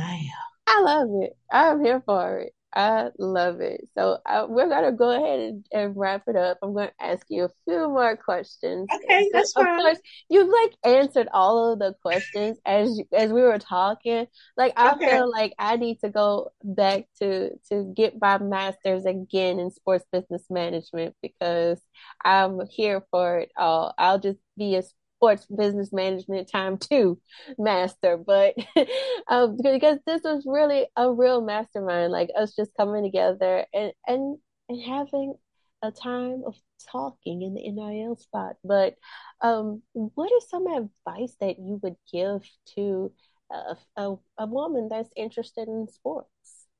I 0.65 0.81
love 0.81 1.09
it. 1.21 1.37
I'm 1.51 1.83
here 1.83 2.01
for 2.05 2.39
it. 2.39 2.53
I 2.75 3.09
love 3.19 3.61
it. 3.61 3.87
So 3.95 4.17
uh, 4.25 4.47
we're 4.49 4.67
gonna 4.67 4.91
go 4.91 5.11
ahead 5.11 5.39
and, 5.39 5.65
and, 5.71 5.95
wrap 5.95 6.23
it 6.27 6.35
up. 6.35 6.57
I'm 6.63 6.73
gonna 6.73 6.91
ask 6.99 7.23
you 7.29 7.43
a 7.43 7.49
few 7.65 7.87
more 7.87 8.17
questions. 8.17 8.89
Okay, 8.91 9.29
that's 9.31 9.51
fine. 9.53 9.67
Of 9.67 9.77
course, 9.79 9.99
you've 10.27 10.49
like 10.49 10.73
answered 10.83 11.27
all 11.31 11.73
of 11.73 11.77
the 11.77 11.93
questions 12.01 12.57
as 12.65 12.99
as 13.13 13.31
we 13.31 13.43
were 13.43 13.59
talking. 13.59 14.25
Like 14.57 14.73
I 14.75 14.93
okay. 14.93 15.11
feel 15.11 15.29
like 15.29 15.53
I 15.59 15.75
need 15.75 15.99
to 15.99 16.09
go 16.09 16.51
back 16.63 17.05
to 17.19 17.51
to 17.69 17.93
get 17.95 18.19
my 18.19 18.39
master's 18.39 19.05
again 19.05 19.59
in 19.59 19.69
sports 19.69 20.05
business 20.11 20.45
management 20.49 21.15
because 21.21 21.79
I'm 22.25 22.65
here 22.67 23.03
for 23.11 23.37
it 23.41 23.51
all. 23.55 23.93
I'll 23.99 24.19
just 24.19 24.39
be 24.57 24.77
a 24.77 24.83
sports 25.23 25.45
business 25.45 25.93
management 25.93 26.49
time 26.49 26.77
too, 26.77 27.17
master. 27.57 28.17
But 28.17 28.55
um, 29.29 29.57
because 29.61 29.99
this 30.05 30.21
was 30.23 30.43
really 30.45 30.87
a 30.97 31.11
real 31.11 31.41
mastermind, 31.41 32.11
like 32.11 32.29
us 32.37 32.55
just 32.55 32.71
coming 32.77 33.03
together 33.03 33.65
and 33.73 33.93
and 34.05 34.37
and 34.67 34.81
having 34.81 35.35
a 35.81 35.91
time 35.91 36.43
of 36.45 36.55
talking 36.91 37.41
in 37.41 37.53
the 37.53 37.71
NIL 37.71 38.17
spot. 38.17 38.55
But 38.65 38.95
um, 39.41 39.81
what 39.93 40.31
is 40.33 40.49
some 40.49 40.67
advice 40.67 41.35
that 41.39 41.57
you 41.57 41.79
would 41.83 41.95
give 42.11 42.41
to 42.75 43.11
a, 43.51 43.77
a, 43.95 44.15
a 44.39 44.45
woman 44.45 44.89
that's 44.89 45.09
interested 45.15 45.69
in 45.69 45.87
sports? 45.87 46.27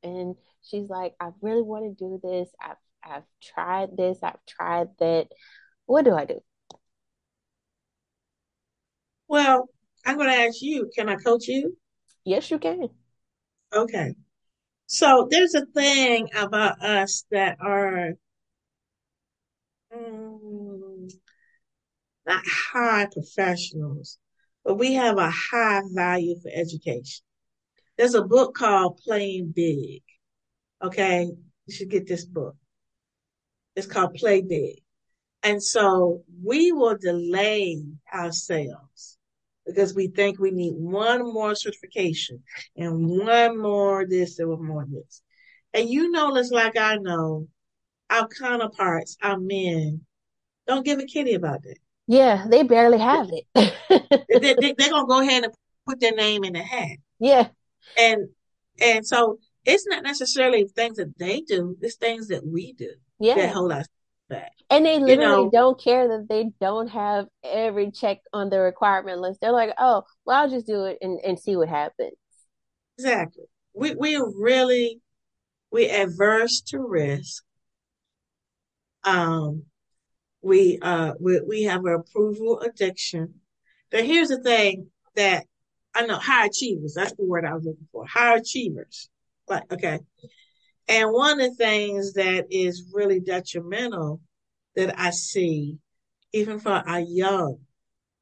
And 0.04 0.36
she's 0.64 0.90
like, 0.90 1.14
I 1.22 1.30
really 1.42 1.62
want 1.62 1.98
to 1.98 2.04
do 2.04 2.20
this. 2.22 2.50
I've 2.62 2.76
I've 3.06 3.24
tried 3.42 3.96
this. 3.96 4.20
I've 4.22 4.46
tried 4.48 4.90
that. 5.00 5.30
What 5.86 6.04
do 6.04 6.14
I 6.14 6.26
do? 6.26 6.42
Well, 9.28 9.70
I'm 10.06 10.18
going 10.18 10.30
to 10.30 10.36
ask 10.36 10.62
you, 10.62 10.90
can 10.96 11.10
I 11.10 11.16
coach 11.16 11.48
you? 11.48 11.78
Yes, 12.26 12.52
you 12.52 12.60
can. 12.60 12.90
Okay. 13.74 14.14
So 14.86 15.28
there's 15.30 15.56
a 15.56 15.66
thing 15.66 16.30
about 16.36 16.82
us 16.84 17.26
that 17.32 17.58
are 17.60 18.14
um, 19.94 21.08
not 22.26 22.44
high 22.46 23.08
professionals, 23.12 24.20
but 24.64 24.76
we 24.76 24.94
have 24.94 25.18
a 25.18 25.32
high 25.32 25.82
value 25.92 26.36
for 26.42 26.52
education. 26.54 27.24
There's 27.98 28.16
a 28.16 28.24
book 28.24 28.56
called 28.56 29.00
Playing 29.04 29.54
Big. 29.56 30.02
Okay. 30.84 31.32
You 31.66 31.74
should 31.74 31.90
get 31.90 32.08
this 32.08 32.26
book. 32.26 32.56
It's 33.76 33.88
called 33.88 34.14
Play 34.14 34.42
Big. 34.42 34.83
And 35.44 35.62
so 35.62 36.24
we 36.42 36.72
will 36.72 36.98
delay 36.98 37.84
ourselves 38.14 39.18
because 39.66 39.94
we 39.94 40.08
think 40.08 40.40
we 40.40 40.52
need 40.52 40.74
one 40.74 41.34
more 41.34 41.54
certification 41.54 42.44
and 42.78 43.08
one 43.08 43.62
more 43.62 44.06
this 44.08 44.40
and 44.40 44.50
one 44.50 44.66
more 44.66 44.86
this. 44.90 45.22
And 45.74 45.90
you 45.90 46.12
know, 46.12 46.36
it's 46.36 46.52
like 46.52 46.78
I 46.78 46.96
know, 46.96 47.48
our 48.10 48.28
counterparts, 48.28 49.18
our 49.22 49.38
men, 49.38 50.02
don't 50.66 50.86
give 50.86 51.00
a 51.00 51.06
kitty 51.06 51.34
about 51.34 51.64
that. 51.64 51.78
Yeah, 52.08 52.46
they 52.50 52.64
barely 52.64 53.00
have 53.00 53.30
it. 53.32 53.46
they, 54.30 54.40
they, 54.40 54.74
they're 54.78 54.90
gonna 54.90 55.08
go 55.08 55.22
ahead 55.22 55.44
and 55.44 55.54
put 55.88 56.00
their 56.00 56.16
name 56.16 56.44
in 56.44 56.54
the 56.54 56.64
hat. 56.64 56.98
Yeah, 57.20 57.48
and 57.98 58.30
and 58.82 59.06
so 59.06 59.40
it's 59.66 59.88
not 59.88 60.04
necessarily 60.04 60.66
things 60.66 60.98
that 60.98 61.18
they 61.18 61.42
do; 61.42 61.78
it's 61.82 61.96
things 61.96 62.28
that 62.28 62.46
we 62.46 62.74
do 62.74 62.92
yeah. 63.20 63.36
that 63.36 63.54
hold 63.54 63.72
us 63.72 63.88
back. 64.34 64.52
And 64.70 64.86
they 64.86 65.00
literally 65.00 65.14
you 65.14 65.44
know, 65.46 65.50
don't 65.52 65.82
care 65.82 66.08
that 66.08 66.28
they 66.28 66.52
don't 66.60 66.88
have 66.88 67.28
every 67.44 67.92
check 67.92 68.20
on 68.32 68.50
the 68.50 68.60
requirement 68.60 69.20
list. 69.20 69.40
They're 69.42 69.52
like, 69.52 69.74
oh, 69.78 70.04
well, 70.26 70.42
I'll 70.42 70.50
just 70.50 70.66
do 70.66 70.86
it 70.86 70.98
and, 71.02 71.20
and 71.24 71.40
see 71.40 71.56
what 71.56 71.70
happens. 71.70 72.14
Exactly. 72.98 73.46
We 73.74 73.96
we 73.96 74.16
really 74.18 75.00
we 75.72 75.90
adverse 75.90 76.62
to 76.68 76.80
risk. 76.80 77.44
Um, 79.04 79.64
we 80.42 80.80
uh 80.82 81.14
we 81.20 81.42
we 81.42 81.64
have 81.64 81.86
an 81.86 81.94
approval 81.94 82.60
addiction. 82.62 83.36
But 83.92 84.06
here's 84.06 84.30
the 84.30 84.42
thing 84.42 84.88
that 85.16 85.46
I 85.94 86.06
know 86.06 86.18
high 86.18 86.46
achievers. 86.46 86.94
That's 86.96 87.14
the 87.14 87.26
word 87.26 87.46
I 87.46 87.54
was 87.54 87.66
looking 87.66 87.88
for. 87.92 88.06
High 88.06 88.38
achievers. 88.38 89.10
Like 89.48 89.72
okay, 89.72 90.00
and 90.88 91.12
one 91.12 91.40
of 91.40 91.50
the 91.50 91.56
things 91.56 92.14
that 92.14 92.48
is 92.52 92.92
really 92.94 93.20
detrimental 93.20 94.22
that 94.76 95.00
I 95.00 95.12
see, 95.12 95.78
even 96.34 96.60
for 96.60 96.72
our 96.72 97.00
young, 97.00 97.60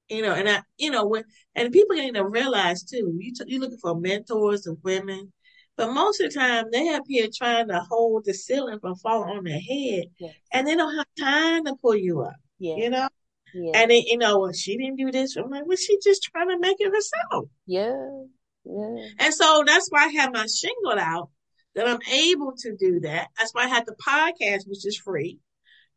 you 0.10 0.22
know, 0.22 0.34
and 0.34 0.50
I, 0.50 0.62
you 0.78 0.92
know, 0.92 1.08
when, 1.08 1.24
and 1.56 1.72
people 1.72 1.96
need 1.96 2.16
to 2.16 2.28
realize 2.28 2.84
too, 2.84 3.16
you 3.18 3.34
t- 3.34 3.46
you're 3.48 3.62
looking 3.62 3.78
for 3.78 3.96
mentors 3.96 4.68
and 4.68 4.78
women, 4.84 5.32
but 5.78 5.94
most 5.94 6.22
of 6.22 6.32
the 6.32 6.40
time 6.40 6.66
they 6.72 6.90
up 6.90 7.04
here 7.08 7.28
trying 7.36 7.70
to 7.70 7.80
hold 7.90 8.26
the 8.26 8.34
ceiling 8.34 8.80
from 8.80 8.96
falling 8.96 9.38
on 9.38 9.44
their 9.44 9.54
head, 9.54 10.06
yes. 10.20 10.34
and 10.54 10.68
they 10.68 10.76
don't 10.76 10.96
have 10.96 11.08
time 11.18 11.66
to 11.66 11.76
pull 11.82 11.96
you 11.96 12.22
up, 12.22 12.36
yes. 12.60 12.78
you 12.78 12.90
know. 12.90 13.08
Yeah. 13.54 13.82
And 13.82 13.92
then, 13.92 14.02
you 14.06 14.18
know, 14.18 14.40
well, 14.40 14.54
she 14.54 14.78
didn't 14.78 14.96
do 14.96 15.12
this. 15.12 15.36
I'm 15.36 15.50
like, 15.50 15.66
well, 15.66 15.76
she 15.76 15.98
just 16.02 16.24
trying 16.24 16.50
to 16.50 16.60
make 16.60 16.78
it 16.80 16.90
herself. 16.94 17.50
Yeah. 17.66 18.24
Yeah. 18.64 19.08
And 19.20 19.34
so 19.34 19.64
that's 19.66 19.90
why 19.90 20.06
I 20.06 20.22
have 20.22 20.32
my 20.32 20.46
shingle 20.46 20.98
out 20.98 21.30
that 21.76 21.88
I'm 21.88 22.02
able 22.12 22.54
to 22.60 22.76
do 22.76 23.00
that. 23.02 23.30
That's 23.38 23.54
why 23.54 23.64
I 23.64 23.68
had 23.68 23.86
the 23.86 23.96
podcast, 23.96 24.68
which 24.68 24.86
is 24.86 24.98
free. 24.98 25.40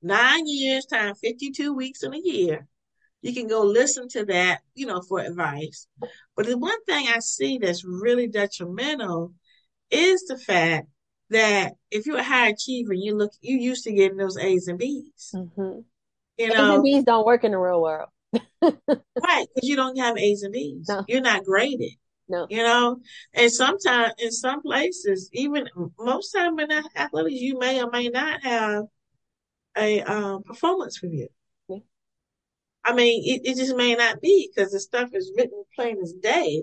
Nine 0.02 0.46
years 0.46 0.86
time, 0.86 1.14
52 1.14 1.72
weeks 1.72 2.02
in 2.02 2.14
a 2.14 2.20
year. 2.22 2.66
You 3.22 3.32
can 3.32 3.48
go 3.48 3.62
listen 3.62 4.08
to 4.10 4.26
that, 4.26 4.60
you 4.74 4.86
know, 4.86 5.00
for 5.00 5.18
advice. 5.18 5.86
But 6.36 6.46
the 6.46 6.58
one 6.58 6.84
thing 6.84 7.06
I 7.08 7.20
see 7.20 7.56
that's 7.56 7.84
really 7.84 8.28
detrimental 8.28 9.32
is 9.90 10.24
the 10.26 10.36
fact 10.36 10.88
that 11.30 11.72
if 11.90 12.04
you're 12.04 12.18
a 12.18 12.22
high 12.22 12.48
achiever, 12.48 12.92
you 12.92 13.16
look, 13.16 13.32
you 13.40 13.56
used 13.56 13.84
to 13.84 13.92
getting 13.92 14.18
those 14.18 14.36
A's 14.36 14.68
and 14.68 14.78
B's. 14.78 15.32
Mm-hmm. 15.34 15.80
You 16.36 16.48
know, 16.48 16.72
A's 16.72 16.74
and 16.74 16.82
B's 16.82 17.04
don't 17.04 17.24
work 17.26 17.44
in 17.44 17.52
the 17.52 17.58
real 17.58 17.80
world. 17.80 18.10
right, 18.62 19.46
because 19.54 19.62
you 19.62 19.76
don't 19.76 19.98
have 19.98 20.18
A's 20.18 20.42
and 20.42 20.52
B's. 20.52 20.88
No. 20.88 21.04
You're 21.08 21.22
not 21.22 21.44
graded. 21.44 21.92
No. 22.28 22.46
You 22.48 22.62
know, 22.62 23.00
and 23.34 23.52
sometimes 23.52 24.14
in 24.18 24.32
some 24.32 24.62
places, 24.62 25.28
even 25.32 25.68
most 25.98 26.32
time 26.32 26.58
in 26.58 26.70
athletics, 26.96 27.40
you 27.40 27.58
may 27.58 27.82
or 27.82 27.90
may 27.90 28.08
not 28.08 28.42
have 28.42 28.84
a 29.76 30.00
um, 30.02 30.42
performance 30.42 31.02
review. 31.02 31.28
Yeah. 31.68 31.78
I 32.84 32.94
mean, 32.94 33.22
it, 33.26 33.42
it 33.44 33.56
just 33.56 33.76
may 33.76 33.94
not 33.94 34.22
be 34.22 34.50
because 34.54 34.72
the 34.72 34.80
stuff 34.80 35.10
is 35.12 35.32
written 35.36 35.64
plain 35.74 35.98
as 36.02 36.14
day. 36.14 36.62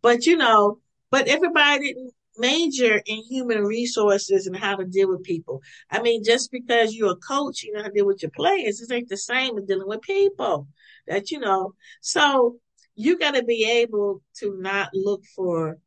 But 0.00 0.24
you 0.24 0.36
know, 0.36 0.78
but 1.10 1.28
everybody 1.28 1.92
didn't 1.92 2.12
major 2.38 3.02
in 3.04 3.22
human 3.24 3.62
resources 3.62 4.46
and 4.46 4.56
how 4.56 4.76
to 4.76 4.84
deal 4.84 5.08
with 5.08 5.22
people. 5.22 5.60
I 5.90 6.00
mean, 6.00 6.24
just 6.24 6.50
because 6.50 6.94
you're 6.94 7.12
a 7.12 7.16
coach, 7.16 7.62
you 7.62 7.72
know 7.72 7.82
how 7.82 7.88
to 7.88 7.92
deal 7.92 8.06
with 8.06 8.22
your 8.22 8.30
players, 8.30 8.80
it 8.80 8.92
ain't 8.92 9.08
the 9.08 9.16
same 9.16 9.58
as 9.58 9.64
dealing 9.64 9.88
with 9.88 10.00
people. 10.02 10.68
That 11.06 11.30
you 11.30 11.40
know, 11.40 11.74
so 12.00 12.56
you 12.94 13.18
got 13.18 13.34
to 13.34 13.42
be 13.42 13.64
able 13.64 14.22
to 14.36 14.56
not 14.60 14.90
look 14.92 15.22
for 15.34 15.78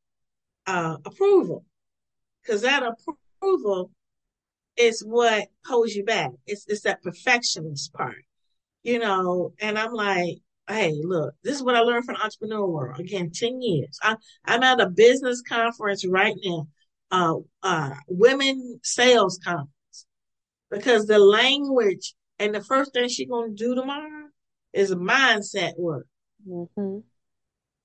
uh, 0.68 0.98
approval 1.06 1.66
because 2.42 2.62
that 2.62 2.84
approval 2.84 3.92
is 4.78 5.02
what 5.02 5.48
holds 5.66 5.96
you 5.96 6.04
back. 6.04 6.32
It's, 6.46 6.66
it's 6.68 6.82
that 6.82 7.04
perfectionist 7.04 7.94
part, 7.94 8.26
you 8.84 9.00
know, 9.00 9.54
and 9.60 9.78
I'm 9.78 9.94
like, 9.94 10.38
Hey, 10.68 11.00
look, 11.04 11.36
this 11.44 11.56
is 11.56 11.64
what 11.64 11.76
I 11.76 11.82
learned 11.82 12.06
from 12.06 12.16
entrepreneur 12.16 12.66
world. 12.66 13.00
Again, 13.00 13.30
10 13.32 13.62
years. 13.62 14.00
I, 14.02 14.16
I'm 14.46 14.64
at 14.64 14.82
a 14.82 14.90
business 14.90 15.44
conference 15.48 16.08
right 16.08 16.34
now, 16.44 16.68
uh, 17.12 17.36
uh, 17.62 17.92
women 18.08 18.80
sales 18.84 19.40
conference 19.44 19.70
because 20.72 21.06
the 21.06 21.20
language 21.20 22.16
and 22.40 22.54
the 22.54 22.64
first 22.64 22.94
thing 22.94 23.08
she's 23.10 23.30
going 23.30 23.56
to 23.56 23.64
do 23.64 23.76
tomorrow 23.76 24.30
is 24.74 24.92
mindset 24.94 25.78
work. 25.78 26.08
Mm-hmm. 26.48 27.00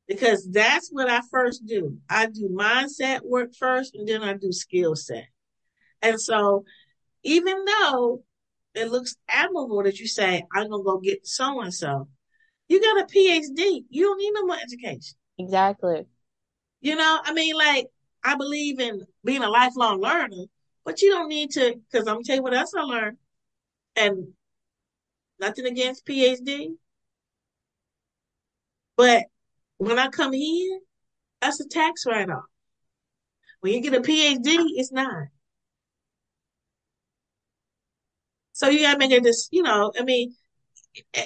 because 0.06 0.46
that's 0.50 0.90
what 0.90 1.08
I 1.08 1.20
first 1.30 1.64
do. 1.66 1.96
I 2.08 2.26
do 2.26 2.48
mindset 2.48 3.20
work 3.24 3.54
first 3.54 3.94
and 3.94 4.06
then 4.06 4.22
I 4.22 4.34
do 4.34 4.52
skill 4.52 4.94
set. 4.96 5.26
And 6.02 6.20
so 6.20 6.64
even 7.22 7.64
though 7.64 8.22
it 8.74 8.90
looks 8.90 9.16
admirable 9.28 9.82
that 9.84 9.98
you 9.98 10.06
say, 10.06 10.44
I'm 10.54 10.68
going 10.68 10.82
to 10.82 10.84
go 10.84 10.98
get 10.98 11.26
so 11.26 11.60
and 11.60 11.72
so, 11.72 12.08
you 12.68 12.80
got 12.80 13.00
a 13.00 13.06
PhD. 13.06 13.84
You 13.88 14.04
don't 14.04 14.18
need 14.18 14.32
no 14.34 14.46
more 14.46 14.56
education. 14.62 15.16
Exactly. 15.38 16.06
You 16.80 16.96
know, 16.96 17.20
I 17.24 17.32
mean, 17.32 17.56
like, 17.56 17.86
I 18.22 18.36
believe 18.36 18.78
in 18.78 19.06
being 19.24 19.42
a 19.42 19.48
lifelong 19.48 20.00
learner, 20.00 20.44
but 20.84 21.02
you 21.02 21.10
don't 21.10 21.28
need 21.28 21.50
to, 21.52 21.74
because 21.90 22.06
I'm 22.06 22.14
going 22.14 22.24
to 22.24 22.26
tell 22.28 22.36
you 22.36 22.42
what 22.42 22.54
else 22.54 22.72
I 22.76 22.82
learned. 22.82 23.16
And 23.96 24.28
nothing 25.40 25.66
against 25.66 26.06
PhD. 26.06 26.74
But 29.00 29.24
when 29.78 29.98
I 29.98 30.08
come 30.08 30.34
here, 30.34 30.78
that's 31.40 31.58
a 31.58 31.66
tax 31.66 32.04
write 32.06 32.28
off. 32.28 32.44
When 33.60 33.72
you 33.72 33.80
get 33.80 33.94
a 33.94 34.00
PhD, 34.02 34.44
it's 34.76 34.92
not. 34.92 35.28
So 38.52 38.68
you 38.68 38.80
gotta 38.80 38.98
make 38.98 39.10
it 39.10 39.22
this, 39.22 39.48
you 39.50 39.62
know, 39.62 39.90
I 39.98 40.04
mean, 40.04 40.34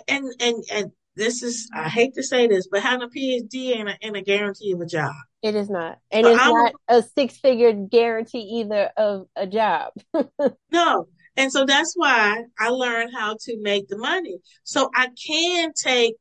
and 0.06 0.24
and 0.38 0.62
and 0.72 0.92
this 1.16 1.42
is 1.42 1.68
I 1.74 1.88
hate 1.88 2.14
to 2.14 2.22
say 2.22 2.46
this, 2.46 2.68
but 2.70 2.80
having 2.80 3.02
a 3.02 3.08
PhD 3.08 3.74
ain't 3.74 3.88
a, 3.88 3.96
ain't 4.02 4.16
a 4.16 4.22
guarantee 4.22 4.70
of 4.70 4.80
a 4.80 4.86
job. 4.86 5.10
It 5.42 5.56
is 5.56 5.68
not, 5.68 5.98
and 6.12 6.26
so 6.26 6.32
it's 6.32 6.40
I'm, 6.40 6.52
not 6.52 6.72
a 6.86 7.02
six 7.02 7.38
figure 7.38 7.72
guarantee 7.72 8.60
either 8.60 8.92
of 8.96 9.26
a 9.34 9.48
job. 9.48 9.94
no, 10.70 11.08
and 11.36 11.50
so 11.50 11.64
that's 11.64 11.94
why 11.96 12.44
I 12.56 12.68
learned 12.68 13.10
how 13.12 13.36
to 13.40 13.60
make 13.60 13.88
the 13.88 13.98
money. 13.98 14.38
So 14.62 14.92
I 14.94 15.08
can 15.26 15.72
take 15.72 16.14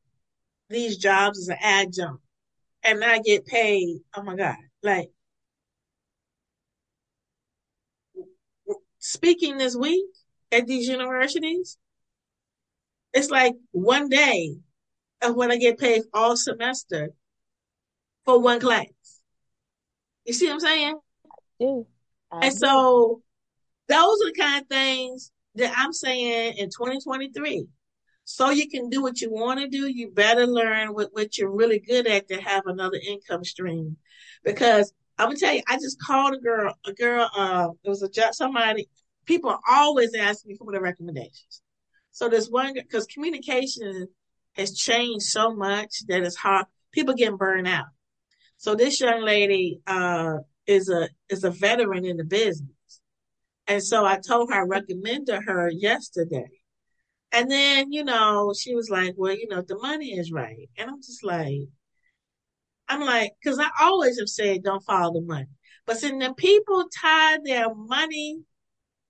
these 0.68 0.96
jobs 0.96 1.38
as 1.38 1.48
an 1.48 1.58
adjunct 1.60 2.22
and 2.82 3.02
I 3.04 3.18
get 3.18 3.46
paid. 3.46 4.00
Oh 4.16 4.22
my 4.22 4.36
God. 4.36 4.56
Like 4.82 5.10
speaking 8.98 9.58
this 9.58 9.76
week 9.76 10.04
at 10.52 10.66
these 10.66 10.86
universities, 10.88 11.78
it's 13.12 13.30
like 13.30 13.54
one 13.72 14.08
day 14.08 14.56
of 15.22 15.34
what 15.34 15.50
I 15.50 15.56
get 15.56 15.78
paid 15.78 16.02
all 16.12 16.36
semester 16.36 17.10
for 18.24 18.38
one 18.38 18.60
class. 18.60 18.86
You 20.24 20.34
see 20.34 20.46
what 20.46 20.54
I'm 20.54 20.60
saying? 20.60 20.98
Yeah. 21.58 21.80
and 22.32 22.52
do. 22.52 22.58
so 22.58 23.22
those 23.88 24.22
are 24.22 24.32
the 24.32 24.34
kind 24.38 24.62
of 24.62 24.68
things 24.68 25.30
that 25.54 25.72
I'm 25.76 25.92
saying 25.92 26.56
in 26.58 26.66
2023 26.66 27.66
so 28.24 28.50
you 28.50 28.68
can 28.68 28.88
do 28.88 29.02
what 29.02 29.20
you 29.20 29.30
want 29.30 29.60
to 29.60 29.68
do, 29.68 29.86
you 29.86 30.10
better 30.10 30.46
learn 30.46 30.94
what, 30.94 31.10
what 31.12 31.36
you're 31.36 31.50
really 31.50 31.78
good 31.78 32.06
at 32.06 32.28
to 32.28 32.40
have 32.40 32.66
another 32.66 32.98
income 33.06 33.44
stream. 33.44 33.96
Because 34.42 34.92
I'm 35.18 35.28
gonna 35.28 35.38
tell 35.38 35.54
you, 35.54 35.62
I 35.68 35.76
just 35.76 36.00
called 36.00 36.34
a 36.34 36.38
girl, 36.38 36.74
a 36.86 36.92
girl, 36.92 37.30
uh, 37.36 37.68
it 37.84 37.88
was 37.88 38.02
a 38.02 38.08
job, 38.08 38.34
somebody, 38.34 38.88
people 39.26 39.56
always 39.70 40.14
ask 40.14 40.44
me 40.46 40.56
for 40.56 40.72
the 40.72 40.80
recommendations. 40.80 41.60
So 42.12 42.28
there's 42.28 42.50
one, 42.50 42.74
because 42.74 43.06
communication 43.06 44.08
has 44.52 44.76
changed 44.76 45.26
so 45.26 45.54
much 45.54 46.06
that 46.08 46.22
it's 46.22 46.36
hard, 46.36 46.66
people 46.92 47.14
getting 47.14 47.36
burned 47.36 47.68
out. 47.68 47.86
So 48.56 48.74
this 48.74 49.00
young 49.00 49.22
lady, 49.22 49.80
uh, 49.86 50.38
is 50.66 50.88
a, 50.88 51.10
is 51.28 51.44
a 51.44 51.50
veteran 51.50 52.06
in 52.06 52.16
the 52.16 52.24
business. 52.24 52.70
And 53.66 53.82
so 53.82 54.06
I 54.06 54.18
told 54.18 54.50
her 54.50 54.60
I 54.60 54.66
recommended 54.66 55.42
her 55.46 55.70
yesterday. 55.70 56.48
And 57.34 57.50
then, 57.50 57.92
you 57.92 58.04
know, 58.04 58.54
she 58.56 58.74
was 58.74 58.88
like, 58.90 59.14
well, 59.16 59.34
you 59.34 59.48
know, 59.48 59.60
the 59.60 59.76
money 59.78 60.12
is 60.12 60.30
right. 60.30 60.68
And 60.78 60.88
I'm 60.88 61.02
just 61.02 61.24
like, 61.24 61.62
I'm 62.88 63.00
like, 63.00 63.32
because 63.42 63.58
I 63.58 63.68
always 63.80 64.20
have 64.20 64.28
said 64.28 64.62
don't 64.62 64.84
follow 64.84 65.14
the 65.14 65.20
money. 65.20 65.48
But 65.84 66.00
then 66.00 66.20
the 66.20 66.32
people 66.34 66.84
tie 67.00 67.38
their 67.44 67.74
money 67.74 68.40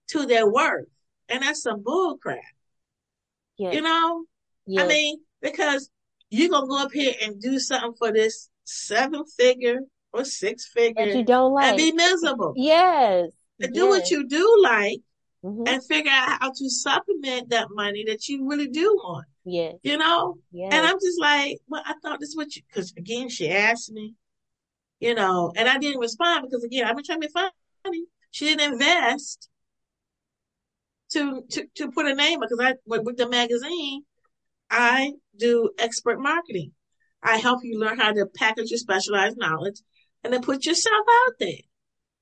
to 0.09 0.25
their 0.25 0.51
worth. 0.51 0.87
And 1.29 1.43
that's 1.43 1.63
some 1.63 1.83
bull 1.83 2.17
crap. 2.17 2.41
Yes. 3.59 3.75
You 3.75 3.83
know? 3.83 4.25
Yes. 4.67 4.85
I 4.85 4.89
mean, 4.89 5.21
because 5.43 5.91
you're 6.31 6.49
going 6.49 6.65
to 6.65 6.69
go 6.69 6.83
up 6.83 6.93
here 6.93 7.15
and 7.23 7.41
do 7.41 7.59
something 7.59 7.95
for 7.99 8.11
this 8.11 8.49
seven 8.65 9.25
figure 9.37 9.81
or 10.13 10.25
six 10.25 10.67
figure. 10.67 11.07
That 11.07 11.17
you 11.17 11.25
don't 11.25 11.53
like. 11.53 11.67
And 11.67 11.77
be 11.77 11.93
miserable. 11.93 12.55
Yes. 12.57 13.29
And 13.61 13.75
do 13.75 13.89
what 13.89 14.11
you 14.11 14.27
do 14.27 14.61
like 14.63 15.01
mm-hmm. 15.45 15.63
and 15.67 15.85
figure 15.85 16.11
out 16.11 16.41
how 16.41 16.51
to 16.51 16.71
supplement 16.71 17.51
that 17.51 17.69
money 17.71 18.05
that 18.09 18.29
you 18.29 18.49
really 18.49 18.69
do 18.69 18.95
want. 19.05 19.27
Yeah. 19.45 19.73
You 19.83 19.99
know? 19.99 20.37
Yes. 20.51 20.73
And 20.73 20.87
I'm 20.87 20.97
just 20.97 21.21
like, 21.21 21.59
well, 21.69 21.83
I 21.85 21.95
thought 22.03 22.21
this 22.21 22.35
was 22.35 22.47
what 22.47 22.57
you, 22.57 22.63
because 22.67 22.93
again, 22.97 23.29
she 23.29 23.51
asked 23.51 23.93
me, 23.93 24.15
you 25.01 25.15
know, 25.15 25.53
and 25.55 25.69
I 25.69 25.79
didn't 25.79 26.01
respond 26.01 26.47
because 26.49 26.65
again, 26.65 26.87
I've 26.87 26.97
been 26.97 27.05
trying 27.05 27.21
to 27.21 27.29
be 27.29 27.33
funny. 27.85 28.05
She 28.31 28.47
didn't 28.47 28.73
invest 28.73 29.49
to, 31.13 31.43
to, 31.51 31.65
to 31.77 31.91
put 31.93 32.07
a 32.07 32.15
name 32.15 32.41
because 32.41 32.59
I, 32.61 32.75
with, 32.87 33.03
with 33.05 33.17
the 33.17 33.29
magazine, 33.29 34.03
I 34.71 35.13
do 35.39 35.71
expert 35.79 36.19
marketing. 36.19 36.73
I 37.23 37.37
help 37.37 37.61
you 37.63 37.79
learn 37.79 37.99
how 37.99 38.13
to 38.13 38.27
package 38.35 38.71
your 38.71 38.79
specialized 38.79 39.39
knowledge 39.39 39.81
and 40.23 40.33
then 40.33 40.43
put 40.43 40.67
yourself 40.67 41.07
out 41.27 41.35
there, 41.39 41.63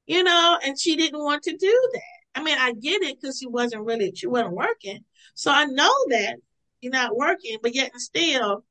you 0.06 0.22
know, 0.22 0.58
and 0.62 0.78
she 0.78 0.96
didn't 0.96 1.22
want 1.22 1.44
to 1.44 1.56
do 1.56 1.90
that. 1.92 2.11
I 2.34 2.42
mean, 2.42 2.56
I 2.58 2.72
get 2.72 3.02
it 3.02 3.20
because 3.20 3.38
she 3.38 3.46
wasn't 3.46 3.84
really, 3.84 4.12
she 4.14 4.26
wasn't 4.26 4.54
working. 4.54 5.00
So 5.34 5.50
I 5.50 5.66
know 5.66 5.92
that 6.08 6.36
you're 6.80 6.92
not 6.92 7.16
working, 7.16 7.58
but 7.62 7.74
yet 7.74 7.90
and 7.92 8.00
still, 8.00 8.64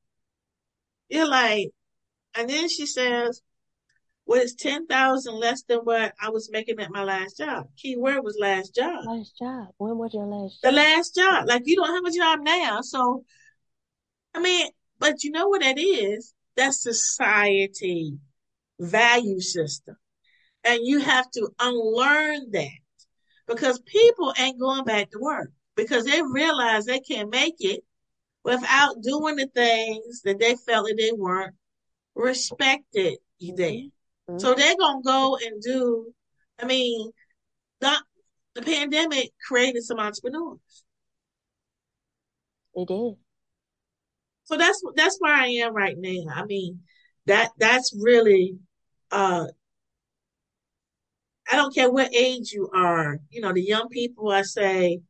you're 1.10 1.28
like, 1.28 1.70
and 2.36 2.50
then 2.50 2.70
she 2.70 2.86
says, 2.86 3.42
well, 4.26 4.42
it's 4.42 4.56
10,000 4.56 5.34
less 5.34 5.64
than 5.64 5.80
what 5.80 6.14
I 6.22 6.30
was 6.30 6.50
making 6.52 6.80
at 6.80 6.92
my 6.92 7.04
last 7.04 7.38
job. 7.38 7.68
Key 7.78 7.98
word 7.98 8.22
was 8.24 8.38
last 8.40 8.74
job. 8.74 9.04
Last 9.06 9.38
job. 9.38 9.68
When 9.78 9.98
was 9.98 10.14
your 10.14 10.26
last 10.26 10.62
job? 10.62 10.72
The 10.72 10.72
last 10.72 11.16
job. 11.16 11.48
Like 11.48 11.64
you 11.66 11.76
don't 11.76 11.94
have 11.94 12.06
a 12.06 12.16
job 12.16 12.40
now. 12.42 12.82
So, 12.82 13.26
I 14.34 14.40
mean, 14.40 14.68
but 15.00 15.24
you 15.24 15.32
know 15.32 15.50
what 15.50 15.62
that 15.62 15.78
is? 15.78 16.34
That's 16.56 16.82
society 16.82 18.18
value 18.80 19.42
system. 19.42 19.98
And 20.64 20.80
you 20.84 21.00
have 21.00 21.30
to 21.32 21.50
unlearn 21.60 22.52
that 22.52 22.70
because 23.52 23.80
people 23.82 24.34
ain't 24.38 24.60
going 24.60 24.84
back 24.84 25.12
to 25.12 25.20
work 25.20 25.52
because 25.76 26.06
they 26.06 26.22
realize 26.22 26.86
they 26.86 27.00
can't 27.00 27.30
make 27.30 27.56
it 27.60 27.84
without 28.44 29.02
doing 29.02 29.36
the 29.36 29.48
things 29.48 30.22
that 30.24 30.40
they 30.40 30.56
felt 30.56 30.88
that 30.88 30.96
they 30.98 31.12
weren't 31.12 31.56
respected 32.16 33.18
there. 33.40 33.70
Mm-hmm. 33.70 34.40
So 34.40 34.54
they're 34.54 34.78
gonna 34.78 35.02
go 35.04 35.38
and 35.38 35.62
do. 35.62 36.14
I 36.60 36.66
mean, 36.66 37.12
the 37.80 37.94
the 38.56 38.62
pandemic 38.62 39.32
created 39.48 39.84
some 39.84 40.00
entrepreneurs. 40.00 40.60
It 42.76 42.88
did. 42.88 43.16
So 44.44 44.58
that's 44.58 44.82
that's 44.96 45.18
where 45.20 45.34
I 45.34 45.48
am 45.48 45.74
right 45.74 45.96
now. 45.98 46.34
I 46.34 46.46
mean, 46.46 46.82
that 47.26 47.52
that's 47.58 47.96
really 48.00 48.58
uh 49.12 49.48
I 51.52 51.58
don't 51.58 51.76
care 51.76 51.92
what 51.92 52.16
age 52.16 52.54
you 52.54 52.70
are. 52.74 53.20
You 53.30 53.42
know, 53.42 53.52
the 53.52 53.62
young 53.62 53.90
people, 53.90 54.32
I 54.32 54.44
say 54.44 55.02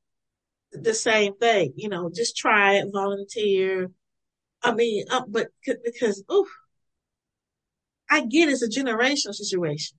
the 0.71 0.93
same 0.93 1.35
thing. 1.35 1.73
You 1.75 1.89
know, 1.89 2.09
just 2.13 2.35
try 2.35 2.75
it, 2.75 2.87
volunteer. 2.91 3.91
I 4.63 4.73
mean, 4.73 5.05
uh, 5.11 5.21
but 5.27 5.49
because, 5.63 6.23
oh, 6.29 6.47
I 8.09 8.25
get 8.25 8.49
it's 8.49 8.63
a 8.63 8.69
generational 8.69 9.35
situation. 9.35 9.97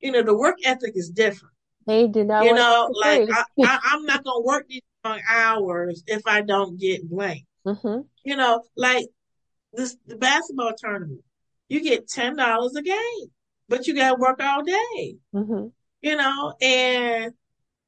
You 0.00 0.12
know, 0.12 0.22
the 0.22 0.36
work 0.36 0.56
ethic 0.64 0.92
is 0.94 1.08
different. 1.08 1.54
They 1.86 2.06
do 2.08 2.24
not. 2.24 2.44
You 2.44 2.54
know, 2.54 2.90
like 3.00 3.28
I, 3.32 3.78
am 3.92 4.04
not 4.04 4.22
gonna 4.22 4.42
work 4.42 4.68
these 4.68 4.82
long 5.02 5.20
hours 5.28 6.02
if 6.06 6.22
I 6.26 6.42
don't 6.42 6.78
get 6.78 7.08
blank. 7.08 7.44
Mm-hmm. 7.66 8.00
You 8.24 8.36
know, 8.36 8.62
like 8.74 9.04
this 9.74 9.94
the 10.06 10.16
basketball 10.16 10.72
tournament, 10.78 11.20
you 11.68 11.82
get 11.82 12.08
ten 12.08 12.34
dollars 12.36 12.74
a 12.74 12.80
game 12.80 13.30
but 13.70 13.86
you 13.86 13.94
got 13.94 14.10
to 14.10 14.20
work 14.20 14.40
all 14.42 14.62
day. 14.62 15.16
Mm-hmm. 15.34 15.68
You 16.02 16.16
know, 16.16 16.54
and 16.60 17.32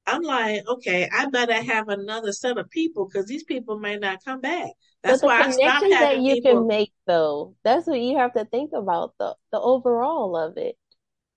I'm 0.06 0.22
like, 0.22 0.66
okay, 0.66 1.08
I 1.12 1.26
better 1.26 1.60
have 1.60 1.88
another 1.88 2.32
set 2.32 2.56
of 2.56 2.70
people 2.70 3.06
because 3.06 3.26
these 3.26 3.44
people 3.44 3.78
may 3.78 3.96
not 3.96 4.24
come 4.24 4.40
back. 4.40 4.70
That's 5.02 5.22
why 5.22 5.40
I 5.40 5.50
stopped 5.50 5.60
having 5.66 5.90
that 5.90 6.20
you 6.20 6.34
people. 6.34 6.52
can 6.52 6.66
make 6.66 6.92
though. 7.06 7.56
That's 7.64 7.86
what 7.86 8.00
you 8.00 8.16
have 8.18 8.32
to 8.34 8.44
think 8.44 8.70
about 8.72 9.14
the 9.18 9.34
the 9.50 9.60
overall 9.60 10.36
of 10.36 10.56
it. 10.56 10.76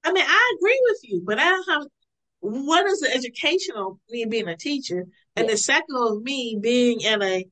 I 0.03 0.11
mean, 0.11 0.25
I 0.25 0.55
agree 0.57 0.79
with 0.83 0.99
you, 1.03 1.23
but 1.25 1.39
I 1.39 1.45
don't 1.45 1.69
have 1.69 1.87
what 2.41 2.85
is 2.85 2.99
the 2.99 3.11
educational 3.11 3.99
me 4.09 4.25
being 4.25 4.47
a 4.47 4.55
teacher, 4.55 5.05
and 5.35 5.49
the 5.49 5.57
second 5.57 5.95
of 5.95 6.21
me 6.21 6.59
being 6.61 7.01
in 7.01 7.23
a 7.23 7.45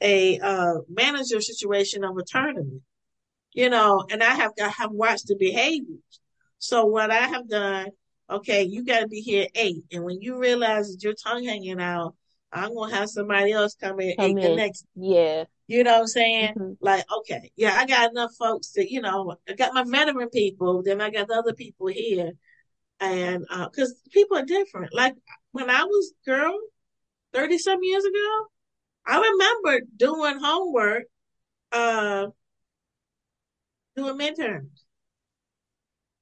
a 0.00 0.38
uh, 0.38 0.74
manager 0.88 1.40
situation 1.40 2.04
of 2.04 2.16
a 2.16 2.24
tournament, 2.24 2.82
you 3.52 3.68
know, 3.68 4.04
and 4.10 4.22
I 4.22 4.34
have 4.34 4.52
I 4.60 4.68
have 4.68 4.90
watched 4.90 5.26
the 5.26 5.36
behaviors. 5.36 6.19
So 6.60 6.84
what 6.84 7.10
I 7.10 7.26
have 7.26 7.48
done, 7.48 7.88
okay, 8.28 8.62
you 8.62 8.84
got 8.84 9.00
to 9.00 9.08
be 9.08 9.20
here 9.20 9.48
eight, 9.54 9.82
and 9.90 10.04
when 10.04 10.20
you 10.20 10.38
realize 10.38 10.92
that 10.92 11.02
your 11.02 11.14
tongue 11.14 11.44
hanging 11.44 11.80
out, 11.80 12.14
I'm 12.52 12.74
gonna 12.74 12.94
have 12.94 13.08
somebody 13.08 13.52
else 13.52 13.74
come 13.80 13.98
in 14.00 14.16
Come 14.16 14.30
and 14.30 14.38
in. 14.38 14.50
connect. 14.50 14.84
Yeah. 14.94 15.44
You 15.68 15.84
know 15.84 15.92
what 15.92 16.00
I'm 16.00 16.06
saying? 16.06 16.54
Mhm. 16.54 16.76
Like, 16.80 17.04
okay, 17.18 17.50
yeah, 17.56 17.76
I 17.76 17.86
got 17.86 18.10
enough 18.10 18.32
folks 18.38 18.72
to, 18.72 18.92
you 18.92 19.00
know, 19.00 19.36
I 19.48 19.54
got 19.54 19.72
my 19.72 19.84
veteran 19.84 20.28
people, 20.28 20.82
then 20.82 21.00
I 21.00 21.10
got 21.10 21.28
the 21.28 21.34
other 21.34 21.54
people 21.54 21.86
here. 21.86 22.32
And 22.98 23.46
uh, 23.48 23.68
cause 23.70 23.94
people 24.12 24.36
are 24.36 24.44
different. 24.44 24.92
Like 24.92 25.14
when 25.52 25.70
I 25.70 25.84
was 25.84 26.12
girl, 26.26 26.58
30 27.32 27.56
some 27.56 27.78
years 27.82 28.04
ago, 28.04 28.46
I 29.06 29.20
remember 29.20 29.86
doing 29.96 30.38
homework, 30.38 31.04
uh, 31.72 32.26
doing 33.96 34.18
midterms. 34.18 34.79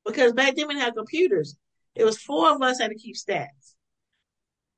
Because 0.09 0.33
back 0.33 0.57
then 0.57 0.67
we 0.67 0.75
didn't 0.75 0.87
have 0.87 0.97
computers. 0.97 1.55
It 1.95 2.05
was 2.05 2.19
four 2.19 2.51
of 2.55 2.63
us 2.63 2.81
had 2.81 2.89
to 2.89 2.97
keep 2.97 3.15
stats. 3.15 3.75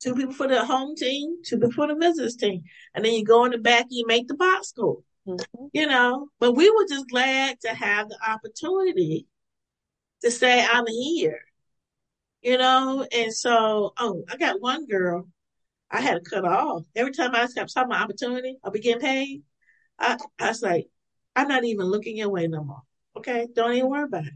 Two 0.03 0.15
people 0.15 0.35
for 0.35 0.49
the 0.49 0.65
home 0.65 0.97
team, 0.97 1.37
two 1.45 1.57
people 1.57 1.73
for 1.73 1.87
the 1.87 1.95
visitors 1.95 2.37
team. 2.37 2.65
And 2.95 3.05
then 3.05 3.13
you 3.13 3.25
go 3.25 3.45
in 3.45 3.53
the 3.53 3.59
back, 3.59 3.83
and 3.83 3.93
you 3.93 4.07
make 4.07 4.27
the 4.27 4.35
box 4.35 4.69
score. 4.69 5.03
Mhm. 5.29 5.71
you 5.73 5.87
know, 5.87 6.29
but 6.41 6.53
we 6.53 6.71
were 6.71 6.87
just 6.89 7.09
glad 7.09 7.61
to 7.61 7.69
have 7.69 8.09
the 8.09 8.19
opportunity 8.27 9.27
to 10.23 10.31
say, 10.31 10.65
I'm 10.65 10.87
here, 10.87 11.41
you 12.43 12.59
know, 12.59 13.07
and 13.13 13.33
so, 13.33 13.93
oh, 13.99 14.25
I 14.31 14.37
got 14.37 14.61
one 14.61 14.87
girl 14.87 15.29
I 15.91 16.01
had 16.01 16.15
to 16.15 16.31
cut 16.31 16.45
off. 16.45 16.85
Every 16.97 17.13
time 17.13 17.35
I 17.35 17.47
saw 17.47 17.85
my 17.87 18.03
opportunity, 18.03 18.59
I'll 18.65 18.71
be 18.71 18.81
getting 18.81 19.03
paid. 19.03 19.43
I, 19.99 20.17
I 20.39 20.49
was 20.49 20.63
like, 20.63 20.89
I'm 21.37 21.49
not 21.49 21.65
even 21.65 21.87
looking 21.87 22.17
your 22.17 22.31
way 22.31 22.47
no 22.47 22.65
more. 22.65 22.83
Okay. 23.17 23.49
Don't 23.55 23.75
even 23.75 23.91
worry 23.91 24.05
about 24.05 24.27
it. 24.27 24.33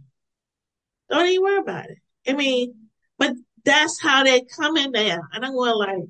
Don't 1.10 1.26
even 1.26 1.42
worry 1.42 1.58
about 1.58 1.90
it. 1.90 1.98
I 2.26 2.32
mean, 2.32 2.74
but 3.18 3.34
that's 3.64 4.00
how 4.00 4.24
they 4.24 4.42
come 4.42 4.76
in 4.76 4.92
there. 4.92 5.20
And 5.32 5.44
I'm 5.44 5.52
going 5.52 5.76
like, 5.76 6.08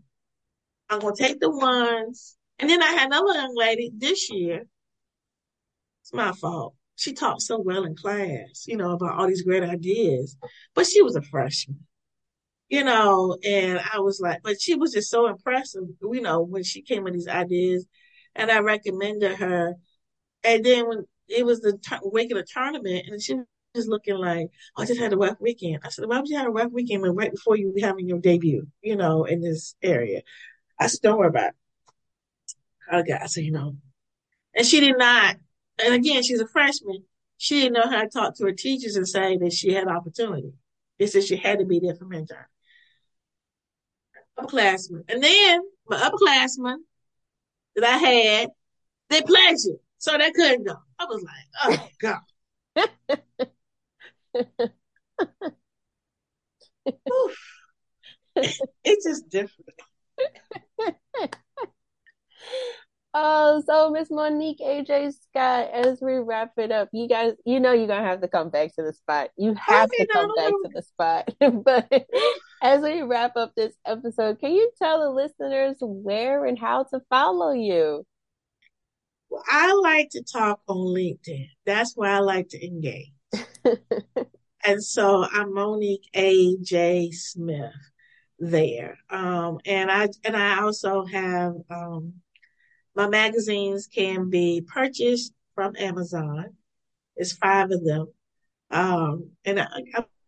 I'm 0.90 1.00
going 1.00 1.14
to 1.14 1.22
take 1.22 1.40
the 1.40 1.50
ones. 1.50 2.36
And 2.58 2.70
then 2.70 2.82
I 2.82 2.92
had 2.92 3.06
another 3.06 3.34
young 3.34 3.54
lady 3.56 3.90
this 3.96 4.30
year. 4.30 4.64
It's 6.02 6.12
my 6.12 6.32
fault. 6.32 6.74
She 6.96 7.12
talked 7.12 7.42
so 7.42 7.58
well 7.58 7.84
in 7.84 7.96
class, 7.96 8.66
you 8.66 8.76
know, 8.76 8.92
about 8.92 9.18
all 9.18 9.26
these 9.26 9.42
great 9.42 9.64
ideas, 9.64 10.36
but 10.74 10.86
she 10.86 11.02
was 11.02 11.16
a 11.16 11.22
freshman, 11.22 11.86
you 12.68 12.84
know, 12.84 13.36
and 13.44 13.80
I 13.92 13.98
was 13.98 14.20
like, 14.20 14.42
but 14.44 14.60
she 14.60 14.76
was 14.76 14.92
just 14.92 15.10
so 15.10 15.26
impressive, 15.26 15.82
you 16.00 16.20
know, 16.20 16.42
when 16.42 16.62
she 16.62 16.82
came 16.82 17.02
with 17.02 17.14
these 17.14 17.26
ideas 17.26 17.86
and 18.36 18.50
I 18.50 18.60
recommended 18.60 19.36
her. 19.38 19.74
And 20.44 20.64
then 20.64 20.86
when 20.86 21.04
it 21.28 21.44
was 21.44 21.60
the 21.60 21.78
t- 21.78 21.96
week 22.12 22.30
of 22.30 22.38
the 22.38 22.46
tournament 22.46 23.06
and 23.08 23.20
she 23.20 23.36
was 23.74 23.88
looking 23.88 24.16
like, 24.16 24.48
oh, 24.76 24.82
I 24.82 24.86
just 24.86 25.00
had 25.00 25.12
a 25.12 25.16
rough 25.16 25.40
weekend. 25.40 25.80
I 25.84 25.88
said, 25.88 26.06
why 26.06 26.18
would 26.18 26.28
you 26.28 26.36
have 26.36 26.46
a 26.46 26.50
rough 26.50 26.72
weekend 26.72 27.02
when 27.02 27.14
right 27.14 27.32
before 27.32 27.56
you 27.56 27.72
were 27.72 27.86
having 27.86 28.08
your 28.08 28.18
debut, 28.18 28.66
you 28.82 28.96
know, 28.96 29.24
in 29.24 29.40
this 29.40 29.74
area? 29.82 30.22
I 30.78 30.86
said, 30.86 31.00
don't 31.02 31.18
worry 31.18 31.28
about 31.28 31.48
it. 31.48 31.54
I 32.90 33.02
got, 33.02 33.22
I 33.22 33.26
said, 33.26 33.44
you 33.44 33.52
know, 33.52 33.76
and 34.54 34.66
she 34.66 34.80
did 34.80 34.98
not 34.98 35.36
and 35.82 35.94
again, 35.94 36.22
she's 36.22 36.40
a 36.40 36.46
freshman. 36.46 37.04
She 37.36 37.60
didn't 37.60 37.74
know 37.74 37.90
how 37.90 38.02
to 38.02 38.08
talk 38.08 38.36
to 38.36 38.44
her 38.44 38.52
teachers 38.52 38.96
and 38.96 39.08
say 39.08 39.36
that 39.38 39.52
she 39.52 39.72
had 39.72 39.88
opportunity. 39.88 40.52
They 40.98 41.06
said 41.06 41.24
she 41.24 41.36
had 41.36 41.58
to 41.58 41.64
be 41.64 41.80
there 41.80 41.94
for 41.96 42.04
mentor. 42.04 42.48
Upperclassmen. 44.38 45.04
And 45.08 45.22
then 45.22 45.62
my 45.88 45.98
upperclassmen 45.98 46.76
that 47.76 47.84
I 47.84 47.96
had, 47.96 48.48
they 49.10 49.22
pledged 49.22 49.66
it. 49.66 49.80
So 49.98 50.16
they 50.16 50.30
couldn't 50.30 50.66
go. 50.66 50.76
I 50.98 51.04
was 51.06 51.24
like, 51.24 51.78
oh 51.78 51.88
God. 52.00 52.20
it's 58.84 59.04
just 59.04 59.28
different. 59.28 59.70
Oh, 63.16 63.62
so 63.64 63.90
Miss 63.90 64.10
Monique 64.10 64.58
AJ 64.58 65.12
Scott, 65.14 65.70
as 65.72 66.00
we 66.02 66.14
wrap 66.16 66.52
it 66.58 66.72
up, 66.72 66.88
you 66.92 67.06
guys, 67.06 67.34
you 67.46 67.60
know 67.60 67.72
you're 67.72 67.86
gonna 67.86 68.04
have 68.04 68.20
to 68.22 68.28
come 68.28 68.50
back 68.50 68.74
to 68.74 68.82
the 68.82 68.92
spot. 68.92 69.30
You 69.36 69.54
have 69.54 69.92
Okay, 69.92 70.04
to 70.04 70.06
come 70.08 70.32
no, 70.34 70.34
back 70.34 70.58
to 70.64 70.70
the 70.74 70.82
spot. 70.82 71.28
But 71.64 72.08
as 72.60 72.82
we 72.82 73.02
wrap 73.02 73.36
up 73.36 73.52
this 73.54 73.74
episode, 73.86 74.40
can 74.40 74.52
you 74.52 74.68
tell 74.82 74.98
the 75.00 75.10
listeners 75.10 75.76
where 75.80 76.44
and 76.44 76.58
how 76.58 76.84
to 76.92 77.00
follow 77.08 77.52
you? 77.52 78.04
Well, 79.30 79.44
I 79.48 79.72
like 79.74 80.10
to 80.10 80.22
talk 80.22 80.60
on 80.68 80.76
LinkedIn. 80.78 81.48
That's 81.66 81.96
where 81.96 82.10
I 82.10 82.18
like 82.18 82.48
to 82.50 82.64
engage. 82.66 83.12
And 84.66 84.82
so 84.82 85.26
I'm 85.30 85.52
Monique 85.52 86.08
A. 86.14 86.56
J. 86.56 87.10
Smith 87.10 87.74
there. 88.38 88.98
Um, 89.10 89.58
and 89.66 89.90
I 89.90 90.08
and 90.24 90.34
I 90.34 90.62
also 90.62 91.04
have 91.04 91.54
um, 91.68 92.14
my 92.96 93.08
magazines 93.08 93.88
can 93.88 94.30
be 94.30 94.62
purchased 94.66 95.32
from 95.54 95.76
Amazon. 95.78 96.56
It's 97.16 97.32
five 97.32 97.70
of 97.72 97.84
them. 97.84 98.08
Um, 98.70 99.30
and 99.44 99.60
I, 99.60 99.68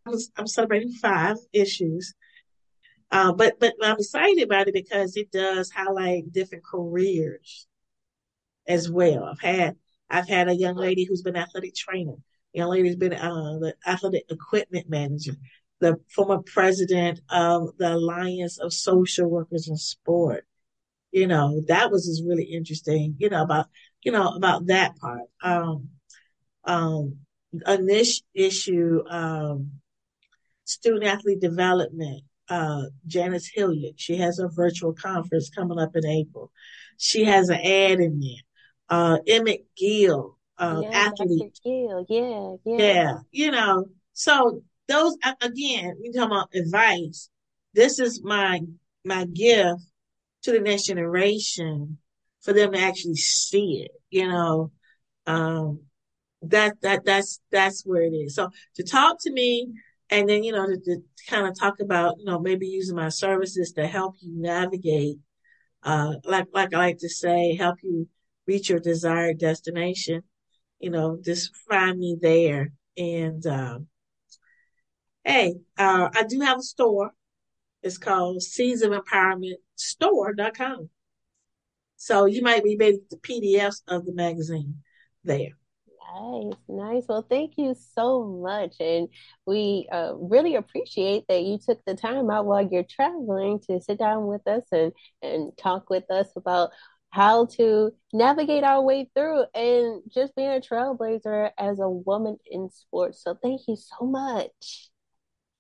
was, 0.07 0.31
I'm 0.37 0.47
celebrating 0.47 0.93
five 0.93 1.39
issues. 1.53 2.15
Uh, 3.11 3.33
but 3.33 3.59
but 3.61 3.75
I'm 3.83 3.97
excited 3.99 4.43
about 4.43 4.69
it 4.69 4.75
because 4.75 5.17
it 5.17 5.31
does 5.31 5.71
highlight 5.71 6.33
different 6.33 6.65
careers 6.65 7.67
as 8.69 8.91
well. 8.91 9.25
I've 9.25 9.41
had 9.41 9.77
I've 10.11 10.29
had 10.29 10.49
a 10.49 10.55
young 10.55 10.77
lady 10.77 11.05
who's 11.05 11.23
been 11.23 11.37
athletic 11.37 11.75
trainer. 11.75 12.17
Young 12.57 12.71
lady's 12.71 12.97
been 12.97 13.13
uh, 13.13 13.59
the 13.59 13.75
athletic 13.87 14.25
equipment 14.31 14.89
manager, 14.89 15.33
the 15.81 15.97
former 16.09 16.39
president 16.43 17.21
of 17.29 17.77
the 17.77 17.93
Alliance 17.95 18.59
of 18.59 18.73
Social 18.73 19.29
Workers 19.29 19.69
in 19.69 19.77
Sport. 19.77 20.47
You 21.13 21.27
know, 21.27 21.63
that 21.69 21.91
was 21.91 22.07
just 22.07 22.25
really 22.27 22.45
interesting, 22.45 23.15
you 23.19 23.29
know, 23.29 23.43
about 23.43 23.67
you 24.03 24.11
know, 24.11 24.29
about 24.29 24.67
that 24.69 24.97
part. 24.97 25.29
Um 25.43 25.91
um 26.65 27.19
on 27.67 27.85
this 27.85 28.23
issue, 28.35 29.03
um 29.07 29.73
student 30.65 31.05
athlete 31.05 31.41
development, 31.41 32.23
uh 32.49 32.85
Janice 33.07 33.51
Hilliard, 33.53 34.01
she 34.01 34.17
has 34.17 34.39
a 34.39 34.49
virtual 34.49 34.95
conference 34.95 35.51
coming 35.51 35.79
up 35.79 35.95
in 35.95 36.07
April. 36.07 36.51
She 36.97 37.25
has 37.25 37.51
an 37.51 37.61
ad 37.61 38.01
in 38.01 38.19
there 38.19 38.47
uh, 38.89 39.19
Emmett 39.27 39.67
Gill, 39.77 40.36
uh, 40.59 40.81
Yeah, 40.83 40.91
athlete. 40.93 41.53
Dr. 41.55 41.61
Gill. 41.65 42.07
Yeah, 42.09 42.57
yeah. 42.65 42.79
Yeah, 42.79 43.15
you 43.31 43.51
know, 43.51 43.87
so 44.13 44.63
those 44.89 45.17
again, 45.41 45.97
we 46.01 46.13
talking 46.13 46.31
about 46.31 46.55
advice. 46.55 47.29
This 47.75 47.99
is 47.99 48.23
my 48.23 48.61
my 49.05 49.25
gift 49.27 49.83
to 50.43 50.53
the 50.53 50.61
next 50.61 50.85
generation 50.85 51.99
for 52.41 52.53
them 52.53 52.73
to 52.73 52.79
actually 52.79 53.17
see 53.17 53.85
it. 53.85 53.91
You 54.11 54.29
know, 54.29 54.73
um, 55.27 55.81
that 56.43 56.81
that 56.83 57.05
that's 57.05 57.41
that's 57.51 57.83
where 57.85 58.03
it 58.03 58.15
is. 58.15 58.35
So 58.35 58.51
to 58.77 58.83
talk 58.85 59.19
to 59.23 59.33
me, 59.33 59.73
and 60.11 60.29
then 60.29 60.45
you 60.45 60.53
know 60.53 60.67
to, 60.67 60.77
to 60.77 61.03
kind 61.29 61.47
of 61.47 61.59
talk 61.59 61.81
about 61.81 62.19
you 62.19 62.25
know 62.25 62.39
maybe 62.39 62.67
using 62.67 62.97
my 62.97 63.09
services 63.09 63.73
to 63.73 63.87
help 63.87 64.15
you 64.21 64.33
navigate. 64.41 65.19
Uh, 65.83 66.15
like 66.25 66.47
like 66.53 66.75
I 66.75 66.79
like 66.79 66.99
to 66.99 67.09
say, 67.09 67.55
help 67.57 67.79
you 67.83 68.09
reach 68.47 68.71
your 68.71 68.81
desired 68.81 69.39
destination. 69.39 70.23
You 70.79 70.91
know, 70.91 71.19
just 71.23 71.55
find 71.69 71.99
me 71.99 72.17
there. 72.21 72.73
And 72.97 73.45
um, 73.47 73.89
hey, 75.25 75.55
uh, 75.79 76.09
I 76.15 76.23
do 76.25 76.41
have 76.41 76.59
a 76.59 76.63
store. 76.63 77.13
It's 77.83 77.99
called 77.99 78.43
Seeds 78.43 78.83
of 78.83 78.93
Empowerment 78.93 79.57
Store.com. 79.77 80.91
So 81.97 82.27
you 82.27 82.43
might 82.43 82.63
be 82.63 82.73
able 82.81 82.99
to 82.99 83.05
the 83.11 83.17
PDFs 83.17 83.83
of 83.89 84.05
the 84.05 84.13
magazine 84.13 84.83
there. 85.25 85.51
Nice, 86.15 86.53
nice. 86.69 87.05
Well, 87.09 87.27
thank 87.29 87.55
you 87.57 87.75
so 87.95 88.25
much. 88.25 88.77
And 88.81 89.09
we 89.47 89.89
uh, 89.91 90.13
really 90.15 90.55
appreciate 90.55 91.25
that 91.29 91.43
you 91.43 91.59
took 91.59 91.85
the 91.85 91.95
time 91.95 92.31
out 92.31 92.47
while 92.47 92.67
you're 92.71 92.85
traveling 92.89 93.61
to 93.69 93.81
sit 93.81 93.99
down 93.99 94.27
with 94.27 94.47
us 94.47 94.63
and, 94.73 94.93
and 95.23 95.53
talk 95.59 95.91
with 95.91 96.11
us 96.11 96.29
about 96.37 96.71
how 97.17 97.47
to 97.47 97.91
navigate 98.13 98.63
our 98.63 98.83
way 98.83 99.09
through 99.15 99.43
and 99.55 100.03
just 100.07 100.37
being 100.37 100.51
a 100.51 100.61
trailblazer 100.61 101.51
as 101.57 101.81
a 101.81 101.89
woman 101.89 102.37
in 102.45 102.69
sports. 102.69 103.23
So 103.25 103.35
thank 103.43 103.63
you 103.67 103.77
so 103.77 104.05
much. 104.05 104.91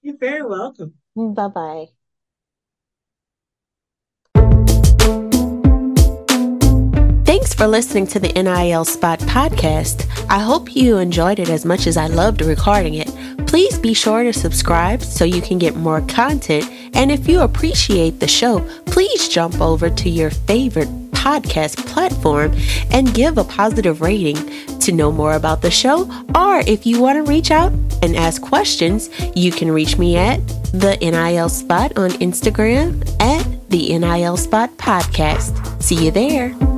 You're 0.02 0.18
very 0.18 0.42
welcome. 0.42 0.92
Bye 1.16 1.48
bye. 1.48 1.86
Thanks 7.24 7.54
for 7.54 7.66
listening 7.66 8.06
to 8.08 8.20
the 8.20 8.32
NIL 8.34 8.84
Spot 8.84 9.18
podcast. 9.20 10.06
I 10.28 10.40
hope 10.40 10.76
you 10.76 10.98
enjoyed 10.98 11.38
it 11.38 11.48
as 11.48 11.64
much 11.64 11.86
as 11.86 11.96
I 11.96 12.08
loved 12.08 12.42
recording 12.42 12.94
it. 12.94 13.08
Please 13.46 13.78
be 13.78 13.94
sure 13.94 14.24
to 14.24 14.32
subscribe 14.34 15.00
so 15.00 15.24
you 15.24 15.40
can 15.40 15.56
get 15.56 15.74
more 15.74 16.02
content. 16.02 16.70
And 16.92 17.10
if 17.10 17.26
you 17.26 17.40
appreciate 17.40 18.20
the 18.20 18.28
show, 18.28 18.60
please 18.84 19.28
jump 19.28 19.62
over 19.62 19.88
to 19.88 20.10
your 20.10 20.30
favorite 20.30 21.05
podcast 21.26 21.84
platform 21.86 22.54
and 22.92 23.12
give 23.12 23.36
a 23.36 23.44
positive 23.44 24.00
rating. 24.00 24.36
To 24.86 24.92
know 24.92 25.10
more 25.10 25.34
about 25.34 25.62
the 25.62 25.70
show, 25.70 26.08
or 26.36 26.60
if 26.60 26.86
you 26.86 27.00
want 27.00 27.16
to 27.16 27.28
reach 27.28 27.50
out 27.50 27.72
and 28.02 28.14
ask 28.14 28.40
questions, 28.40 29.10
you 29.34 29.50
can 29.50 29.72
reach 29.72 29.98
me 29.98 30.16
at 30.16 30.46
the 30.70 30.96
NIL 31.00 31.48
Spot 31.48 31.98
on 31.98 32.10
Instagram 32.10 33.02
at 33.20 33.44
the 33.68 33.98
NIL 33.98 34.36
Spot 34.36 34.70
podcast. 34.78 35.82
See 35.82 36.04
you 36.04 36.12
there. 36.12 36.75